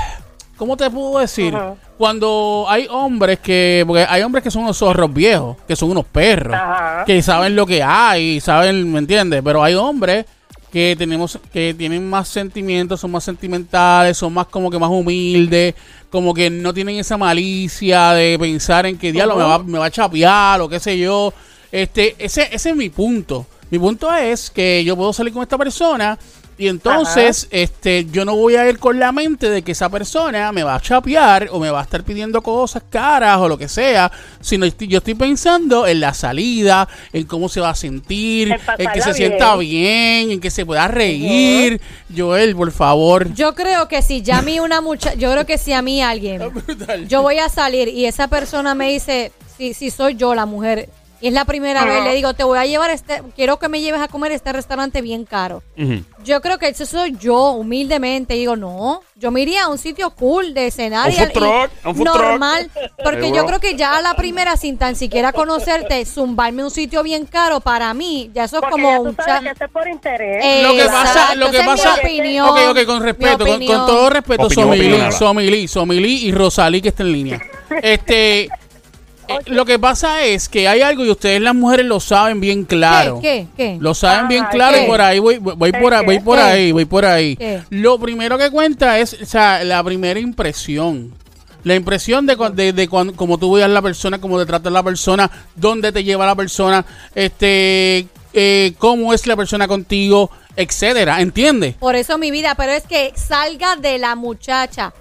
¿cómo 0.58 0.76
te 0.76 0.90
puedo 0.90 1.20
decir? 1.20 1.56
Cuando 1.96 2.66
hay 2.68 2.88
hombres 2.90 3.38
que, 3.38 3.84
porque 3.86 4.04
hay 4.10 4.24
hombres 4.24 4.44
que 4.44 4.50
son 4.50 4.64
unos 4.64 4.78
zorros 4.78 5.14
viejos, 5.14 5.58
que 5.68 5.76
son 5.76 5.92
unos 5.92 6.06
perros, 6.06 6.58
que 7.06 7.22
saben 7.22 7.56
lo 7.56 7.68
que 7.68 7.84
hay, 7.84 8.40
saben, 8.40 8.92
¿me 8.92 8.98
entiendes? 8.98 9.44
Pero 9.44 9.64
hay 9.64 9.76
hombres 9.76 10.26
que 10.72 10.96
tenemos 10.98 11.38
que 11.54 11.76
tienen 11.76 12.10
más 12.10 12.30
sentimientos, 12.30 13.00
son 13.00 13.12
más 13.12 13.24
sentimentales, 13.24 14.18
son 14.18 14.34
más 14.34 14.48
como 14.48 14.72
que 14.72 14.80
más 14.80 14.90
humildes, 14.90 15.76
como 16.10 16.34
que 16.34 16.50
no 16.50 16.74
tienen 16.74 16.96
esa 16.96 17.16
malicia 17.16 18.14
de 18.14 18.40
pensar 18.40 18.88
en 18.88 18.98
que 18.98 19.12
diablo 19.12 19.36
me 19.36 19.44
va, 19.44 19.60
me 19.60 19.78
va 19.78 19.86
a 19.86 19.92
chapear 19.92 20.62
o 20.62 20.68
qué 20.68 20.80
sé 20.80 20.98
yo. 20.98 21.32
Este, 21.72 22.16
ese, 22.18 22.50
ese 22.52 22.72
es 22.72 22.76
mi 22.76 22.90
punto. 22.90 23.46
Mi 23.72 23.80
punto 23.80 24.14
es 24.14 24.50
que 24.52 24.84
yo 24.84 24.96
puedo 24.96 25.14
salir 25.14 25.34
con 25.34 25.42
esta 25.42 25.58
persona 25.58 26.20
y 26.58 26.68
entonces 26.68 27.48
este 27.50 28.06
yo 28.12 28.24
no 28.26 28.36
voy 28.36 28.56
a 28.56 28.70
ir 28.70 28.78
con 28.78 29.00
la 29.00 29.12
mente 29.12 29.50
de 29.50 29.64
que 29.64 29.72
esa 29.72 29.90
persona 29.90 30.52
me 30.52 30.62
va 30.62 30.76
a 30.76 30.80
chapear 30.82 31.48
o 31.52 31.60
me 31.60 31.72
va 31.72 31.80
a 31.80 31.84
estar 31.84 32.04
pidiendo 32.04 32.42
cosas 32.44 32.84
caras 32.90 33.38
o 33.40 33.48
lo 33.48 33.58
que 33.58 33.68
sea, 33.70 34.12
sino 34.42 34.66
estoy- 34.66 34.88
yo 34.90 34.98
estoy 35.00 35.16
pensando 35.16 35.88
en 35.88 36.02
la 36.02 36.14
salida, 36.14 36.88
en 37.14 37.24
cómo 37.26 37.48
se 37.50 37.62
va 37.62 37.70
a 37.72 37.76
sentir, 37.76 38.52
En 38.78 38.92
que 38.92 39.00
se 39.02 39.14
bien. 39.14 39.16
sienta 39.16 39.56
bien, 39.56 40.32
en 40.32 40.40
que 40.42 40.52
se 40.52 40.66
pueda 40.66 40.88
reír. 40.90 41.82
Joel, 42.16 42.56
por 42.56 42.72
favor. 42.72 43.34
Yo 43.34 43.56
creo 43.56 43.88
que 43.88 44.02
si 44.02 44.22
ya 44.22 44.40
a 44.40 44.42
mí 44.42 44.60
una 44.60 44.82
muchacha, 44.82 45.16
yo 45.16 45.32
creo 45.32 45.46
que 45.46 45.58
si 45.58 45.72
a 45.74 45.82
mí 45.82 46.02
alguien, 46.04 46.42
yo 47.08 47.22
voy 47.24 47.40
a 47.40 47.48
salir 47.50 47.88
y 47.88 48.06
esa 48.06 48.28
persona 48.28 48.76
me 48.76 48.92
dice, 48.92 49.32
si, 49.58 49.74
si 49.74 49.90
soy 49.90 50.16
yo 50.16 50.36
la 50.36 50.46
mujer, 50.46 50.90
y 51.22 51.28
es 51.28 51.34
la 51.34 51.46
primera 51.46 51.86
vez, 51.86 52.04
le 52.04 52.14
digo, 52.16 52.34
te 52.34 52.44
voy 52.44 52.58
a 52.58 52.66
llevar 52.66 52.90
este, 52.92 53.22
quiero 53.36 53.60
que 53.60 53.70
me 53.70 53.80
lleves 53.80 54.02
a 54.02 54.08
comer 54.08 54.32
este 54.32 54.52
restaurante 54.52 55.02
bien 55.02 55.24
caro. 55.26 55.62
Ujú. 55.78 56.04
Yo 56.24 56.42
creo 56.42 56.58
que 56.58 56.68
eso 56.68 56.86
soy 56.86 57.16
yo, 57.20 57.52
humildemente. 57.52 58.34
Digo, 58.36 58.56
no, 58.56 59.02
yo 59.16 59.32
me 59.32 59.42
iría 59.42 59.64
a 59.64 59.68
un 59.70 59.78
sitio 59.78 60.10
cool 60.12 60.54
de 60.54 60.68
escenario. 60.68 61.18
Un 61.20 61.26
food 61.26 61.34
truck, 61.34 61.72
un 61.86 61.96
food 61.96 62.06
truck. 62.06 62.16
normal. 62.22 62.72
Porque 63.04 63.22
Seguro. 63.22 63.36
yo 63.42 63.46
creo 63.48 63.60
que 63.60 63.76
ya 63.76 63.96
a 63.98 64.02
la 64.02 64.14
primera, 64.16 64.58
sin 64.58 64.78
tan 64.78 64.96
siquiera 64.96 65.32
conocerte, 65.34 66.04
zumbarme 66.06 66.64
un 66.64 66.72
sitio 66.72 67.02
bien 67.04 67.26
caro, 67.26 67.60
para 67.60 67.94
mí, 67.94 68.30
ya 68.34 68.44
eso 68.46 68.58
es 68.58 68.62
Porque 68.62 68.72
como 68.72 68.90
ya 68.92 69.00
un 69.00 69.16
tú 69.16 69.24
sabes 69.24 69.34
cha- 69.34 69.42
que 69.42 69.50
eso 69.52 69.66
es 69.66 69.72
por 69.72 69.88
interés. 69.88 70.44
Eh, 70.46 70.64
Lo 70.64 70.74
que 70.74 70.86
pasa, 70.86 71.02
Exacto, 71.12 71.36
lo 71.36 71.52
que 71.52 71.64
pasa, 71.64 71.94
mi 71.96 72.00
opinión, 72.02 72.50
ok, 72.50 72.60
ok, 72.72 72.86
con 72.86 73.04
respeto, 73.04 73.46
con, 73.46 73.66
con 73.66 73.86
todo 73.88 74.10
respeto, 74.10 74.50
Somilí. 74.50 75.12
Somilí, 75.12 75.68
Somilí 75.68 76.26
y 76.28 76.32
Rosalí 76.32 76.82
que 76.82 76.90
está 76.90 77.04
en 77.04 77.12
línea. 77.12 77.42
Este, 77.82 78.50
eh, 79.28 79.38
lo 79.48 79.66
que 79.66 79.80
pasa 79.80 80.24
es 80.26 80.50
que 80.50 80.68
hay 80.68 80.82
algo 80.82 81.06
y 81.06 81.10
ustedes 81.12 81.42
las 81.42 81.56
mujeres 81.56 81.86
lo 81.86 82.00
saben 82.00 82.40
bien 82.40 82.64
claro. 82.66 83.20
¿Qué? 83.22 83.48
¿Qué? 83.56 83.74
¿Qué? 83.74 83.78
Lo 83.80 83.94
saben 83.94 84.20
Ajá, 84.20 84.28
bien 84.28 84.46
claro 84.52 84.78
¿qué? 84.78 84.84
y 84.84 84.88
por 84.88 85.02
ahí 85.02 85.20
voy, 85.20 85.38
voy, 85.38 85.72
por, 85.72 85.94
ahí, 85.94 86.06
voy 86.06 86.20
por 86.20 86.40
ahí, 86.40 86.72
voy 86.72 86.86
por 86.86 87.06
ahí. 87.06 87.36
¿Qué? 87.36 87.62
Lo 87.70 88.00
primero 88.00 88.38
que 88.38 88.50
cuenta 88.52 89.00
es, 89.00 89.18
o 89.22 89.26
sea, 89.26 89.64
la 89.64 89.84
primera 89.84 90.20
impresión. 90.20 91.14
La 91.64 91.76
impresión 91.76 92.26
de, 92.26 92.36
de, 92.54 92.74
de 92.74 92.90
cuan- 92.90 93.14
cómo 93.14 93.38
tú 93.38 93.54
veas 93.54 93.70
la 93.70 93.84
persona, 93.84 94.20
cómo 94.20 94.40
te 94.40 94.48
trata 94.48 94.70
la 94.72 94.82
persona, 94.82 95.30
dónde 95.56 95.92
te 95.92 96.04
lleva 96.04 96.26
la 96.26 96.36
persona, 96.36 96.84
este, 97.14 98.08
eh, 98.34 98.74
cómo 98.80 99.14
es 99.14 99.28
la 99.28 99.36
persona 99.36 99.68
contigo, 99.68 100.32
etcétera, 100.56 101.22
¿entiendes? 101.22 101.76
Por 101.76 101.96
eso 101.96 102.18
mi 102.18 102.32
vida, 102.32 102.56
pero 102.56 102.72
es 102.72 102.84
que 102.84 103.14
salga 103.16 103.76
de 103.76 104.00
la 104.00 104.16
muchacha. 104.16 104.92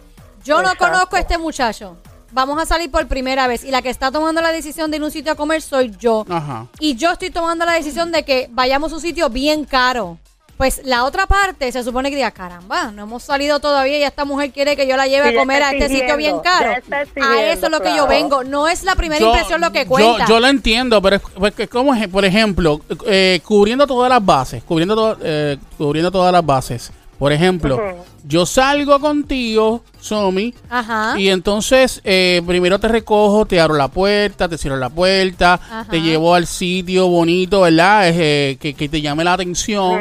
Yo 0.44 0.62
no 0.62 0.74
conozco 0.76 1.16
a 1.16 1.20
este 1.20 1.38
muchacho. 1.38 1.96
Vamos 2.32 2.60
a 2.62 2.66
salir 2.66 2.90
por 2.90 3.06
primera 3.08 3.46
vez 3.46 3.64
y 3.64 3.70
la 3.70 3.82
que 3.82 3.90
está 3.90 4.10
tomando 4.12 4.40
la 4.40 4.52
decisión 4.52 4.90
de 4.90 4.98
ir 4.98 5.02
a 5.02 5.06
un 5.06 5.10
sitio 5.10 5.32
a 5.32 5.34
comer 5.34 5.62
soy 5.62 5.92
yo. 5.98 6.24
Ajá. 6.28 6.66
Y 6.78 6.94
yo 6.96 7.10
estoy 7.12 7.30
tomando 7.30 7.64
la 7.64 7.72
decisión 7.72 8.12
de 8.12 8.22
que 8.24 8.48
vayamos 8.52 8.92
a 8.92 8.96
un 8.96 9.00
sitio 9.00 9.28
bien 9.30 9.64
caro. 9.64 10.18
Pues 10.56 10.82
la 10.84 11.04
otra 11.04 11.26
parte 11.26 11.72
se 11.72 11.82
supone 11.82 12.10
que 12.10 12.16
diga, 12.16 12.30
caramba, 12.32 12.90
no 12.92 13.04
hemos 13.04 13.22
salido 13.22 13.60
todavía 13.60 13.98
y 13.98 14.02
esta 14.02 14.26
mujer 14.26 14.50
quiere 14.52 14.76
que 14.76 14.86
yo 14.86 14.94
la 14.94 15.06
lleve 15.06 15.30
Sí, 15.30 15.36
a 15.36 15.40
comer 15.40 15.62
a 15.62 15.72
este 15.72 15.88
sitio 15.88 16.18
bien 16.18 16.38
caro. 16.40 16.72
A 16.72 17.42
eso 17.44 17.64
es 17.66 17.72
lo 17.72 17.80
que 17.80 17.96
yo 17.96 18.06
vengo. 18.06 18.44
No 18.44 18.68
es 18.68 18.82
la 18.84 18.94
primera 18.94 19.18
Yo- 19.20 19.28
impresión 19.32 19.62
lo 19.62 19.72
que 19.72 19.84
yo- 19.84 19.88
cuenta. 19.88 20.26
Yo, 20.26 20.38
lo 20.38 20.48
entiendo, 20.48 21.00
pero 21.00 21.16
es, 21.16 21.22
pues, 21.34 21.54
que 21.54 21.66
como 21.66 21.94
es, 21.94 22.06
por 22.08 22.26
ejemplo, 22.26 22.82
eh, 23.06 23.40
cubriendo 23.42 23.86
todas 23.86 24.10
las 24.10 24.22
bases, 24.22 24.62
cubriendo, 24.62 24.94
to- 24.94 25.18
eh, 25.22 25.56
cubriendo 25.78 26.10
todas 26.10 26.30
las 26.30 26.44
bases. 26.44 26.92
Por 27.20 27.34
ejemplo, 27.34 27.78
yo 28.24 28.46
salgo 28.46 28.98
contigo, 28.98 29.84
Somi, 30.00 30.54
Ajá. 30.70 31.20
y 31.20 31.28
entonces 31.28 32.00
eh, 32.02 32.40
primero 32.46 32.78
te 32.78 32.88
recojo, 32.88 33.44
te 33.44 33.60
abro 33.60 33.74
la 33.76 33.88
puerta, 33.88 34.48
te 34.48 34.56
cierro 34.56 34.78
la 34.78 34.88
puerta, 34.88 35.52
Ajá. 35.52 35.86
te 35.90 36.00
llevo 36.00 36.34
al 36.34 36.46
sitio 36.46 37.08
bonito, 37.08 37.60
¿verdad? 37.60 38.08
Es, 38.08 38.16
eh, 38.18 38.56
que, 38.58 38.72
que 38.72 38.88
te 38.88 39.02
llame 39.02 39.22
la 39.22 39.34
atención. 39.34 40.00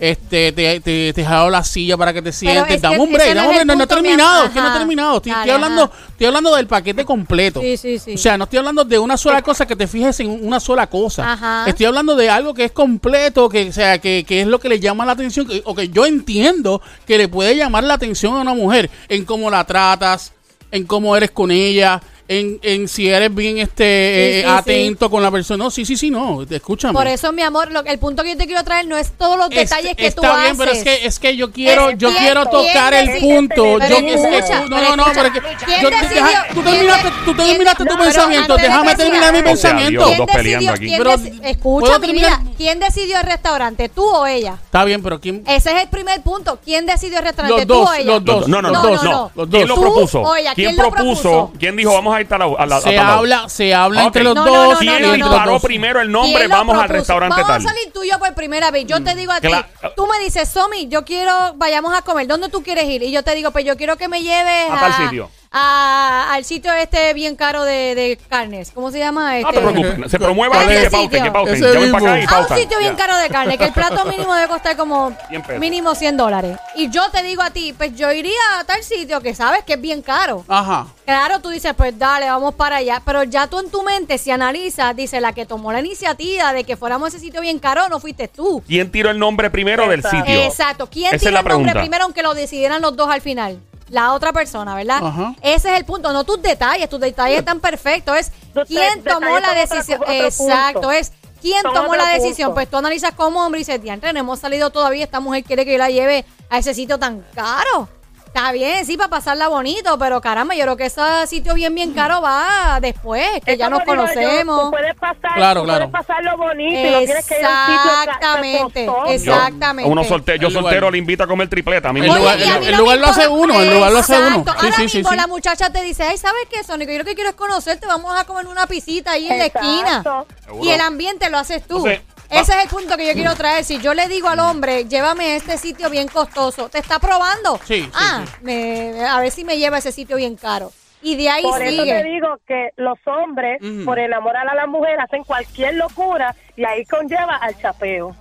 Este, 0.00 0.50
te, 0.52 0.80
te, 0.80 1.12
te 1.12 1.24
jalo 1.24 1.50
la 1.50 1.62
silla 1.62 1.94
para 1.96 2.14
que 2.14 2.22
te 2.22 2.32
sientes. 2.32 2.76
es 2.76 2.80
dame 2.80 2.98
un 2.98 3.12
break, 3.12 3.34
dame. 3.34 3.64
No, 3.66 3.74
no 3.76 3.84
he 3.84 3.86
terminado, 3.86 4.44
es 4.46 4.50
que 4.50 4.60
no 4.60 4.74
he 4.74 4.78
terminado. 4.78 5.16
Estoy, 5.18 5.32
estoy 5.32 5.50
hablando, 5.50 5.82
ajá. 5.84 5.92
estoy 6.08 6.26
hablando 6.26 6.56
del 6.56 6.66
paquete 6.66 7.04
completo. 7.04 7.60
Sí, 7.60 7.76
sí, 7.76 7.98
sí. 7.98 8.14
O 8.14 8.18
sea, 8.18 8.38
no 8.38 8.44
estoy 8.44 8.60
hablando 8.60 8.82
de 8.84 8.98
una 8.98 9.18
sola 9.18 9.42
cosa 9.42 9.66
que 9.66 9.76
te 9.76 9.86
fijes 9.86 10.18
en 10.20 10.30
una 10.46 10.58
sola 10.58 10.86
cosa. 10.88 11.32
Ajá. 11.32 11.64
Estoy 11.66 11.84
hablando 11.84 12.16
de 12.16 12.30
algo 12.30 12.54
que 12.54 12.64
es 12.64 12.72
completo, 12.72 13.48
que 13.50 13.68
o 13.68 13.72
sea, 13.72 13.98
que, 13.98 14.24
que 14.26 14.40
es 14.40 14.46
lo 14.46 14.58
que 14.58 14.70
le 14.70 14.80
llama 14.80 15.04
la 15.04 15.12
atención, 15.12 15.46
que- 15.46 15.60
o 15.66 15.74
que 15.74 15.90
yo 15.90 16.06
entiendo 16.06 16.80
que 17.06 17.18
le 17.18 17.28
puede 17.28 17.54
llamar 17.54 17.84
la 17.84 17.94
atención 17.94 18.34
a 18.36 18.40
una 18.40 18.54
mujer, 18.54 18.88
en 19.10 19.26
cómo 19.26 19.50
la 19.50 19.64
tratas, 19.64 20.32
en 20.72 20.86
cómo 20.86 21.14
eres 21.14 21.30
con 21.30 21.50
ella, 21.50 22.00
en, 22.30 22.60
en 22.62 22.86
si 22.86 23.08
eres 23.08 23.34
bien 23.34 23.58
este 23.58 24.38
eh, 24.38 24.42
Sí, 24.42 24.46
sí, 24.48 24.54
atento 24.56 25.10
con 25.10 25.20
la 25.22 25.30
persona. 25.32 25.64
No, 25.64 25.70
sí, 25.70 25.84
sí, 25.84 25.96
sí, 25.96 26.10
no, 26.10 26.42
escúchame. 26.48 26.94
Por 26.94 27.06
eso, 27.08 27.32
mi 27.32 27.42
amor, 27.42 27.72
lo, 27.72 27.80
el 27.84 27.98
punto 27.98 28.22
que 28.22 28.30
yo 28.30 28.36
te 28.36 28.46
quiero 28.46 28.62
traer 28.62 28.86
no 28.86 28.96
es 28.96 29.10
todos 29.18 29.36
los 29.36 29.48
Este, 29.50 29.60
detalles 29.60 29.96
que 29.96 30.10
tú 30.12 30.22
está 30.22 30.32
haces. 30.34 30.44
bien, 30.44 30.56
pero 30.58 30.70
es 30.70 30.84
que, 30.84 31.06
es 31.06 31.18
que 31.18 31.36
yo 31.36 31.50
quiero, 31.50 31.90
Es 31.90 31.98
yo 31.98 32.10
quiero 32.14 32.44
¿quién 32.48 32.66
tocar 32.66 32.94
el 32.94 33.18
punto. 33.18 33.78
Yo, 33.80 33.96
escucha, 33.96 34.64
no, 34.68 34.80
no, 34.80 34.96
no, 34.96 35.04
pero 35.12 35.26
es 35.26 35.32
que 35.32 35.40
¿quién 35.64 35.80
yo- 35.82 35.90
decidió? 35.90 36.24
deja- 36.24 36.46
tú 36.54 36.62
¿Quién 36.62 36.64
terminaste, 36.76 37.08
tú 37.24 37.34
terminaste 37.34 37.84
tu 37.84 37.96
pensamiento. 37.98 38.56
Déjame 38.56 38.94
terminar 38.94 39.32
mi 39.34 39.42
pensamiento. 39.42 40.04
¿Quién 40.06 40.26
decidió? 40.26 40.70
aquí. 40.72 40.86
¿Quién 40.86 40.98
Pero, 40.98 41.10
deci- 41.14 41.38
¿puedo 41.40 41.50
escucha, 41.86 41.98
mi 41.98 42.06
terminar? 42.06 42.40
vida. 42.42 42.52
¿Quién 42.56 42.78
decidió 42.78 43.16
el 43.18 43.24
restaurante? 43.24 43.88
¿Tú 43.88 44.04
o 44.04 44.24
ella? 44.26 44.56
Está 44.64 44.84
bien, 44.84 45.02
pero 45.02 45.20
¿quién? 45.20 45.42
Ese 45.48 45.72
es 45.76 45.82
el 45.82 45.88
primer 45.88 46.22
punto. 46.22 46.60
¿Quién 46.64 46.86
decidió 46.86 47.18
el 47.18 47.24
restaurante? 47.24 47.66
Los 47.66 47.66
¿Tú 47.66 47.74
dos, 47.74 47.90
o 47.90 47.94
ella? 47.94 48.04
los 48.12 48.24
dos. 48.24 48.48
No, 48.48 48.62
no, 48.62 48.70
No, 48.70 48.82
no, 49.02 49.30
¿Quién 49.34 49.66
dos. 49.66 49.68
lo 49.68 49.74
propuso? 49.80 50.22
¿Quién 50.32 50.54
¿quién 50.54 50.76
lo 50.76 50.82
propuso? 50.90 51.22
propuso? 51.22 51.52
¿Quién 51.58 51.76
dijo 51.76 51.92
vamos 51.92 52.14
a 52.14 52.19
ir 52.20 52.34
a 52.34 52.38
la, 52.38 52.44
a 52.58 52.66
la 52.66 52.76
a 52.76 52.80
Se 52.80 52.92
lado? 52.92 53.12
habla, 53.18 53.48
se 53.48 53.74
habla 53.74 54.00
Ok. 54.02 54.06
entre 54.08 54.24
los 54.24 54.34
No, 54.34 54.44
no, 54.44 54.52
dos. 54.52 54.62
no, 54.62 54.72
no, 54.72 54.78
¿Quién 54.78 55.02
no, 55.02 55.12
disparó 55.12 55.60
primero 55.60 56.00
el 56.00 56.10
nombre? 56.12 56.38
¿Quién 56.40 56.50
lo 56.50 56.56
Vamos 56.56 56.78
al 56.78 56.88
restaurante 56.88 57.40
Vamos 57.42 57.48
tal. 57.48 57.60
a 57.66 57.68
salir 57.68 57.92
tú 57.92 58.02
y 58.02 58.10
yo 58.10 58.18
por 58.18 58.34
primera 58.34 58.70
vez. 58.70 58.86
Yo 58.86 59.02
te 59.02 59.14
digo 59.14 59.32
a 59.32 59.40
ti, 59.40 59.48
tú 59.96 60.06
me 60.06 60.18
dices, 60.24 60.48
Somi, 60.48 60.88
yo 60.88 61.04
quiero, 61.04 61.54
vayamos 61.56 61.94
a 61.96 62.02
comer. 62.02 62.26
¿Dónde 62.26 62.48
tú 62.48 62.62
quieres 62.62 62.84
ir? 62.84 63.02
Y 63.02 63.10
yo 63.12 63.22
te 63.22 63.34
digo, 63.34 63.50
pues 63.50 63.64
yo 63.64 63.76
quiero 63.76 63.96
que 63.96 64.08
me 64.08 64.22
lleves 64.22 64.70
A 64.70 64.80
tal 64.80 64.92
sitio. 64.94 65.30
A- 65.52 66.32
al 66.32 66.44
sitio 66.44 66.72
este 66.72 67.12
bien 67.12 67.34
caro 67.36 67.64
de, 67.64 67.94
de 67.94 68.18
carnes. 68.28 68.70
¿cómo 68.72 68.90
se 68.90 68.98
llama? 68.98 69.32
No 69.40 69.48
Este? 69.48 69.60
te 69.60 69.66
preocupes. 69.72 70.10
Se 70.10 70.18
promueva 70.18 70.54
¿Cuál 70.54 70.66
aquí 70.66 70.74
que 70.76 70.84
el 70.84 70.90
pauten, 70.90 71.10
sitio? 71.10 71.24
que 71.24 71.30
pauten. 71.32 71.54
Ese 71.54 71.74
Llamen 71.74 71.92
para 71.92 72.04
acá 72.04 72.16
y 72.16 72.20
mismo. 72.20 72.36
A 72.36 72.40
un 72.40 72.48
sitio 72.58 72.78
bien 72.78 72.92
Ya. 72.92 72.96
caro 72.96 73.16
de 73.18 73.28
carne, 73.28 73.58
que 73.58 73.64
el 73.64 73.72
plato 73.72 74.04
mínimo 74.06 74.34
debe 74.34 74.48
costar 74.48 74.76
como 74.76 75.12
100 75.28 75.42
pesos. 75.42 75.60
mínimo 75.60 75.94
100 75.94 76.16
dólares. 76.16 76.56
Y 76.76 76.88
yo 76.90 77.10
te 77.10 77.22
digo 77.22 77.42
a 77.42 77.50
ti, 77.50 77.72
pues 77.76 77.94
yo 77.96 78.12
iría 78.12 78.38
a 78.58 78.64
tal 78.64 78.82
sitio 78.82 79.20
que 79.20 79.34
sabes 79.34 79.64
que 79.64 79.72
es 79.74 79.80
bien 79.80 80.02
caro. 80.02 80.44
Ajá. 80.48 80.86
Claro, 81.04 81.40
tú 81.40 81.48
dices, 81.48 81.74
pues 81.76 81.98
dale, 81.98 82.26
vamos 82.26 82.54
para 82.54 82.76
allá. 82.76 83.02
Pero 83.04 83.24
ya 83.24 83.48
tú 83.48 83.58
en 83.58 83.70
tu 83.70 83.82
mente, 83.82 84.18
si 84.18 84.30
analizas, 84.30 84.94
dice 84.94 85.20
la 85.20 85.32
que 85.32 85.46
tomó 85.46 85.72
la 85.72 85.80
iniciativa 85.80 86.52
de 86.52 86.62
que 86.62 86.76
fuéramos 86.76 87.06
a 87.06 87.08
ese 87.08 87.18
sitio 87.18 87.40
bien 87.40 87.58
caro, 87.58 87.88
no 87.88 87.98
fuiste 87.98 88.28
tú. 88.28 88.62
¿Quién 88.66 88.90
tiró 88.92 89.10
el 89.10 89.18
nombre 89.18 89.50
primero 89.50 89.88
del 89.88 90.02
sitio? 90.04 90.24
Exacto. 90.44 90.88
¿Quién 90.88 91.06
Esa 91.08 91.16
es 91.16 91.22
tiene 91.22 91.34
la 91.34 91.40
el 91.40 91.46
nombre 91.48 91.62
pregunta. 91.72 91.80
primero 91.80 92.04
aunque 92.04 92.22
lo 92.22 92.34
decidieran 92.34 92.80
los 92.80 92.94
dos 92.94 93.10
al 93.10 93.20
final? 93.20 93.58
La 93.90 94.12
otra 94.12 94.32
persona, 94.32 94.74
¿verdad? 94.74 95.04
Ajá. 95.04 95.34
Ese 95.42 95.72
es 95.72 95.78
el 95.78 95.84
punto, 95.84 96.12
no 96.12 96.24
tus 96.24 96.40
detalles, 96.40 96.88
tus 96.88 97.00
detalles 97.00 97.40
están 97.40 97.60
perfectos. 97.60 98.16
Es 98.16 98.32
quién 98.66 99.02
tomó 99.02 99.38
la 99.38 99.52
decisión. 99.52 100.00
otro 100.00 100.12
Exacto, 100.14 100.92
es 100.92 101.12
quién 101.42 101.62
Son 101.62 101.74
tomó 101.74 101.96
la 101.96 102.06
decisión. 102.08 102.48
punto. 102.48 102.54
Pues 102.54 102.70
tú 102.70 102.76
analizas 102.76 103.12
como 103.14 103.44
hombre 103.44 103.60
y 103.60 103.64
dices, 103.64 103.82
diantre, 103.82 104.12
no 104.12 104.20
hemos 104.20 104.38
salido 104.38 104.70
todavía, 104.70 105.04
esta 105.04 105.20
mujer 105.20 105.42
quiere 105.44 105.64
que 105.64 105.72
yo 105.72 105.78
la 105.78 105.90
lleve 105.90 106.24
a 106.48 106.58
ese 106.58 106.72
sitio 106.72 106.98
tan 106.98 107.24
caro. 107.34 107.88
Está 108.32 108.52
bien, 108.52 108.86
sí, 108.86 108.96
para 108.96 109.08
pasarla 109.10 109.48
bonito, 109.48 109.98
pero 109.98 110.20
caramba, 110.20 110.54
yo 110.54 110.62
creo 110.62 110.76
que 110.76 110.86
ese 110.86 111.00
sitio 111.26 111.52
bien, 111.54 111.74
bien 111.74 111.92
caro 111.92 112.22
va 112.22 112.78
después, 112.80 113.26
que 113.44 113.56
ya 113.56 113.68
nos 113.68 113.80
yo, 113.80 113.86
conocemos. 113.86 114.64
tú 114.66 114.70
puedes 114.70 114.94
pasar, 114.94 115.34
Claro, 115.34 115.60
tú 115.62 115.66
claro. 115.66 115.90
puedes 115.90 116.06
pasarlo 116.06 116.36
bonito 116.36 116.78
y 116.78 116.90
no 116.92 116.98
tienes 117.00 117.26
que 117.26 117.40
ir 117.40 117.44
a 117.44 117.48
un 117.50 117.66
sitio 117.66 117.90
ca- 117.90 118.04
Exactamente. 118.04 118.86
Yo- 118.86 119.04
exactamente. 119.06 119.88
a 119.88 119.92
uno 119.92 120.04
solte- 120.04 120.38
yo 120.38 120.48
soltero 120.48 120.92
le 120.92 120.98
invito 120.98 121.24
a 121.24 121.26
comer 121.26 121.48
tripleta. 121.48 121.88
A 121.88 121.92
mí 121.92 122.00
El 122.00 122.10
Oye, 122.10 122.18
lugar- 122.20 122.40
el- 122.40 122.60
mí 122.60 122.66
el 122.66 122.72
no 122.72 122.78
lugar 122.78 122.98
lo 122.98 123.06
hace 123.08 123.26
uno, 123.28 123.60
el 123.60 123.74
lugar 123.74 123.90
lo 123.92 123.98
hace 123.98 124.16
uno. 124.16 124.26
Exacto. 124.38 124.52
Sí, 124.52 124.66
Ahora 124.66 124.76
sí, 124.76 124.88
sí, 124.88 124.96
mismo 124.98 125.10
sí. 125.10 125.16
la 125.16 125.26
muchacha 125.26 125.70
te 125.70 125.82
dice, 125.82 126.04
ay, 126.04 126.16
¿sabes 126.16 126.42
qué, 126.48 126.62
Sónico? 126.62 126.92
Yo 126.92 126.98
lo 126.98 127.04
que 127.04 127.16
quiero 127.16 127.30
es 127.30 127.36
conocerte, 127.36 127.88
vamos 127.88 128.14
a 128.16 128.24
comer 128.26 128.46
una 128.46 128.68
pisita 128.68 129.10
ahí 129.10 129.28
en 129.28 129.38
la 129.38 129.46
esquina. 129.46 130.04
Seguro. 130.44 130.64
Y 130.64 130.70
el 130.70 130.80
ambiente 130.80 131.28
lo 131.30 131.38
haces 131.38 131.66
tú. 131.66 131.78
Entonces, 131.78 132.00
Ese 132.30 132.52
es 132.56 132.62
el 132.64 132.68
punto 132.68 132.96
que 132.96 133.06
yo 133.06 133.12
quiero 133.14 133.34
traer. 133.34 133.64
Si 133.64 133.78
yo 133.80 133.92
le 133.94 134.08
digo 134.08 134.28
al 134.28 134.38
hombre, 134.38 134.84
llévame 134.86 135.32
a 135.32 135.36
este 135.36 135.58
sitio 135.58 135.90
bien 135.90 136.08
costoso, 136.08 136.68
¿te 136.68 136.78
está 136.78 136.98
probando? 136.98 137.58
Sí, 137.64 137.82
sí, 137.82 137.90
Ah, 137.94 138.24
sí. 138.26 138.32
me- 138.42 139.04
a 139.06 139.18
ver 139.20 139.30
si 139.32 139.44
me 139.44 139.58
lleva 139.58 139.76
a 139.76 139.78
ese 139.80 139.92
sitio 139.92 140.16
bien 140.16 140.36
caro. 140.36 140.70
Y 141.02 141.16
de 141.16 141.30
ahí 141.30 141.42
Por 141.42 141.62
eso 141.62 141.82
te 141.82 141.88
sigue. 141.88 142.04
digo 142.04 142.36
que 142.46 142.70
los 142.76 142.98
hombres, 143.06 143.58
por 143.86 143.98
enamorar 143.98 144.46
a 144.48 144.54
la 144.54 144.66
mujer, 144.66 145.00
hacen 145.00 145.24
cualquier 145.24 145.74
locura 145.74 146.34
y 146.56 146.64
ahí 146.64 146.84
conlleva 146.84 147.36
al 147.36 147.56
chapeo. 147.58 148.14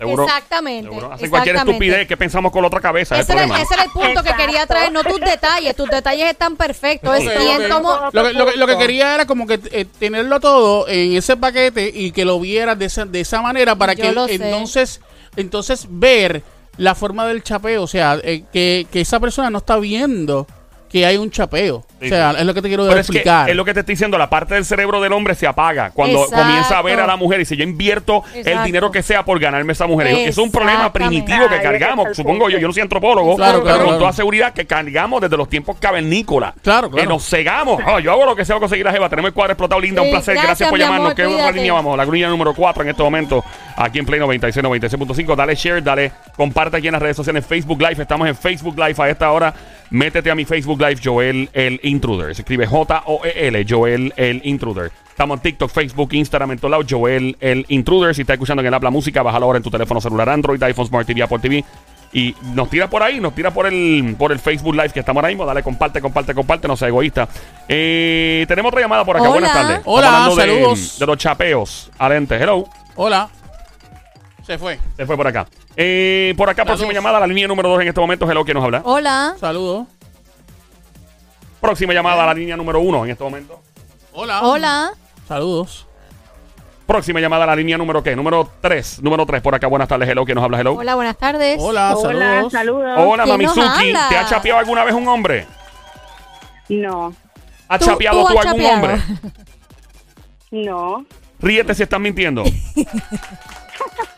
Seguro. 0.00 0.24
Exactamente, 0.24 0.88
seguro. 0.88 1.12
Hacen 1.12 1.28
cualquier 1.30 1.56
estupidez 1.56 2.08
que 2.08 2.16
pensamos 2.16 2.50
con 2.50 2.62
la 2.62 2.68
otra 2.68 2.80
cabeza. 2.80 3.16
es 3.16 3.22
Ese 3.22 3.32
el 3.32 3.38
era, 3.38 3.46
problema. 3.48 3.62
ese 3.64 3.74
era 3.74 3.84
el 3.84 3.90
punto 3.90 4.22
que 4.22 4.32
quería 4.34 4.66
traer, 4.66 4.90
no 4.92 5.04
tus 5.04 5.20
detalles. 5.20 5.76
Tus 5.76 5.90
detalles 5.90 6.30
están 6.30 6.56
perfectos. 6.56 7.18
Es. 7.18 7.24
Lo 7.24 8.22
que, 8.24 8.32
lo 8.32 8.46
que- 8.46 8.56
lo 8.56 8.66
que 8.66 8.78
quería 8.78 9.14
era 9.14 9.26
como 9.26 9.46
que 9.46 9.60
eh, 9.72 9.84
tenerlo 9.98 10.40
todo 10.40 10.88
en 10.88 11.16
ese 11.16 11.36
paquete 11.36 11.90
y 11.94 12.12
que 12.12 12.24
lo 12.24 12.40
vieras 12.40 12.78
de 12.78 12.86
esa, 12.86 13.04
de 13.04 13.20
esa 13.20 13.42
manera 13.42 13.74
para 13.76 13.92
Yo 13.92 14.02
que 14.26 14.34
entonces 14.34 15.00
entonces 15.36 15.86
ver 15.88 16.42
la 16.76 16.94
forma 16.94 17.26
del 17.26 17.42
chapeo, 17.42 17.82
o 17.82 17.86
sea, 17.86 18.18
eh, 18.22 18.44
que, 18.52 18.86
que 18.90 19.02
esa 19.02 19.20
persona 19.20 19.50
no 19.50 19.58
está 19.58 19.76
viendo 19.76 20.46
que 20.88 21.04
hay 21.06 21.18
un 21.18 21.30
chapeo. 21.30 21.84
Sí, 22.00 22.06
o 22.06 22.08
sea, 22.08 22.32
sí. 22.32 22.36
es 22.40 22.44
lo 22.46 22.54
que 22.54 22.62
te 22.62 22.68
quiero 22.68 22.86
Pero 22.88 23.00
es 23.00 23.06
que 23.06 23.18
explicar. 23.18 23.50
es 23.50 23.56
lo 23.56 23.64
que 23.64 23.74
te 23.74 23.80
estoy 23.80 23.92
diciendo, 23.94 24.16
la 24.18 24.30
parte 24.30 24.54
del 24.54 24.64
cerebro 24.64 25.00
del 25.00 25.12
hombre 25.12 25.34
se 25.34 25.46
apaga 25.46 25.90
cuando 25.90 26.24
Exacto. 26.24 26.42
comienza 26.44 26.78
a 26.78 26.82
ver 26.82 27.00
a 27.00 27.06
la 27.06 27.16
mujer 27.16 27.38
y 27.38 27.42
dice, 27.42 27.56
yo 27.56 27.64
invierto 27.64 28.24
el 28.34 28.62
dinero 28.64 28.90
que 28.90 29.02
sea 29.02 29.24
por 29.24 29.38
ganarme 29.38 29.72
esa 29.72 29.86
mujer. 29.86 30.06
Es 30.08 30.38
un 30.38 30.50
problema 30.50 30.92
primitivo 30.92 31.48
que 31.48 31.60
cargamos, 31.60 32.16
supongo 32.16 32.48
yo, 32.50 32.58
yo 32.58 32.66
no 32.66 32.72
soy 32.72 32.82
antropólogo, 32.82 33.36
Claro, 33.36 33.58
pero 33.58 33.64
claro, 33.64 33.78
con 33.78 33.86
claro. 33.88 33.98
toda 33.98 34.12
seguridad 34.12 34.52
que 34.52 34.66
cargamos 34.66 35.20
desde 35.20 35.36
los 35.36 35.48
tiempos 35.48 35.76
cavernícolas. 35.78 36.54
Claro, 36.62 36.90
claro. 36.90 37.02
Que 37.02 37.06
nos 37.12 37.28
cegamos. 37.28 37.80
Ah, 37.86 38.00
yo 38.00 38.12
hago 38.12 38.24
lo 38.24 38.36
que 38.36 38.44
sea 38.44 38.54
para 38.56 38.60
conseguir 38.60 38.84
la 38.86 38.92
jeva. 38.92 39.08
Tenemos 39.08 39.28
el 39.28 39.34
cuadro 39.34 39.52
explotado, 39.52 39.80
linda, 39.80 40.02
un 40.02 40.10
placer. 40.10 40.34
Gracias, 40.34 40.46
gracias, 40.60 40.70
por 40.70 40.78
llamarnos. 40.78 41.06
amor, 41.06 41.16
¿Qué 41.16 41.26
otra 41.26 41.52
línea 41.52 41.72
vamos? 41.72 41.96
La 41.96 42.04
línea 42.04 42.28
número 42.28 42.54
4 42.54 42.82
en 42.82 42.88
este 42.90 43.02
momento, 43.02 43.44
aquí 43.76 43.98
en 43.98 44.06
Play 44.06 44.20
96, 44.20 44.64
96.5. 44.64 45.36
Dale 45.36 45.54
share, 45.54 45.82
dale, 45.82 46.12
comparte 46.36 46.76
aquí 46.78 46.86
en 46.88 46.92
las 46.92 47.02
redes 47.02 47.16
sociales, 47.16 47.44
Facebook 47.46 47.80
Live. 47.80 48.02
Estamos 48.02 48.26
en 48.28 48.34
Facebook 48.36 48.78
Live 48.78 48.94
a 48.98 49.08
esta 49.10 49.30
hora. 49.30 49.52
Métete 49.90 50.30
a 50.30 50.34
mi 50.36 50.44
Facebook 50.44 50.80
Live, 50.80 51.00
Joel 51.02 51.48
el 51.52 51.80
Intruder. 51.90 52.34
Se 52.34 52.42
escribe 52.42 52.66
J-O-E-L, 52.66 53.66
Joel 53.68 54.12
el 54.16 54.40
Intruder. 54.44 54.90
Estamos 55.08 55.36
en 55.38 55.42
TikTok, 55.42 55.70
Facebook, 55.70 56.08
Instagram, 56.12 56.52
en 56.52 56.58
todos 56.58 56.70
lados. 56.70 56.86
Joel 56.88 57.36
el 57.40 57.66
Intruder. 57.68 58.14
Si 58.14 58.22
estás 58.22 58.34
escuchando 58.34 58.62
en 58.62 58.66
el 58.68 58.74
habla 58.74 58.90
música, 58.90 59.22
bájalo 59.22 59.46
ahora 59.46 59.58
en 59.58 59.62
tu 59.62 59.70
teléfono 59.70 60.00
celular 60.00 60.28
Android, 60.30 60.62
iPhone, 60.62 60.86
Smart 60.86 61.06
TV, 61.06 61.22
Apple 61.22 61.38
TV. 61.38 61.64
Y 62.12 62.34
nos 62.54 62.68
tira 62.68 62.90
por 62.90 63.02
ahí, 63.04 63.20
nos 63.20 63.34
tira 63.34 63.52
por 63.52 63.66
el, 63.66 64.16
por 64.18 64.32
el 64.32 64.40
Facebook 64.40 64.74
Live 64.74 64.88
que 64.90 65.00
estamos 65.00 65.20
ahora 65.20 65.28
mismo. 65.28 65.46
Dale, 65.46 65.62
comparte, 65.62 66.00
comparte, 66.00 66.34
comparte, 66.34 66.66
no 66.66 66.76
sea 66.76 66.88
egoísta. 66.88 67.28
Eh, 67.68 68.44
tenemos 68.48 68.70
otra 68.70 68.80
llamada 68.80 69.04
por 69.04 69.16
acá. 69.16 69.24
Hola. 69.28 69.32
Buenas 69.32 69.52
tardes. 69.52 69.80
Hola, 69.84 70.06
Estamos 70.06 70.32
hablando 70.32 70.36
de- 70.36 70.60
saludos. 70.62 70.98
De, 70.98 71.06
los 71.06 71.18
chapeos. 71.18 71.90
Adelante, 71.98 72.36
hello. 72.36 72.64
Hola. 72.96 73.28
Se 74.44 74.58
fue. 74.58 74.78
Se 74.96 75.06
fue 75.06 75.16
por 75.16 75.26
acá. 75.28 75.46
Eh, 75.76 76.34
por 76.36 76.50
acá, 76.50 76.64
próxima 76.64 76.92
llamada, 76.92 77.20
la 77.20 77.26
línea 77.28 77.46
número 77.46 77.68
2 77.68 77.82
en 77.82 77.88
este 77.88 78.00
momento. 78.00 78.28
Hello, 78.28 78.44
¿quién 78.44 78.56
nos 78.56 78.64
habla? 78.64 78.82
Hola. 78.84 79.36
Saludos. 79.38 79.86
Próxima 81.60 81.92
llamada, 81.92 82.24
la 82.26 82.34
línea 82.34 82.56
número 82.56 82.80
1 82.80 83.04
en 83.04 83.10
este 83.10 83.22
momento. 83.24 83.60
Hola. 84.12 84.40
Hola. 84.42 84.90
Saludos. 85.28 85.86
Próxima 86.86 87.20
llamada, 87.20 87.46
la 87.46 87.54
línea 87.54 87.78
número 87.78 88.02
¿qué? 88.02 88.16
Número 88.16 88.50
3. 88.60 89.02
Número 89.02 89.24
3 89.24 89.40
por 89.42 89.54
acá. 89.54 89.68
Buenas 89.68 89.86
tardes, 89.88 90.08
hello. 90.08 90.24
¿Quién 90.24 90.34
nos 90.36 90.44
habla? 90.44 90.58
Hello. 90.58 90.74
Hola, 90.74 90.94
buenas 90.96 91.16
tardes. 91.16 91.58
Hola, 91.60 91.94
Hola, 91.94 92.08
saludos. 92.18 92.52
saludos. 92.52 92.98
Hola, 92.98 93.24
¿Quién 93.24 93.38
nos 93.42 93.56
Mamizuki. 93.56 93.86
habla? 93.88 94.08
¿Te 94.08 94.16
ha 94.16 94.26
chapeado 94.26 94.58
alguna 94.58 94.82
vez 94.84 94.94
un 94.94 95.06
hombre? 95.06 95.46
No, 96.68 97.12
¿Has 97.68 97.78
Tú- 97.80 97.86
chapeado 97.86 98.22
tú 98.26 98.32
tú, 98.32 98.38
has 98.40 98.46
algún 98.46 98.62
chapeado. 98.62 98.74
hombre? 98.74 99.02
No. 100.50 101.04
Ríete 101.38 101.74
si 101.74 101.82
estás 101.84 102.00
mintiendo. 102.00 102.42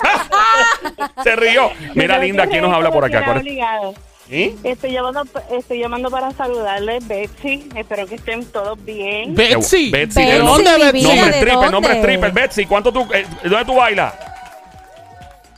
Se 1.22 1.36
rió. 1.36 1.70
Mira, 1.95 2.18
linda, 2.18 2.47
¿quién 2.47 2.62
nos 2.62 2.72
habla 2.72 2.90
por 2.90 3.05
acá? 3.05 3.22
¿Cuál 3.24 3.36
es- 3.38 3.43
Obligado. 3.43 3.95
¿Eh? 4.34 4.56
Estoy 4.64 4.92
llamando, 4.92 5.24
estoy 5.50 5.78
llamando 5.78 6.10
para 6.10 6.30
saludarles, 6.32 7.06
Betsy. 7.06 7.68
Espero 7.76 8.06
que 8.06 8.14
estén 8.14 8.46
todos 8.46 8.82
bien. 8.82 9.34
Betsy. 9.34 9.90
Betsy, 9.90 10.24
¿De 10.24 10.32
¿de 10.32 10.38
dónde, 10.38 10.70
Betsy? 10.78 11.02
Nombre 11.02 11.26
¿de 11.30 11.38
stripper, 11.38 11.70
nombre 11.70 11.92
stripper. 11.98 12.32
Betsy, 12.32 12.64
¿cuánto 12.64 12.90
tú, 12.90 13.06
eh, 13.12 13.26
¿dónde 13.44 13.64
tú 13.66 13.74
bailas? 13.74 14.14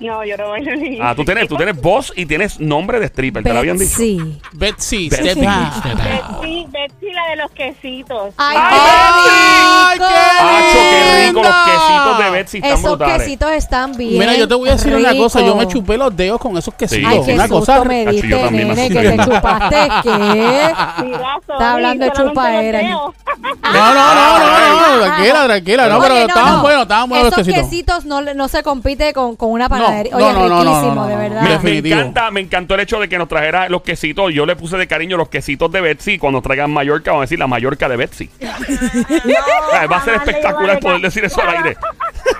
No, 0.01 0.25
yo 0.25 0.37
no 0.37 0.51
bailo 0.51 0.75
ni. 0.77 0.99
Ah, 1.01 1.15
tú 1.15 1.25
tienes, 1.25 1.49
tú 1.49 1.57
tienes 1.57 1.81
voz 1.81 2.13
y 2.17 2.27
tienes 2.27 2.59
nombre 2.61 2.99
de 3.01 3.07
stripper. 3.07 3.43
¿Te 3.43 3.53
lo 3.53 3.59
habían 3.61 3.79
dicho? 3.79 3.97
Sí. 3.97 4.41
Betsy. 4.53 5.09
Betsy. 5.09 5.31
step 5.33 5.39
step. 5.39 5.97
Betsy, 5.97 6.67
Betsy, 6.71 7.13
la 7.13 7.27
de 7.31 7.37
los 7.37 7.51
quesitos. 7.53 8.35
¡Ay, 8.37 8.57
¡Ay, 8.61 9.99
qué 9.99 10.05
qué 10.05 10.05
rico! 10.05 10.05
Acho, 10.45 10.79
qué 10.79 11.27
rico. 11.27 11.43
Los 11.43 11.55
quesitos 11.65 12.19
de 12.19 12.31
Betsy 12.31 12.57
están 12.59 12.73
Esos 12.73 12.83
brutales. 12.91 13.19
quesitos 13.19 13.53
están 13.53 13.97
bien. 13.97 14.19
Mira, 14.19 14.35
yo 14.35 14.49
te 14.49 14.55
voy 14.55 14.69
a 14.69 14.73
decir 14.73 14.95
una 14.95 15.17
cosa. 15.17 15.41
Yo 15.41 15.57
me 15.57 15.67
chupé 15.69 15.97
los 15.97 16.17
dedos 16.17 16.41
con 16.41 16.57
esos 16.57 16.75
quesitos. 16.75 17.11
Ay, 17.11 17.23
qué 17.25 17.35
una 17.35 17.49
susto 17.49 17.61
cosa. 17.61 17.85
me 17.85 18.05
yo 18.05 18.11
diste, 18.11 18.37
también 18.37 18.69
nene, 18.69 18.89
que 18.89 19.11
te 19.11 19.25
chupaste, 19.25 19.89
¿qué? 20.03 20.73
Está 21.53 21.73
hablando 21.73 22.05
de 22.05 22.11
dedos. 22.11 23.15
No, 23.63 23.95
no, 23.95 24.15
no, 24.15 24.39
no, 24.39 24.97
no, 24.99 25.05
tranquila, 25.05 25.45
tranquila. 25.45 25.89
No, 25.89 26.01
pero 26.01 26.15
estaban 26.17 26.57
no. 26.57 26.63
buenos, 26.63 26.83
estaban 26.83 27.09
buenos 27.09 27.25
los 27.27 27.33
Esos 27.39 27.47
quesitos. 27.47 28.05
quesitos 28.05 28.05
no, 28.37 28.49
se 28.49 28.63
compite 28.63 29.13
con, 29.13 29.37
con 29.37 29.51
una 29.51 29.69
panadería. 29.69 29.84
No, 29.91 30.17
Oye, 30.17 30.33
no, 30.33 30.33
no, 30.33 30.49
no, 30.49 30.49
no, 30.49 30.73
riquísimo, 30.73 30.95
no, 30.95 31.07
de 31.07 31.17
verdad. 31.17 31.63
Me, 31.63 31.79
encanta, 31.79 32.31
me 32.31 32.41
encantó 32.41 32.75
el 32.75 32.81
hecho 32.81 33.01
de 33.01 33.09
que 33.09 33.19
nos 33.19 33.29
trajera 33.29 33.69
los 33.69 33.83
quesitos. 33.83 34.33
Yo 34.33 34.47
le 34.47 34.57
puse 34.57 34.77
de 34.77 34.87
cariño 34.87 35.17
los 35.17 35.29
quesitos 35.29 35.71
de 35.73 35.81
Betsy. 35.81 36.19
Cuando 36.19 36.41
traigan 36.43 36.71
Mallorca, 36.73 37.11
vamos 37.11 37.23
a 37.23 37.27
decir 37.27 37.39
la 37.39 37.47
Mallorca 37.47 37.89
de 37.89 37.97
Betsy. 37.97 38.31
Va 39.91 39.97
a 39.97 40.05
ser 40.05 40.15
espectacular 40.15 40.79
poder 40.81 41.01
decir 41.01 41.25
eso 41.25 41.41
al 41.43 41.57
aire. 41.57 41.77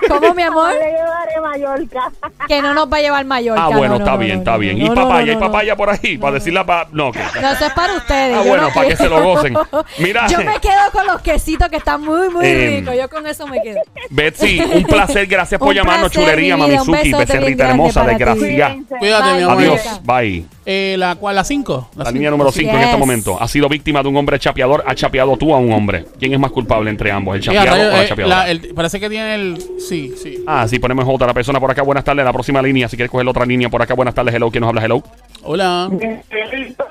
¿Cómo, 0.07 0.33
mi 0.33 0.43
amor? 0.43 0.73
Le 0.73 0.91
llevaré 0.91 1.41
Mallorca. 1.41 2.11
Que 2.47 2.61
no 2.61 2.73
nos 2.73 2.91
va 2.91 2.97
a 2.97 3.01
llevar 3.01 3.25
Mallorca. 3.25 3.63
Ah, 3.65 3.67
bueno, 3.69 3.81
no, 3.83 3.89
no, 3.89 3.97
está 3.97 4.11
no, 4.11 4.17
bien, 4.17 4.33
no, 4.33 4.39
está 4.39 4.51
no, 4.53 4.57
bien. 4.59 4.79
no, 4.79 4.85
¿Y 4.85 4.89
papaya? 4.89 5.25
no, 5.25 5.31
¿Y 5.31 5.35
papaya 5.41 5.75
por 5.75 5.89
ahí? 5.89 6.17
Para 6.17 6.33
decirla 6.33 6.65
para... 6.65 6.87
No, 6.91 7.07
ok. 7.09 7.17
No, 7.41 7.51
eso 7.51 7.65
es 7.65 7.73
para 7.73 7.93
ustedes. 7.95 8.35
Ah, 8.37 8.41
yo 8.43 8.49
bueno, 8.49 8.63
no 8.67 8.73
para 8.73 8.87
que 8.87 8.95
se 8.95 9.09
lo 9.09 9.23
gocen. 9.23 9.53
Mira. 9.99 10.27
Yo 10.27 10.37
me 10.39 10.59
quedo 10.59 10.91
con 10.91 11.07
los 11.07 11.21
quesitos 11.21 11.69
que 11.69 11.77
están 11.77 12.01
muy, 12.01 12.29
muy 12.29 12.45
Eh, 12.45 12.77
ricos. 12.79 12.95
Yo 12.95 13.09
con 13.09 13.25
eso 13.27 13.47
me 13.47 13.61
quedo. 13.61 13.81
Betsy, 14.09 14.59
un 14.61 14.83
placer. 14.83 15.27
Gracias 15.27 15.59
por 15.59 15.69
Un 15.69 15.75
llamarnos, 15.75 16.11
placer, 16.11 16.29
chulería, 16.31 16.57
mi 16.57 16.65
vida, 16.69 16.81
un 16.81 16.91
Mamizuki, 16.91 17.13
becerrita 17.17 17.69
hermosa, 17.69 18.05
desgracia. 18.05 18.77
Cuídate, 18.99 19.33
mi 19.37 19.43
amor. 19.43 19.57
Adiós, 19.57 20.01
bye. 20.03 20.45
Eh, 20.67 20.95
¿La 20.97 21.13
cuál? 21.15 21.35
¿La 21.35 21.43
5? 21.43 21.89
La 21.95 22.09
línea 22.09 22.31
número 22.31 22.51
5 22.51 22.71
en 22.71 22.81
este 22.81 22.97
momento. 22.97 23.37
Ha 23.39 23.47
sido 23.47 23.69
víctima 23.69 24.01
de 24.01 24.09
un 24.09 24.17
hombre 24.17 24.39
chapeador. 24.39 24.83
Ha 24.87 24.95
chapeado 24.95 25.37
tú 25.37 25.53
a 25.53 25.59
un 25.59 25.71
hombre. 25.71 26.05
¿Quién 26.19 26.33
es 26.33 26.39
más 26.39 26.49
culpable 26.51 26.89
entre 26.89 27.11
ambos? 27.11 27.35
¿El 27.35 27.41
chapeado 27.41 27.89
o 27.89 27.91
la 27.91 28.07
chapeadora? 28.07 28.45
parece 28.75 28.99
que 28.99 29.09
tiene 29.09 29.35
el... 29.35 29.63
Sí, 29.79 30.15
sí. 30.21 30.43
Ah, 30.47 30.67
sí, 30.67 30.79
ponemos 30.79 31.05
otra 31.07 31.33
persona 31.33 31.59
por 31.59 31.69
acá. 31.69 31.83
Buenas 31.83 32.03
tardes. 32.03 32.25
La 32.25 32.33
próxima 32.33 32.61
línea. 32.63 32.87
Si 32.89 32.95
quieres 32.95 33.11
coger 33.11 33.25
la 33.25 33.31
otra 33.31 33.45
línea 33.45 33.69
por 33.69 33.81
acá. 33.81 33.93
Buenas 33.93 34.15
tardes. 34.15 34.33
Hello. 34.33 34.49
¿Quién 34.49 34.61
nos 34.61 34.69
habla? 34.69 34.83
Hello. 34.83 35.03
Hola. 35.43 35.87
Miguelito. 35.91 36.85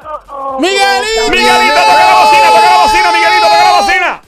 ¡Miguelito! 0.61 1.31
Miguelito, 1.31 1.75
toca 1.75 2.05
la 2.05 2.15
bocina, 2.15 2.49
toca 2.49 2.71
la 2.71 2.83
bocina, 2.85 3.13
Miguelito, 3.13 3.47
toca 3.47 3.65
la 3.65 3.81
bocina. 3.81 4.23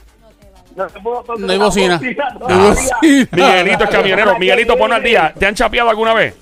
No 0.75 0.87
te 0.89 1.01
puedo 1.01 1.21
tocar 1.23 1.39
No 1.39 1.53
hay 1.53 1.59
bocina. 1.59 1.97
bocina 1.99 2.25
No 2.41 2.47
hay 2.49 2.69
bocina. 2.71 3.29
Miguelito 3.33 3.85
es 3.85 3.91
camionero. 3.91 4.39
Miguelito, 4.39 4.77
ponlo 4.77 4.97
al 4.97 5.03
día. 5.05 5.33
¿Te 5.39 5.47
han 5.47 5.55
chapeado 5.55 5.89
alguna 5.91 6.15
vez? 6.15 6.35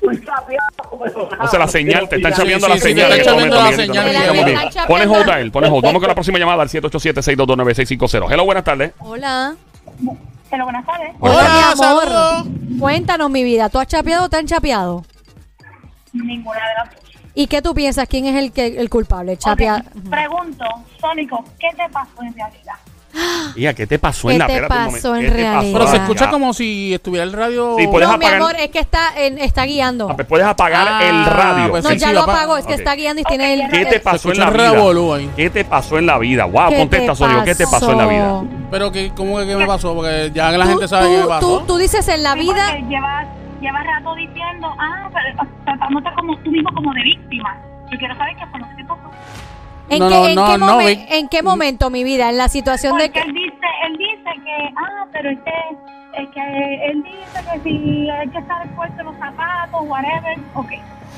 Soy 0.00 0.24
chapeado, 0.24 0.98
pero- 1.04 1.28
O 1.44 1.48
sea, 1.48 1.58
la 1.58 1.68
señal, 1.68 2.08
te 2.08 2.16
están 2.16 2.32
chapeando 2.32 2.68
la 2.68 2.78
señal. 2.78 3.12
este 3.12 3.24
chapeando 3.24 3.56
la 3.56 3.72
señal, 3.72 4.86
Pones 4.88 5.06
hold 5.08 5.28
a 5.30 5.40
él, 5.40 5.52
pones 5.52 5.70
hold. 5.70 5.84
Vamos 5.84 6.00
con 6.00 6.08
la 6.08 6.14
próxima 6.14 6.38
llamada 6.38 6.62
al 6.62 6.68
787-622-9650. 6.68 8.32
Hello, 8.32 8.44
buenas 8.44 8.64
tardes. 8.64 8.92
Hola. 9.00 9.54
Hello, 10.50 10.64
buenas 10.64 10.86
tardes. 10.86 11.10
Hola, 11.20 11.34
Hola, 11.34 11.52
mi 11.54 11.62
amor. 11.82 12.04
saludos. 12.08 12.46
Cuéntanos, 12.80 13.30
mi 13.30 13.44
vida. 13.44 13.68
¿Tú 13.68 13.78
has 13.78 13.86
chapeado 13.86 14.24
o 14.24 14.28
te 14.28 14.36
han 14.36 14.46
chapeado? 14.46 15.04
Ninguna 16.12 16.58
de 16.58 16.74
las 16.74 16.90
dos. 16.90 17.00
¿Y 17.34 17.46
qué 17.46 17.62
tú 17.62 17.74
piensas? 17.74 18.08
¿Quién 18.08 18.26
es 18.26 18.34
el, 18.36 18.50
que, 18.52 18.66
el 18.66 18.90
culpable? 18.90 19.36
Chapea... 19.36 19.76
Ok, 19.86 20.10
Pregunto, 20.10 20.64
Sónico, 21.00 21.44
¿qué 21.60 21.68
te 21.76 21.88
pasó 21.92 22.22
en 22.22 22.34
realidad? 22.34 22.74
Mira, 23.56 23.74
¿qué 23.74 23.86
te 23.86 23.98
pasó 23.98 24.28
¿Qué 24.28 24.34
en 24.34 24.38
la 24.38 24.46
te 24.46 24.52
espérate 24.54 24.74
un 24.78 24.92
pasó 24.92 25.08
momento. 25.08 25.16
en 25.16 25.22
¿Qué 25.22 25.28
te 25.30 25.34
realidad? 25.50 25.72
Pero 25.72 25.86
se 25.88 25.96
Ya. 25.96 26.02
escucha 26.04 26.30
como 26.30 26.52
si 26.54 26.94
estuviera 26.94 27.24
el 27.24 27.32
radio... 27.32 27.74
Sí, 27.76 27.86
puedes 27.88 28.08
no, 28.08 28.16
mi 28.16 28.24
apagar- 28.24 28.36
amor, 28.40 28.54
es 28.56 28.68
que 28.70 28.78
está, 28.78 29.00
en- 29.16 29.38
está 29.38 29.64
guiando. 29.64 30.08
Ah, 30.08 30.14
pues 30.14 30.28
Puedes 30.28 30.46
apagar 30.46 30.86
Ah, 30.88 31.08
el 31.08 31.24
radio. 31.26 31.70
pues 31.70 31.82
No, 31.84 31.90
sí, 31.90 31.98
ya 31.98 32.08
sí, 32.08 32.14
lo 32.14 32.22
apaga. 32.22 32.38
apagó, 32.38 32.56
es 32.58 32.66
que 32.66 32.74
Ok. 32.74 32.78
está 32.78 32.94
guiando 32.94 33.22
y 33.22 33.24
tiene 33.24 33.54
el... 33.54 33.68
¿Qué 33.70 33.86
te 33.86 33.98
pasó 34.00 34.28
en 34.28 34.32
escucha 34.34 34.44
la 34.44 34.46
un 34.50 34.56
vida? 34.56 34.70
revolú 34.72 35.14
ahí. 35.14 35.30
¿Qué 35.36 35.50
te 35.50 35.64
pasó 35.64 35.98
en 35.98 36.06
la 36.06 36.18
vida? 36.18 36.44
Wow, 36.44 36.68
¿Qué 36.68 36.76
contesta, 36.78 37.12
te 37.12 37.18
Sonia. 37.18 37.44
¿Qué 37.44 37.54
te 37.56 37.66
pasó 37.66 37.90
en 37.92 37.98
la 37.98 38.06
vida? 38.06 38.42
Pero 38.70 38.92
que, 38.92 39.12
¿cómo 39.16 39.38
que 39.38 39.46
qué 39.46 39.56
me 39.56 39.66
pasó? 39.66 39.94
Porque 39.94 40.30
ya 40.32 40.50
la 40.52 40.64
Tú- 40.64 40.70
gente 40.70 40.88
sabe 40.88 41.10
qué 41.10 41.18
me 41.18 41.26
pasó. 41.26 41.58
Tú, 41.60 41.66
tú 41.66 41.76
dices 41.78 42.06
en 42.06 42.22
la 42.22 42.34
Sí, 42.34 42.38
vida... 42.40 42.66
porque 42.70 42.88
Llevas, 42.88 43.26
llevas 43.60 43.84
rato 43.84 44.14
diciendo, 44.14 44.68
ah, 44.78 45.10
pero 45.12 45.48
tratándote 45.64 46.08
como 46.16 46.36
tú 46.38 46.50
mismo 46.52 46.70
como 46.72 46.94
de 46.94 47.02
víctima. 47.02 47.58
Yo 47.90 47.98
quiero 47.98 48.16
saber 48.16 48.36
qué 48.36 48.46
fue 48.46 48.60
lo 48.60 48.68
que 48.68 48.74
te 48.76 48.84
pasó. 48.84 49.00
¿En, 49.90 49.98
No, 49.98 50.08
qué, 50.08 50.14
no, 50.14 50.26
en 50.28 50.34
no, 50.36 50.46
qué 50.46 50.58
momen-. 50.58 51.06
¿En 51.10 51.28
qué 51.28 51.42
momento, 51.42 51.90
mi 51.90 52.04
vida? 52.04 52.30
En 52.30 52.36
la 52.38 52.48
situación 52.48 52.96
de 52.96 53.04
Porque 53.10 53.20
que... 53.20 53.28
él 53.28 53.34
dice, 53.34 53.66
él 53.86 53.96
dice 53.98 54.30
que, 54.44 54.74
ah, 54.76 55.06
pero 55.12 55.30
es 55.30 55.38
que, 55.40 56.22
es 56.22 56.28
que 56.30 56.86
él 56.90 57.02
dice 57.02 57.44
que 57.52 57.60
si 57.62 58.08
hay 58.10 58.28
que 58.28 58.38
estar 58.38 58.68
puesto 58.76 59.02
los 59.02 59.16
zapatos, 59.18 59.80
whatever, 59.84 60.38
ok. 60.54 60.70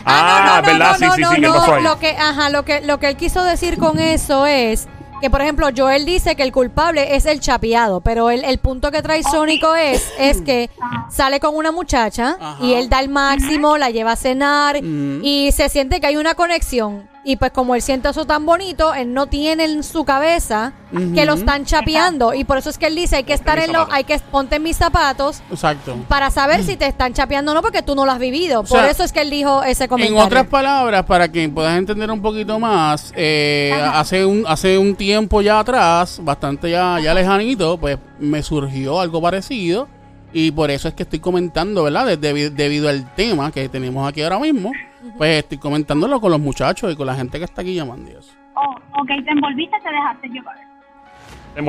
Ah, 0.05 0.43
no, 0.47 0.57
no, 0.57 0.66
¿verdad? 0.66 0.91
no, 0.91 0.95
sí, 0.97 1.05
no, 1.05 1.14
sí, 1.14 1.20
no, 1.20 1.31
sí. 1.31 1.35
¿Qué 1.37 1.41
no, 1.43 1.55
pasó 1.55 1.75
ahí? 1.75 1.83
Lo 1.85 1.99
que, 1.99 2.11
ajá, 2.11 2.51
lo 2.51 2.64
que, 2.64 2.81
lo 2.81 2.99
que 2.99 3.09
él 3.09 3.16
quiso 3.16 3.45
decir 3.45 3.79
con 3.79 3.99
eso 4.01 4.47
es 4.47 4.89
que, 5.20 5.31
por 5.31 5.41
ejemplo, 5.41 5.68
Joel 5.77 6.05
dice 6.05 6.35
que 6.35 6.43
el 6.43 6.51
culpable 6.51 7.14
es 7.14 7.27
el 7.27 7.39
chapeado, 7.39 8.01
pero 8.01 8.31
el, 8.31 8.43
el 8.45 8.59
punto 8.59 8.91
que 8.91 9.03
trae 9.03 9.23
Sónico 9.23 9.77
es, 9.77 10.12
es 10.18 10.43
que 10.43 10.68
sale 11.11 11.39
con 11.39 11.55
una 11.55 11.70
muchacha 11.70 12.37
Ajá. 12.41 12.57
y 12.64 12.73
él 12.73 12.89
da 12.89 12.99
el 12.99 13.09
máximo, 13.09 13.77
la 13.79 13.91
lleva 13.91 14.12
a 14.12 14.16
cenar 14.16 14.77
Ujú. 14.79 15.20
y 15.23 15.51
se 15.53 15.68
siente 15.68 16.01
que 16.01 16.09
hay 16.09 16.16
una 16.16 16.35
conexión. 16.35 17.09
Y 17.25 17.37
pues 17.37 17.53
como 17.53 17.77
él 17.77 17.83
siente 17.83 18.09
eso 18.09 18.25
tan 18.25 18.45
bonito, 18.45 18.95
él 18.95 19.14
no 19.14 19.27
tiene 19.29 19.64
en 19.64 19.85
su 19.85 20.05
cabeza 20.05 20.73
que 21.14 21.25
lo 21.25 21.35
están 21.35 21.64
chapeando. 21.64 22.35
Y 22.35 22.43
por 22.43 22.59
eso 22.59 22.68
es 22.68 22.79
que 22.79 22.87
él 22.89 22.97
dice, 22.97 23.14
hay 23.14 23.23
que 23.23 23.33
estar 23.33 23.59
en 23.61 23.68
los, 23.68 23.83
zapatos. 23.83 23.95
hay 23.95 24.03
que 24.05 24.18
ponte 24.18 24.57
en 24.57 24.62
mis 24.64 24.77
zapatos 24.77 25.41
Exacto. 25.49 25.97
para 26.09 26.33
saber 26.33 26.64
si 26.64 26.77
te 26.77 26.85
están 26.87 27.12
chapeando 27.14 27.53
o 27.53 27.55
no, 27.55 27.62
porque 27.62 27.81
tú 27.83 27.95
no 27.95 28.05
lo 28.05 28.11
has 28.11 28.18
vivido. 28.18 28.64
Por 28.64 28.81
sea, 28.81 28.91
eso 28.91 29.05
es 29.05 29.12
que 29.12 29.20
él 29.20 29.31
dijo 29.31 29.62
ese 29.62 29.85
En 29.85 29.91
comentario. 29.91 30.25
otras 30.25 30.47
palabras, 30.49 31.05
para 31.05 31.31
que 31.31 31.49
puedas 31.49 31.79
entender 31.79 32.11
un 32.11 32.20
poquito 32.20 32.59
más, 32.59 33.12
eh, 33.14 33.73
hace 33.95 34.25
un 34.27 34.45
hace 34.49 34.77
un 34.77 34.97
tiempo 34.97 35.41
ya 35.43 35.61
atrás, 35.61 36.18
bastante 36.25 36.70
ya, 36.70 36.99
ya 37.01 37.14
lejanito, 37.14 37.79
pues 37.79 37.99
me 38.18 38.43
surgió 38.43 39.01
algo 39.01 39.23
parecido 39.23 39.87
y 40.33 40.51
por 40.51 40.73
eso 40.73 40.89
es 40.89 40.95
que 40.95 41.05
estoy 41.05 41.20
comentando, 41.20 41.85
¿verdad? 41.85 42.05
De- 42.05 42.18
debi- 42.20 42.51
debido 42.51 42.89
al 42.89 43.14
tema 43.14 43.53
que 43.53 43.68
tenemos 43.68 44.09
aquí 44.09 44.23
ahora 44.23 44.41
mismo, 44.41 44.73
pues 45.18 45.38
estoy 45.42 45.59
comentándolo 45.59 46.20
con 46.20 46.30
los 46.30 46.40
muchachos 46.40 46.92
y 46.92 46.96
con 46.96 47.07
la 47.07 47.14
gente 47.14 47.38
que 47.38 47.44
está 47.44 47.62
aquí 47.62 47.74
llamando. 47.74 48.11
y 48.11 48.14
eso. 48.14 48.32
Oh, 48.55 49.00
ok, 49.00 49.09
te 49.24 49.30
envolviste, 49.30 49.76
te 49.82 49.90
dejaste 49.90 50.28
llevar. 50.28 50.57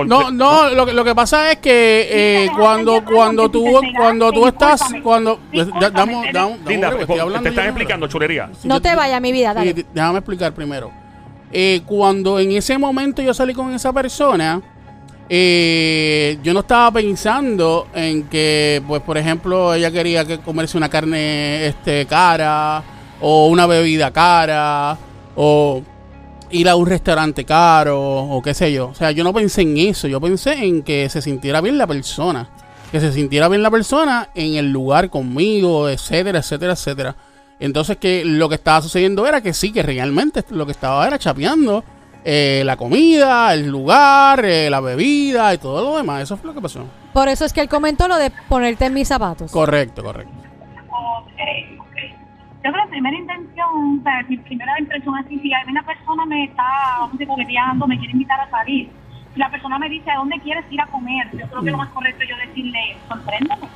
No, 0.06 0.32
no, 0.32 0.70
lo, 0.70 0.86
que- 0.86 0.94
lo 0.94 1.04
que 1.04 1.14
pasa 1.14 1.52
es 1.52 1.58
que 1.58 2.08
eh, 2.46 2.50
cuando 2.58 3.04
cuando 3.04 3.50
tú 3.50 3.66
cuando 3.98 4.32
tú 4.32 4.48
estás 4.48 4.82
cuando 5.04 5.40
da- 5.52 5.90
damos 5.90 6.26
damos- 6.32 6.60
Linda, 6.66 6.88
damos- 6.88 7.02
estoy 7.02 7.20
hablando 7.20 7.44
te 7.44 7.50
están 7.50 7.66
explicando, 7.66 8.08
chulería. 8.08 8.50
No 8.64 8.82
te 8.82 8.96
vayas, 8.96 9.20
mi 9.20 9.34
vida, 9.34 9.54
dale. 9.54 9.74
déjame 9.94 10.20
explicar 10.20 10.54
primero. 10.54 10.90
Eh, 11.52 11.82
cuando 11.86 12.40
en 12.40 12.52
ese 12.54 12.78
momento 12.78 13.22
yo 13.22 13.34
salí 13.34 13.54
con 13.54 13.74
esa 13.74 13.92
persona, 13.92 14.62
eh, 15.30 16.38
yo 16.44 16.54
no 16.54 16.62
estaba 16.62 16.92
pensando 16.92 17.88
en 17.94 18.24
que, 18.30 18.82
pues, 18.88 19.02
por 19.02 19.18
ejemplo, 19.18 19.74
ella 19.74 19.92
quería 19.92 20.26
que 20.26 20.40
comerse 20.40 20.78
una 20.78 20.90
carne 20.90 21.66
este, 21.68 22.06
cara, 22.06 22.82
o 23.26 23.48
una 23.48 23.66
bebida 23.66 24.12
cara, 24.12 24.98
o 25.36 25.82
ir 26.52 26.68
a 26.68 26.76
un 26.76 26.86
restaurante 26.86 27.46
caro, 27.46 28.00
o 28.00 28.42
qué 28.42 28.54
sé 28.54 28.74
yo. 28.74 28.90
O 28.90 28.94
sea, 28.94 29.12
yo 29.12 29.24
no 29.24 29.34
pensé 29.34 29.62
en 29.62 29.78
eso, 29.78 30.10
yo 30.10 30.20
pensé 30.20 30.66
en 30.66 30.84
que 30.84 31.08
se 31.10 31.22
sintiera 31.22 31.62
bien 31.62 31.78
la 31.78 31.88
persona. 31.88 32.50
Que 32.92 33.00
se 33.00 33.14
sintiera 33.14 33.48
bien 33.48 33.64
la 33.64 33.72
persona 33.72 34.30
en 34.36 34.56
el 34.56 34.72
lugar 34.72 35.10
conmigo, 35.10 35.88
etcétera, 35.88 36.40
etcétera, 36.40 36.74
etcétera. 36.74 37.16
Entonces 37.60 37.96
que 37.96 38.26
lo 38.26 38.50
que 38.50 38.56
estaba 38.56 38.82
sucediendo 38.82 39.26
era 39.26 39.42
que 39.42 39.54
sí, 39.54 39.72
que 39.72 39.84
realmente 39.84 40.44
lo 40.50 40.66
que 40.66 40.74
estaba 40.74 41.08
era 41.08 41.18
chapeando 41.18 41.84
eh, 42.26 42.62
la 42.66 42.76
comida, 42.76 43.54
el 43.54 43.68
lugar, 43.68 44.44
eh, 44.44 44.70
la 44.70 44.82
bebida 44.82 45.54
y 45.54 45.60
todo 45.60 45.82
lo 45.92 45.98
demás. 45.98 46.24
Eso 46.24 46.36
fue 46.36 46.48
lo 46.48 46.54
que 46.54 46.62
pasó. 46.62 46.86
Por 47.14 47.30
eso 47.30 47.46
es 47.46 47.54
que 47.54 47.62
él 47.62 47.70
comentó 47.70 48.10
lo 48.10 48.18
de 48.18 48.32
ponerte 48.50 48.86
en 48.86 48.94
mis 48.94 49.08
zapatos. 49.08 49.50
Correcto, 49.50 50.04
correcto. 50.04 50.43
Yo 52.64 52.72
creo 52.72 52.74
que 52.74 52.80
la 52.80 52.88
primera 52.88 53.18
intención, 53.18 54.00
o 54.00 54.04
sea, 54.04 54.24
mi 54.30 54.38
primera 54.38 54.80
impresión 54.80 55.16
así, 55.18 55.38
si 55.40 55.54
hay 55.54 55.64
una 55.70 55.84
persona 55.84 56.26
me 56.26 56.46
está, 56.46 56.64
vamos 57.00 57.22
a 57.22 57.26
coqueteando, 57.26 57.88
me 57.88 57.98
quiere 57.98 58.14
invitar 58.14 58.40
a 58.40 58.50
salir, 58.50 58.90
si 59.34 59.40
la 59.40 59.50
persona 59.52 59.78
me 59.80 59.90
dice 59.90 60.10
a 60.10 60.16
dónde 60.16 60.40
quieres 60.40 60.64
ir 60.72 60.80
a 60.80 60.88
comer, 60.88 61.28
yo 61.34 61.46
creo 61.48 61.62
que 61.62 61.72
lo 61.72 61.78
más 61.78 61.90
correcto 61.90 62.24
es 62.24 62.30
yo 62.30 62.38
decirle, 62.38 62.96
sorpréndeme. 63.10 63.68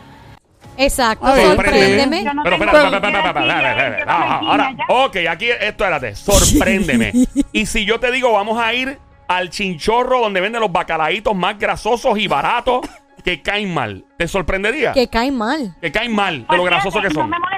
Exacto, 0.77 1.25
A 1.25 1.33
ver, 1.33 1.47
sorpréndeme. 1.47 2.23
Yo 2.23 2.33
no 2.33 2.43
Pero 2.43 2.55
espera, 2.55 2.83
espera, 2.83 2.97
espera, 2.97 3.19
espera, 3.19 3.87
espera, 3.89 4.05
Ah, 4.07 4.39
Ahora, 4.45 4.75
ok, 4.87 5.17
aquí 5.29 5.49
esto, 5.49 5.65
espérate, 5.65 6.15
sorpréndeme. 6.15 7.11
y 7.51 7.65
si 7.65 7.83
yo 7.83 7.99
te 7.99 8.09
digo, 8.11 8.31
vamos 8.31 8.57
a 8.57 8.73
ir 8.73 8.99
al 9.27 9.49
chinchorro 9.49 10.21
donde 10.21 10.39
venden 10.39 10.61
los 10.61 10.71
bacalaitos 10.71 11.35
más 11.35 11.59
grasosos 11.59 12.17
y 12.17 12.27
baratos 12.27 12.87
que 13.23 13.41
caen 13.41 13.73
mal, 13.73 14.05
¿te 14.17 14.27
sorprendería? 14.27 14.93
Que 14.93 15.09
cae 15.09 15.31
mal. 15.31 15.75
Que 15.81 15.91
caen 15.91 16.15
mal 16.15 16.39
de 16.41 16.45
Pues 16.45 16.57
lo 16.57 16.63
grasosos 16.63 17.01
que 17.01 17.09
son. 17.09 17.29
No 17.29 17.37
me 17.39 17.56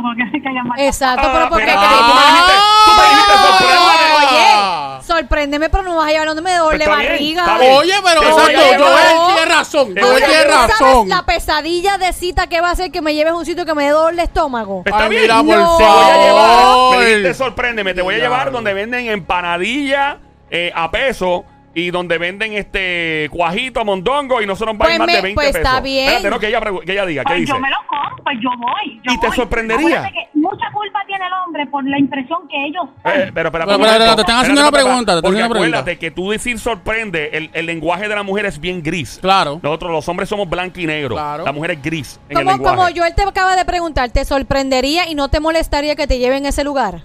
molesta. 0.00 0.06
Contra, 0.06 0.22
pero 0.22 0.28
porque 0.30 0.40
que 0.42 0.48
haya 0.48 0.62
mal. 0.64 0.80
Exacto, 0.80 1.28
pero 1.32 1.48
porque 1.48 1.64
pero- 1.66 1.80
cae 1.80 1.88
tú 1.88 2.04
me 2.04 2.14
mal. 2.14 2.32
dijiste, 2.32 2.52
tú 2.84 2.90
me 2.96 3.02
dijiste, 3.08 3.32
sorpréndeme. 3.42 4.12
Oye, 4.22 5.02
sorpréndeme, 5.06 5.68
pero 5.70 5.82
no 5.82 5.90
me 5.90 5.96
vas 5.96 6.06
a 6.06 6.10
llevar 6.10 6.26
donde 6.28 6.42
me 6.42 6.54
doble 6.54 6.84
Está 6.84 6.96
bien, 6.96 7.10
barriga. 7.10 7.40
está 7.42 7.58
bien. 7.58 7.72
Oye, 7.76 7.94
pero 8.04 8.20
Te 8.20 8.26
voy 8.30 8.40
a 8.40 8.44
exacto, 8.52 8.72
llevar- 8.84 9.26
tiene 9.34 9.44
razón. 9.54 9.94
Te 9.94 10.00
Joel 10.00 10.12
voy 10.12 10.22
a 10.22 10.26
tiene 10.26 10.42
llevar- 10.44 10.58
¿Sabes 10.70 10.80
razón. 10.80 11.08
la 11.08 11.22
pesadilla 11.26 11.98
de 11.98 12.12
cita 12.12 12.46
que 12.46 12.60
va 12.60 12.68
a 12.68 12.72
hacer 12.72 12.90
que 12.90 13.02
me 13.02 13.14
lleves 13.14 13.32
a 13.32 13.36
un 13.36 13.44
sitio 13.44 13.64
que 13.66 13.74
me 13.74 13.84
dé 13.84 13.90
doble 13.90 14.22
estómago? 14.22 14.82
Está 14.84 15.04
Ay, 15.04 15.08
bien. 15.10 15.22
mira, 15.22 15.36
por 15.42 15.46
No. 15.56 15.76
Te 15.78 15.84
voy 15.84 16.10
a 16.10 16.16
llevar, 16.16 16.48
me 16.56 16.62
favor. 16.62 17.04
dijiste, 17.04 17.34
sorpréndeme, 17.34 17.94
te 17.94 18.02
voy 18.02 18.14
a 18.14 18.18
llevar 18.18 18.50
donde 18.52 18.74
venden 18.74 19.06
empanadilla 19.08 20.18
eh, 20.50 20.70
a 20.74 20.90
peso 20.90 21.44
y 21.74 21.90
donde 21.90 22.18
venden 22.18 22.52
este 22.52 23.28
cuajito, 23.30 23.84
mondongo 23.84 24.42
y 24.42 24.46
no 24.46 24.54
se 24.56 24.66
nos 24.66 24.74
va 24.74 24.86
a 24.86 24.90
ir 24.92 24.96
Pues 24.96 24.98
más 24.98 25.06
de 25.06 25.12
me- 25.14 25.22
20 25.22 25.34
pues 25.34 25.46
pesos. 25.52 25.60
está 25.66 25.80
bien. 25.80 26.04
Espérate, 26.08 26.30
no, 26.30 26.38
que 26.38 26.48
ella, 26.48 26.60
pregu- 26.60 26.84
que 26.84 26.92
ella 26.92 27.06
diga, 27.06 27.22
¿qué 27.24 27.28
Pues 27.30 27.40
dice? 27.40 27.52
yo 27.52 27.58
me 27.60 27.70
lo 27.70 27.76
como, 27.86 28.16
pues 28.24 28.36
yo 28.42 28.50
voy. 28.58 29.00
yo 29.04 29.12
¿Y 29.12 29.20
te 29.20 29.26
voy. 29.28 29.36
sorprendería? 29.36 30.02
Que 30.12 30.28
mucha 30.38 30.66
culpa 30.72 31.00
tiene 31.06 31.26
el 31.26 31.32
hombre 31.46 31.66
por 31.66 31.84
la 31.88 31.98
impresión 31.98 32.46
que 32.48 32.64
ellos 32.66 32.84
Eh, 33.04 33.30
pero, 33.32 33.48
espera, 33.48 33.64
Pero, 33.66 33.78
pero, 33.78 34.14
te 34.16 34.20
están 34.20 34.38
haciendo 34.40 34.60
una 34.60 34.70
pregunta, 34.70 35.16
te 35.16 35.22
Porque 35.22 35.36
haciendo 35.38 35.46
una 35.46 35.48
pregunta. 35.60 35.78
acuérdate 35.78 35.98
que 35.98 36.10
tú 36.10 36.30
decir 36.30 36.58
sorprende, 36.58 37.30
el, 37.32 37.50
el 37.54 37.66
lenguaje 37.66 38.08
de 38.08 38.14
la 38.14 38.22
mujer 38.22 38.44
es 38.46 38.60
bien 38.60 38.82
gris. 38.82 39.18
Claro. 39.22 39.58
Nosotros 39.62 39.90
los 39.92 40.08
hombres 40.08 40.28
somos 40.28 40.48
blanco 40.48 40.78
y 40.80 40.86
negro. 40.86 41.14
Claro. 41.14 41.44
La 41.44 41.52
mujer 41.52 41.72
es 41.72 41.82
gris 41.82 42.20
en 42.28 42.38
el 42.38 42.46
lenguaje. 42.46 42.76
como 42.76 42.88
Joel 42.94 43.14
te 43.14 43.22
acaba 43.22 43.56
de 43.56 43.64
preguntar, 43.64 44.10
¿te 44.10 44.24
sorprendería 44.24 45.08
y 45.08 45.14
no 45.14 45.28
te 45.28 45.40
molestaría 45.40 45.96
que 45.96 46.06
te 46.06 46.18
lleven 46.18 46.44
a 46.46 46.50
ese 46.50 46.64
lugar? 46.64 47.00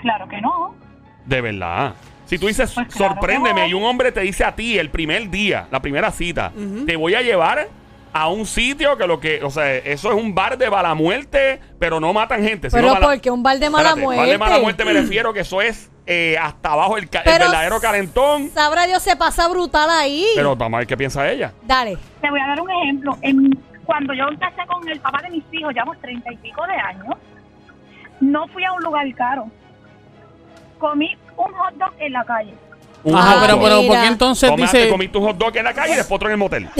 Claro 0.00 0.28
que 0.28 0.40
no. 0.40 0.74
De 1.26 1.40
verdad. 1.40 1.94
Si 2.28 2.38
tú 2.38 2.46
dices 2.46 2.70
Pues 2.74 2.86
claro 2.94 3.14
sorpréndeme 3.14 3.68
y 3.68 3.74
un 3.74 3.84
hombre 3.84 4.12
te 4.12 4.20
dice 4.20 4.44
a 4.44 4.54
ti 4.54 4.78
el 4.78 4.90
primer 4.90 5.30
día, 5.30 5.66
la 5.70 5.80
primera 5.80 6.10
cita, 6.12 6.52
te 6.86 6.94
voy 6.96 7.14
a 7.14 7.22
llevar 7.22 7.68
a 8.12 8.28
un 8.28 8.46
sitio 8.46 8.96
que 8.96 9.06
lo 9.06 9.20
que, 9.20 9.42
o 9.42 9.50
sea, 9.50 9.74
eso 9.76 10.10
es 10.10 10.14
un 10.16 10.34
bar 10.34 10.58
de 10.58 10.70
mala 10.70 10.94
muerte, 10.94 11.60
pero 11.78 12.00
no 12.00 12.12
matan 12.12 12.42
gente. 12.42 12.68
Pero 12.70 12.88
mala- 12.94 13.06
porque 13.06 13.30
un 13.30 13.42
bar 13.42 13.58
de 13.58 13.70
mala 13.70 13.90
Espérate, 13.90 14.02
muerte. 14.02 14.20
Bar 14.20 14.28
de 14.30 14.38
mala 14.38 14.58
muerte 14.58 14.84
me 14.84 14.92
refiero 14.92 15.32
que 15.32 15.40
eso 15.40 15.62
es 15.62 15.90
eh, 16.06 16.36
hasta 16.40 16.72
abajo 16.72 16.96
el, 16.96 17.04
el 17.04 17.10
verdadero 17.24 17.80
calentón. 17.80 18.50
Sabrá 18.52 18.86
Dios, 18.86 19.02
se 19.02 19.14
pasa 19.16 19.46
brutal 19.48 19.88
ahí. 19.90 20.26
Pero 20.34 20.56
vamos 20.56 20.76
a 20.76 20.78
ver 20.80 20.86
qué 20.86 20.96
piensa 20.96 21.30
ella. 21.30 21.52
Dale. 21.66 21.96
Te 22.20 22.30
voy 22.30 22.40
a 22.40 22.46
dar 22.48 22.60
un 22.60 22.70
ejemplo. 22.70 23.16
En, 23.22 23.58
cuando 23.84 24.12
yo 24.14 24.26
empecé 24.28 24.66
con 24.66 24.86
el 24.88 25.00
papá 25.00 25.20
de 25.22 25.30
mis 25.30 25.44
hijos, 25.52 25.72
llevamos 25.72 25.98
treinta 26.00 26.32
y 26.32 26.36
pico 26.38 26.66
de 26.66 26.74
años, 26.74 27.14
no 28.20 28.48
fui 28.48 28.64
a 28.64 28.72
un 28.72 28.82
lugar 28.82 29.06
caro. 29.14 29.46
Comí 30.78 31.16
un 31.38 31.52
hot 31.54 31.74
dog 31.74 31.92
en 31.98 32.12
la 32.12 32.24
calle. 32.24 32.54
Ajá, 33.14 33.32
hot 33.34 33.40
pero, 33.42 33.60
pero 33.60 33.76
¿por 33.86 33.96
qué 34.00 34.06
entonces 34.06 34.50
Tomaste, 34.50 34.78
dice... 34.78 34.90
comiste 34.90 35.18
un 35.18 35.24
hot 35.26 35.36
dog 35.38 35.56
en 35.56 35.64
la 35.64 35.72
calle 35.72 35.92
y 35.94 35.96
después 35.96 36.16
otro 36.16 36.28
en 36.28 36.32
el 36.32 36.38
motel. 36.38 36.68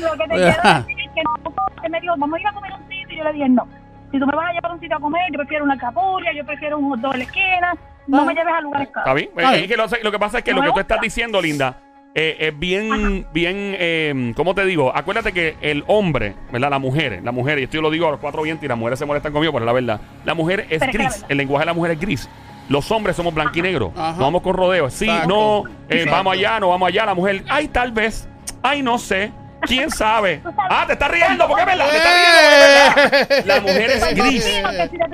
Lo 0.00 0.12
que 0.12 0.24
te 0.24 0.34
quiero 0.34 0.62
decir 0.62 1.00
es 1.00 1.10
que 1.14 1.22
no, 1.22 1.88
me 1.90 2.00
dijo, 2.00 2.14
vamos 2.16 2.36
a 2.36 2.40
ir 2.40 2.46
a 2.46 2.52
comer 2.52 2.72
un 2.72 2.82
sitio. 2.88 3.08
Y 3.10 3.16
yo 3.18 3.24
le 3.24 3.32
dije, 3.32 3.48
no. 3.48 3.66
Si 4.12 4.18
tú 4.18 4.26
me 4.26 4.36
vas 4.36 4.48
a 4.48 4.52
llevar 4.52 4.70
a 4.70 4.74
un 4.74 4.80
sitio 4.80 4.96
a 4.96 5.00
comer, 5.00 5.22
yo 5.32 5.38
prefiero 5.38 5.64
una 5.64 5.76
capuria, 5.76 6.32
yo 6.32 6.44
prefiero 6.44 6.78
un 6.78 6.90
hot 6.90 7.00
dog 7.00 7.12
en 7.14 7.18
la 7.18 7.24
esquina. 7.24 7.74
No 8.06 8.24
me 8.24 8.34
lleves 8.34 8.54
a 8.54 8.60
lugares 8.62 8.88
¿Está 8.88 9.04
caros. 9.04 9.22
Está 9.22 9.42
Eh, 9.54 9.56
bien. 9.56 9.68
que 9.68 9.76
lo, 9.76 10.10
que 10.10 10.18
pasa 10.18 10.38
es 10.38 10.44
que 10.44 10.52
No 10.54 10.62
lo 10.62 10.68
que 10.68 10.72
tú 10.72 10.80
estás 10.80 11.00
diciendo, 11.00 11.42
Linda, 11.42 11.76
eh, 12.14 12.36
es 12.40 12.58
bien, 12.58 13.26
bien, 13.32 13.76
eh, 13.78 14.32
¿cómo 14.34 14.54
te 14.54 14.64
digo? 14.64 14.92
Acuérdate 14.94 15.32
que 15.32 15.56
el 15.60 15.84
hombre, 15.86 16.34
¿verdad? 16.50 16.70
La 16.70 16.78
mujer, 16.78 17.20
la 17.22 17.32
mujer, 17.32 17.58
y 17.58 17.64
esto 17.64 17.74
yo 17.74 17.82
lo 17.82 17.90
digo 17.90 18.08
a 18.08 18.10
los 18.10 18.20
cuatro 18.20 18.42
vientos 18.42 18.64
y 18.64 18.68
las 18.68 18.78
mujeres 18.78 18.98
se 18.98 19.06
molestan 19.06 19.32
conmigo, 19.32 19.52
pero 19.52 19.64
es 19.64 19.66
la 19.66 19.72
verdad. 19.72 20.00
La 20.24 20.34
mujer 20.34 20.66
es 20.70 20.80
Pero 20.80 20.92
gris, 20.92 21.24
el 21.28 21.36
lenguaje 21.38 21.62
de 21.62 21.66
la 21.66 21.74
mujer 21.74 21.92
es 21.92 22.00
gris. 22.00 22.28
Los 22.68 22.90
hombres 22.90 23.16
somos 23.16 23.32
blanco 23.32 23.58
y 23.58 23.62
negro. 23.62 23.92
Ajá. 23.96 24.12
No 24.12 24.24
vamos 24.24 24.42
con 24.42 24.54
rodeos. 24.54 24.92
Sí, 24.92 25.06
Exacto. 25.06 25.28
no, 25.28 25.62
eh, 25.88 26.06
vamos 26.10 26.34
allá, 26.34 26.60
no 26.60 26.68
vamos 26.68 26.88
allá. 26.88 27.06
La 27.06 27.14
mujer, 27.14 27.44
ay, 27.48 27.68
tal 27.68 27.92
vez, 27.92 28.28
ay, 28.62 28.82
no 28.82 28.98
sé. 28.98 29.32
¿Quién 29.62 29.90
sabe? 29.90 30.42
Ah, 30.70 30.84
te 30.86 30.92
está 30.92 31.08
riendo, 31.08 31.46
porque 31.48 31.62
es 31.62 31.66
verdad, 31.66 31.90
te 31.90 31.96
está 31.96 32.10
riendo, 32.10 32.94
porque 32.94 33.16
es 33.16 33.28
verdad. 33.28 33.46
La 33.46 33.60
mujer 33.60 33.90
es 33.90 34.14
gris. 34.14 34.44
Sí, 34.44 34.60
porque 34.62 34.88
si 34.88 34.96
de 34.96 35.04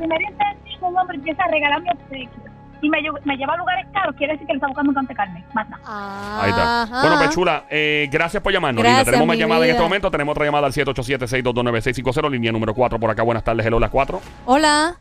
un 0.86 0.98
hombre 0.98 1.16
empieza 1.16 1.42
a 1.44 1.48
regalarme 1.48 1.90
obsequios 1.92 2.53
y 2.84 2.90
me, 2.90 2.98
lle- 2.98 3.20
me 3.24 3.36
lleva 3.36 3.54
a 3.54 3.56
lugares 3.56 3.86
caros, 3.92 4.14
quiere 4.16 4.32
decir 4.34 4.46
que 4.46 4.52
le 4.52 4.56
está 4.58 4.66
buscando 4.66 4.90
un 4.90 4.94
cante 4.94 5.14
carne. 5.14 5.44
Más 5.54 5.68
nada. 5.70 6.42
Ahí 6.42 6.50
está. 6.50 6.82
Ajá. 6.82 7.00
Bueno, 7.00 7.16
pues 7.18 7.30
chula, 7.30 7.64
eh, 7.70 8.08
gracias 8.12 8.42
por 8.42 8.52
llamarnos. 8.52 8.82
Gracias, 8.82 8.98
Linda. 8.98 9.10
Tenemos 9.12 9.26
más 9.28 9.36
mi 9.36 9.40
llamadas 9.40 9.64
en 9.64 9.70
este 9.70 9.82
momento. 9.82 10.10
Tenemos 10.10 10.32
otra 10.32 10.44
llamada 10.44 10.66
al 10.66 10.72
787-622-9650, 10.72 12.30
línea 12.30 12.52
número 12.52 12.74
4 12.74 12.98
por 13.00 13.10
acá. 13.10 13.22
Buenas 13.22 13.44
tardes, 13.44 13.64
hello, 13.66 13.80
las 13.80 13.90
4. 13.90 14.20
Hola. 14.46 14.96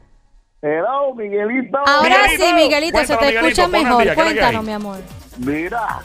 Hello, 0.61 1.13
Miguelito. 1.15 1.77
Ahora 1.77 2.09
Miguelito, 2.23 2.45
sí, 2.45 2.53
Miguelito, 2.53 2.97
se 2.99 3.07
te 3.07 3.17
cuéntanos, 3.17 3.33
Miguelito, 3.33 3.61
escucha 3.61 3.67
mejor. 3.67 4.15
Cuéntanos, 4.15 4.63
mi 4.63 4.71
amor. 4.71 4.97
Mira, 5.39 5.99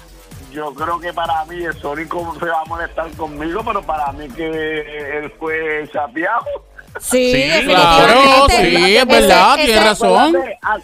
yo 0.50 0.74
creo 0.74 0.98
que 0.98 1.12
para 1.12 1.44
mí 1.44 1.62
el 1.62 1.74
Sónico 1.74 2.34
se 2.40 2.46
va 2.46 2.62
a 2.62 2.64
molestar 2.64 3.08
conmigo, 3.12 3.62
pero 3.64 3.82
para 3.82 4.10
mí 4.12 4.28
que 4.30 5.18
él 5.18 5.32
fue 5.38 5.88
chapeado. 5.92 6.44
Sí, 7.01 7.51
claro, 7.64 8.47
sí, 8.49 8.97
es 8.97 9.07
verdad, 9.07 9.55
Ese- 9.55 9.64
tiene 9.64 9.78
ese- 9.80 9.89
razón. 9.89 10.36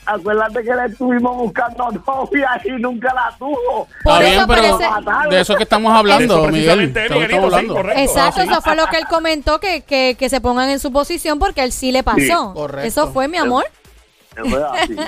Acuérdate, 0.06 0.62
que 0.62 0.74
le 0.74 0.84
estuvimos 0.86 1.36
buscando 1.36 1.90
novia 2.06 2.60
y 2.64 2.70
nunca 2.72 3.12
la 3.12 3.34
tuvo. 3.38 3.88
Por 4.04 4.22
Está 4.22 4.28
eso 4.28 4.46
bien, 4.46 4.46
pero 4.46 4.78
parece- 4.78 5.30
de 5.30 5.40
eso 5.40 5.52
es 5.52 5.56
que 5.56 5.62
estamos 5.64 5.92
hablando, 5.96 6.46
Miguel. 6.48 6.92
Miguelito, 6.92 7.58
sí. 7.58 7.66
Exacto, 7.96 8.40
Ah, 8.40 8.44
sí. 8.44 8.50
eso 8.50 8.62
fue 8.62 8.76
lo 8.76 8.86
que 8.86 8.96
él 8.98 9.06
comentó, 9.08 9.58
que, 9.58 9.80
que, 9.82 10.16
que 10.18 10.28
se 10.28 10.40
pongan 10.40 10.70
en 10.70 10.78
su 10.78 10.92
posición 10.92 11.38
porque 11.38 11.62
a 11.62 11.64
él 11.64 11.72
sí 11.72 11.90
le 11.90 12.02
pasó. 12.02 12.52
correcto. 12.54 12.86
Eso 12.86 13.12
fue, 13.12 13.26
mi 13.28 13.38
amor. 13.38 13.64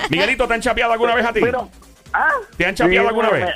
Miguelito, 0.09 0.47
¿te 0.47 0.53
han 0.53 0.61
chapeado 0.61 0.93
alguna 0.93 1.15
vez 1.15 1.25
a 1.25 1.33
ti? 1.33 1.39
Pero, 1.41 1.69
¿ah? 2.13 2.29
¿Te 2.57 2.65
han 2.65 2.75
chapeado 2.75 3.07
alguna 3.09 3.29
me- 3.29 3.37
vez? 3.39 3.55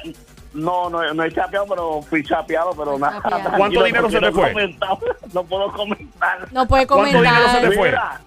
No, 0.54 0.90
no, 0.90 1.14
no 1.14 1.24
he 1.24 1.32
chapeado, 1.34 1.66
pero 1.68 2.02
fui 2.02 2.24
chapeado, 2.24 2.72
pero 2.76 3.00
nada. 3.00 3.22
chapeado. 3.22 3.58
¿Cuánto 3.58 3.84
dinero 3.84 4.10
se 4.10 4.20
te 4.20 4.32
fue? 4.32 4.54
No 5.34 5.44
puedo 5.46 5.72
comentar. 5.72 6.52
No 6.52 6.68
puede 6.68 6.86
¿Cuánto 6.88 7.06
dinero 7.06 7.26
se 7.26 7.42
comentar. 7.42 7.62
te 7.70 7.76
fue? 7.78 7.88
Mira, 7.90 8.22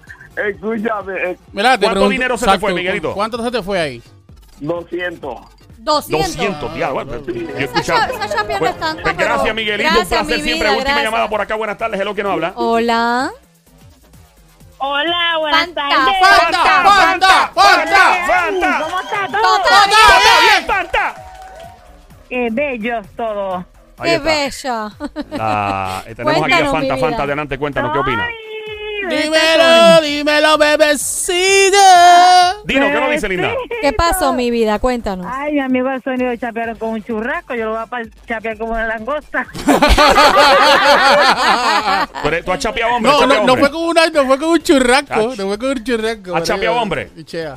escúchame, 0.49 1.31
eh, 1.33 1.39
Mira, 1.53 1.71
te 1.73 1.85
¿Cuánto 1.85 1.91
pregunto- 1.91 2.09
dinero 2.09 2.39
se 2.39 2.47
te 2.47 2.59
fue, 2.59 2.73
Miguelito? 2.75 3.13
¿Cuánto 3.13 3.43
se 3.45 3.51
te 3.51 3.63
fue 3.63 3.79
ahí? 3.79 4.03
200. 4.61 5.39
200. 5.79 6.37
200, 6.37 6.75
diablo. 6.75 6.95
bueno, 7.05 7.27
yo 7.27 7.59
he 7.59 7.65
escuchado. 7.65 8.01
esa 8.15 8.43
no 8.43 8.59
Pues- 8.59 8.75
pues 9.03 9.15
pero- 9.17 9.17
gracias, 9.35 9.55
Miguelito. 9.55 9.91
Gracias, 9.95 10.21
un 10.23 10.27
placer 10.27 10.37
mi 10.39 10.43
siempre. 10.45 10.69
vida, 10.71 10.79
Última 10.79 11.03
llamada 11.03 11.29
por 11.29 11.41
acá. 11.43 11.55
Buenas 11.57 11.77
tardes, 11.77 12.01
hello, 12.01 12.15
que 12.15 12.23
nos 12.23 12.33
habla? 12.33 12.53
Hola. 12.57 13.31
Hola, 14.79 15.39
buenas 15.41 15.61
Fanta, 15.67 15.89
tardes. 15.89 16.15
Fanta, 16.21 16.59
Fanta, 16.63 17.51
Fanta. 17.55 18.27
Fanta. 18.27 18.81
¿Cómo 18.83 19.01
está 19.01 19.27
todo? 19.27 19.41
Todo 19.41 19.59
¡Todo 19.63 19.87
bien. 19.87 20.41
bien, 20.57 20.67
Fanta! 20.67 21.24
Qué 22.35 22.49
bellos 22.51 23.07
todos. 23.17 23.65
Ahí 23.97 24.19
Qué 24.21 24.47
está. 24.47 24.91
La- 25.31 26.03
eh, 26.05 26.15
tenemos 26.17 26.43
aquí 26.43 26.53
a 26.53 26.57
Cuéntanos, 26.57 26.73
mi 26.73 26.73
Fanta. 26.73 26.95
vida. 26.95 26.97
Fanta, 27.07 27.23
adelante, 27.23 27.59
cuéntanos, 27.59 27.93
¿qué 27.93 27.99
opinas? 28.01 28.27
Dímelo, 29.09 30.01
dímelo, 30.03 30.59
bebecita. 30.59 32.57
Dino, 32.65 32.87
¿qué 32.87 32.93
nos 33.01 33.11
dice 33.11 33.29
Linda? 33.29 33.53
¿Qué 33.81 33.93
pasó, 33.93 34.33
mi 34.33 34.51
vida? 34.51 34.79
Cuéntanos. 34.81 35.27
Ay, 35.31 35.53
mi 35.53 35.61
amigo 35.61 35.91
el 35.91 36.03
sonido 36.03 36.31
de 36.31 36.39
chapearon 36.39 36.77
con 36.77 36.89
un 36.89 37.05
churrasco, 37.05 37.55
yo 37.55 37.67
lo 37.67 37.73
voy 37.73 37.81
a 37.83 37.87
chapear 38.27 38.59
como 38.59 38.73
una 38.73 38.87
langosta. 38.89 39.47
¿Tú, 42.23 42.29
eres- 42.29 42.45
tú 42.45 42.53
has 42.53 42.59
chapeado 42.59 42.95
hombre? 42.97 43.13
No, 43.13 43.19
¿Has 43.21 43.27
no, 43.29 43.35
chapeado 43.35 43.47
no 43.47 43.53
hombre? 43.53 43.69
fue 43.69 43.71
con 43.71 43.83
una, 43.89 44.07
no 44.09 44.25
fue 44.27 44.39
con 44.39 44.49
un 44.49 44.63
churrasco, 44.63 45.15
Ach. 45.15 45.39
no 45.39 45.47
fue 45.47 45.59
con 45.59 45.69
un 45.69 45.85
churrasco. 45.85 46.35
¿Has 46.37 46.43
chapeado 46.45 46.77
hombre? 46.77 47.11
Chea. 47.25 47.57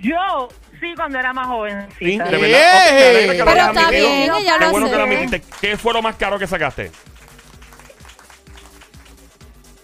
Yo 0.00 0.48
sí, 0.82 0.94
cuando 0.96 1.18
era 1.18 1.32
más 1.32 1.46
joven. 1.46 1.88
Sí, 1.98 2.04
de 2.04 2.12
Eh. 2.14 2.18
verdad. 2.18 2.36
Ok, 2.36 2.92
me 2.92 3.06
alegra 3.08 3.32
que 3.32 3.38
lo 3.38 3.44
Pero 3.44 3.50
hayas 3.50 3.68
está 3.68 3.86
admitido. 3.88 4.08
bien, 4.08 4.34
ella 4.34 4.58
Qué 4.58 4.64
lo 4.64 4.70
bueno 4.72 4.86
que 4.90 4.96
lo 4.96 5.02
hace. 5.04 5.14
admitiste. 5.14 5.42
¿Qué 5.60 5.76
fue 5.78 5.92
lo 5.94 6.02
más 6.02 6.16
caro 6.16 6.38
que 6.38 6.46
sacaste? 6.46 6.90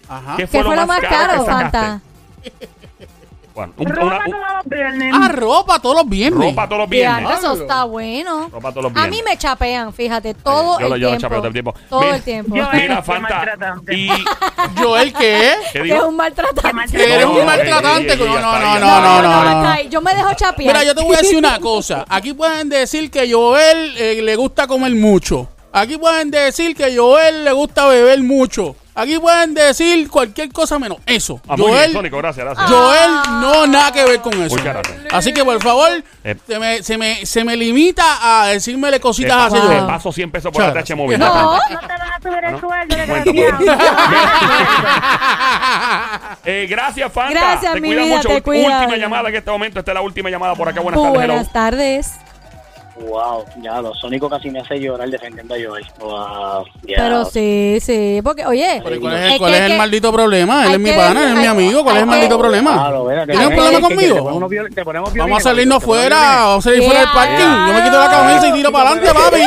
Ajá. 0.08 0.36
¿Qué 0.36 0.42
¿Qué 0.42 0.62
fue 0.62 0.76
lo 0.76 0.86
más 0.86 1.00
caro, 1.00 1.44
que 1.44 1.50
sacaste? 1.50 2.00
Bueno, 3.58 3.72
un- 3.76 3.86
Ropa 3.88 4.06
una- 4.06 4.18
un- 4.18 4.30
todos 4.30 4.54
los 4.54 4.64
viernes. 4.70 5.14
Ah, 5.16 5.28
ropa 5.32 5.78
todos 5.80 5.96
los 5.96 6.08
viernes. 6.08 6.48
ropa 6.50 6.68
todos 6.68 6.78
los 6.78 6.88
viernes. 6.88 7.18
Diablo, 7.28 7.38
eso 7.38 7.62
está 7.62 7.82
bueno. 7.84 8.48
Ropa 8.52 8.70
todos 8.70 8.84
los 8.84 8.92
A 8.92 8.94
viernes. 8.94 9.10
mí 9.10 9.22
me 9.28 9.36
chapean, 9.36 9.92
fíjate, 9.92 10.34
todo 10.34 10.78
Yo 10.78 10.88
lo- 10.88 10.94
el 10.94 11.00
yo 11.00 11.06
lo 11.06 11.10
tiempo. 11.10 11.20
chapeo 11.22 11.38
todo 11.38 11.46
el 11.48 11.52
tiempo. 11.52 11.74
Todo 11.90 12.00
Mira- 12.02 12.14
el 12.16 12.22
tiempo. 12.22 12.54
Yo- 12.56 12.68
Mira, 12.72 12.96
Qué 12.98 13.02
Fanta. 13.02 13.20
maltratante. 13.34 13.94
Y. 13.96 14.08
Joel, 14.78 15.12
¿qué? 15.12 15.54
¿Qué 15.72 15.72
Que 15.72 15.78
es 15.78 15.84
digo? 15.84 16.06
un 16.08 16.16
maltratante. 16.16 17.02
Eres 17.02 17.26
No, 17.26 17.32
un 17.32 17.46
maltratante. 17.46 18.12
ey, 18.12 18.20
ey, 18.20 18.26
No, 18.26 18.26
no, 18.26 18.40
no, 18.40 18.48
ahí, 18.48 18.80
no, 18.80 19.00
no, 19.00 19.22
no, 19.22 19.22
no. 19.22 19.48
hasta 19.48 19.72
ahí. 19.74 19.88
Yo 19.88 20.00
me 20.00 20.14
dejo 20.14 20.32
chapear. 20.34 20.68
Mira, 20.68 20.84
yo 20.84 20.94
te 20.94 21.02
voy 21.02 21.16
a 21.16 21.18
decir 21.18 21.36
una 21.38 21.58
cosa. 21.58 22.04
Aquí 22.08 22.32
pueden 22.34 22.68
decir 22.68 23.10
que 23.10 23.28
Joel 23.32 23.94
eh, 23.98 24.20
le 24.22 24.36
gusta 24.36 24.68
comer 24.68 24.94
mucho. 24.94 25.48
Aquí 25.72 25.98
pueden 25.98 26.30
decir 26.30 26.76
que 26.76 26.96
Joel 26.96 27.44
le 27.44 27.52
gusta 27.52 27.86
beber 27.88 28.22
mucho. 28.22 28.76
Aquí 29.00 29.16
pueden 29.18 29.54
decir 29.54 30.08
cualquier 30.10 30.52
cosa 30.52 30.76
menos 30.78 30.98
eso. 31.06 31.40
Ah, 31.48 31.56
muy 31.56 31.66
bien, 31.66 31.76
Joel, 31.78 31.92
Sónico, 31.92 32.16
gracias, 32.18 32.44
gracias. 32.44 32.68
Joel 32.68 33.10
no 33.40 33.66
nada 33.68 33.92
que 33.92 34.04
ver 34.04 34.20
con 34.20 34.32
eso. 34.34 34.56
Muchas 34.56 34.64
gracias. 34.74 34.96
Así 35.12 35.32
que 35.32 35.44
por 35.44 35.62
favor, 35.62 35.88
Eh. 36.24 36.34
se, 36.46 36.58
me, 36.58 36.82
se, 36.82 36.98
me, 36.98 37.24
se 37.24 37.44
me 37.44 37.56
limita 37.56 38.02
a 38.20 38.46
decírmele 38.48 38.96
Te 38.96 39.00
cositas 39.00 39.36
paso, 39.36 39.56
así. 39.56 39.66
te 39.68 39.74
Joel. 39.74 39.86
paso 39.86 40.12
100 40.12 40.30
pesos 40.32 40.52
por. 40.52 40.62
ATH 40.62 40.94
móvil. 40.96 41.18
No. 41.18 41.54
No 41.54 41.60
te 41.60 41.74
vas 41.76 42.16
a 42.16 42.20
subir 42.22 42.44
el 42.44 42.60
sueldo, 42.60 42.96
desgraciado. 42.96 43.58
Eh, 46.44 46.66
gracias, 46.68 47.12
Fanta. 47.12 47.32
Gracias, 47.38 47.72
te 47.74 47.80
mi 47.80 47.88
cuida 47.88 48.02
vida, 48.04 48.16
mucho. 48.16 48.28
te 48.28 48.42
cuida. 48.42 48.78
Última 48.80 48.96
llamada 48.96 49.28
en 49.28 49.34
este 49.36 49.50
momento. 49.50 49.78
Esta 49.80 49.90
es 49.90 49.94
la 49.94 50.00
última 50.00 50.30
llamada 50.30 50.54
por 50.54 50.68
acá. 50.68 50.80
Buenas 50.80 51.00
tardes, 51.02 51.22
hello. 51.22 51.32
Buenas 51.34 51.52
tardes. 51.52 52.12
Wow, 53.00 53.44
ya 53.62 53.80
lo 53.80 53.94
Sónico 53.94 54.28
casi 54.28 54.50
me 54.50 54.60
hace 54.60 54.78
llorar 54.80 55.08
defendiendo 55.08 55.54
a 55.54 55.58
Joel. 55.58 55.86
Wow, 56.00 56.64
ya. 56.86 56.96
Pero 56.96 57.24
sí, 57.24 57.78
sí. 57.80 58.20
Porque, 58.24 58.44
oye. 58.44 58.80
Pero 58.84 59.00
¿Cuál 59.00 59.14
es, 59.14 59.20
Es 59.26 59.32
el, 59.32 59.38
cuál 59.38 59.50
que- 59.52 59.56
es 59.58 59.64
el 59.64 59.70
que- 59.72 59.78
maldito 59.78 60.12
problema? 60.12 60.66
Él 60.66 60.72
es 60.72 60.78
mi 60.80 60.92
pana, 60.92 61.22
él 61.24 61.28
es 61.30 61.34
mi 61.36 61.46
amigo. 61.46 61.82
¿Cuál 61.84 61.96
es 61.96 62.02
el 62.02 62.08
maldito 62.08 62.38
problema? 62.38 62.72
Claro, 62.74 63.06
¿Tienes 63.26 63.44
un 63.46 63.50
que- 63.50 63.56
problema 63.56 63.70
que- 63.70 63.76
que 63.88 63.94
conmigo? 63.94 64.14
te 64.16 64.22
ponemos 64.22 64.50
viol- 64.50 64.74
te 64.74 64.84
ponemos 64.84 65.08
Vamos 65.08 65.14
a 65.14 65.24
violines, 65.24 65.42
salirnos 65.44 65.78
te 65.80 65.86
ponemos 65.86 66.02
fuera, 66.08 66.36
vamos 66.44 66.66
a 66.66 66.68
salir 66.70 66.82
fuera 66.84 67.00
del 67.00 67.08
parking. 67.10 67.66
Yo 67.66 67.72
me 67.72 67.82
quito 67.84 67.98
la 67.98 68.10
camisa 68.10 68.48
y 68.48 68.52
tiro 68.52 68.72
para 68.72 68.90
adelante, 68.90 69.14
papi. 69.14 69.42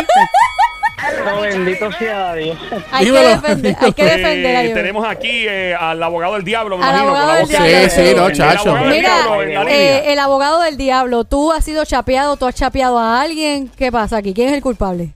Oh, 1.35 1.41
bendito 1.41 1.91
sea 1.93 2.33
Dios. 2.35 2.57
Hay 2.91 3.05
que 3.05 3.11
defender, 3.11 3.75
hay 3.79 3.93
que 3.93 4.03
defender 4.05 4.55
a 4.55 4.61
Eh, 4.61 4.65
Dios. 4.65 4.75
tenemos 4.75 5.07
aquí 5.07 5.45
eh, 5.47 5.75
al 5.75 6.01
abogado 6.03 6.33
del 6.35 6.43
diablo, 6.43 6.77
me 6.77 6.83
Al 6.85 6.91
imagino, 6.91 7.11
con 7.13 7.27
la 7.27 7.39
voz 7.41 7.49
que-. 7.49 7.89
Sí, 7.89 8.01
sí, 8.09 8.13
no, 8.15 8.31
chacho. 8.31 8.75
Mira, 8.75 9.17
eh, 9.69 10.13
el 10.13 10.19
abogado 10.19 10.61
del 10.61 10.77
diablo, 10.77 11.23
tú 11.23 11.51
has 11.51 11.65
sido 11.65 11.83
chapeado, 11.85 12.37
tú 12.37 12.45
has 12.45 12.55
chapeado 12.55 12.99
a 12.99 13.21
alguien. 13.21 13.69
¿Qué 13.69 13.91
pasa 13.91 14.17
aquí? 14.17 14.33
¿Quién 14.33 14.49
es 14.49 14.55
el 14.55 14.61
culpable? 14.61 15.13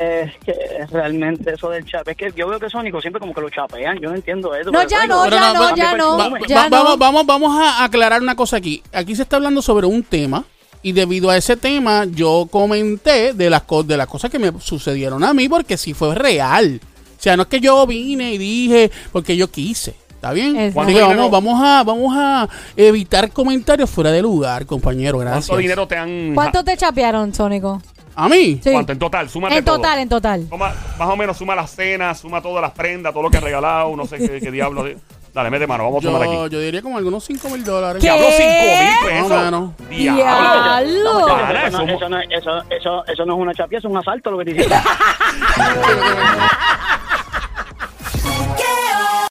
Es 0.00 0.32
que 0.44 0.54
realmente 0.92 1.54
eso 1.54 1.70
del 1.70 1.84
chape, 1.84 2.12
es 2.12 2.16
que 2.16 2.32
yo 2.36 2.46
veo 2.46 2.60
que 2.60 2.70
Sónico 2.70 3.00
siempre 3.00 3.18
como 3.18 3.34
que 3.34 3.40
lo 3.40 3.50
chapean, 3.50 3.98
yo 3.98 4.10
no 4.10 4.14
entiendo 4.14 4.54
eso. 4.54 4.70
No, 4.70 4.84
ya 4.84 5.06
no, 5.06 5.28
ya 5.28 5.52
no, 5.52 5.74
ya 5.74 5.94
no, 5.96 6.18
va- 6.18 6.38
ya 6.46 6.54
va- 6.62 6.68
no. 6.68 6.70
Vamos, 6.70 6.98
vamos, 6.98 7.26
vamos 7.26 7.60
a 7.60 7.82
aclarar 7.82 8.22
una 8.22 8.36
cosa 8.36 8.58
aquí. 8.58 8.80
Aquí 8.92 9.16
se 9.16 9.22
está 9.22 9.36
hablando 9.36 9.60
sobre 9.60 9.86
un 9.88 10.04
tema 10.04 10.44
y 10.82 10.92
debido 10.92 11.30
a 11.30 11.36
ese 11.36 11.56
tema 11.56 12.04
yo 12.06 12.46
comenté 12.50 13.32
de 13.32 13.50
las, 13.50 13.62
co- 13.62 13.82
de 13.82 13.96
las 13.96 14.06
cosas 14.06 14.30
que 14.30 14.38
me 14.38 14.52
sucedieron 14.60 15.24
a 15.24 15.34
mí 15.34 15.48
porque 15.48 15.76
sí 15.76 15.94
fue 15.94 16.14
real. 16.14 16.80
O 17.18 17.20
sea, 17.22 17.36
no 17.36 17.42
es 17.42 17.48
que 17.48 17.60
yo 17.60 17.86
vine 17.86 18.32
y 18.34 18.38
dije 18.38 18.90
porque 19.12 19.36
yo 19.36 19.50
quise. 19.50 19.94
¿Está 20.10 20.32
bien? 20.32 20.56
Así 20.56 20.66
que 20.68 20.72
¿Cuánto 20.72 20.98
vamos, 21.00 21.30
vamos, 21.30 21.60
a, 21.62 21.84
vamos 21.84 22.12
a 22.16 22.48
evitar 22.76 23.30
comentarios 23.30 23.88
fuera 23.88 24.10
de 24.10 24.20
lugar, 24.22 24.66
compañero. 24.66 25.18
Gracias. 25.18 25.46
¿Cuánto 25.46 25.60
dinero 25.60 25.86
te 25.86 25.96
han... 25.96 26.34
¿Cuánto 26.34 26.64
te 26.64 26.76
chapearon, 26.76 27.32
Sónico? 27.32 27.80
¿A 28.16 28.28
mí? 28.28 28.58
Sí. 28.62 28.72
¿Cuánto? 28.72 28.90
En 28.92 28.98
total, 28.98 29.28
súmate 29.30 29.58
En 29.58 29.64
todo. 29.64 29.76
total, 29.76 29.98
en 30.00 30.08
total. 30.08 30.46
Toma, 30.50 30.74
más 30.98 31.08
o 31.08 31.16
menos 31.16 31.36
suma 31.36 31.54
las 31.54 31.70
cenas, 31.70 32.18
suma 32.18 32.42
todas 32.42 32.60
las 32.62 32.72
prendas, 32.72 33.12
todo 33.12 33.22
lo 33.22 33.30
que 33.30 33.36
has 33.36 33.42
regalado, 33.44 33.94
no 33.94 34.06
sé 34.06 34.18
qué, 34.18 34.40
qué 34.40 34.50
diablo. 34.50 34.86
Dale, 35.34 35.50
mete 35.50 35.66
mano, 35.66 35.84
vamos 35.84 36.04
a 36.04 36.08
sumar 36.08 36.24
Yo, 36.24 36.42
aquí. 36.44 36.52
yo 36.54 36.60
diría 36.60 36.82
como 36.82 36.96
algunos 36.98 37.22
5 37.24 37.48
mil 37.50 37.62
dólares. 37.64 38.00
¿Qué? 38.02 38.06
Diablo, 38.08 38.26
5 38.30 38.48
mil 38.48 39.08
pesos. 39.08 39.28
Más 39.30 39.38
o 39.40 39.44
menos. 39.44 39.70
Diablo. 39.88 40.22
Diablo. 40.24 41.26
Para, 41.28 41.66
Eso 41.68 41.78
no, 41.78 41.84
eso- 41.84 41.96
eso, 41.96 42.08
no, 42.08 42.18
eso, 42.20 42.62
eso, 42.70 43.04
eso 43.06 43.24
no 43.26 43.34
es 43.34 43.40
una 43.40 43.54
chapia, 43.54 43.78
es 43.78 43.84
un 43.84 43.96
asalto 43.96 44.30
lo 44.32 44.38
que 44.38 44.44
te 44.46 44.50
hicieron. 44.52 44.78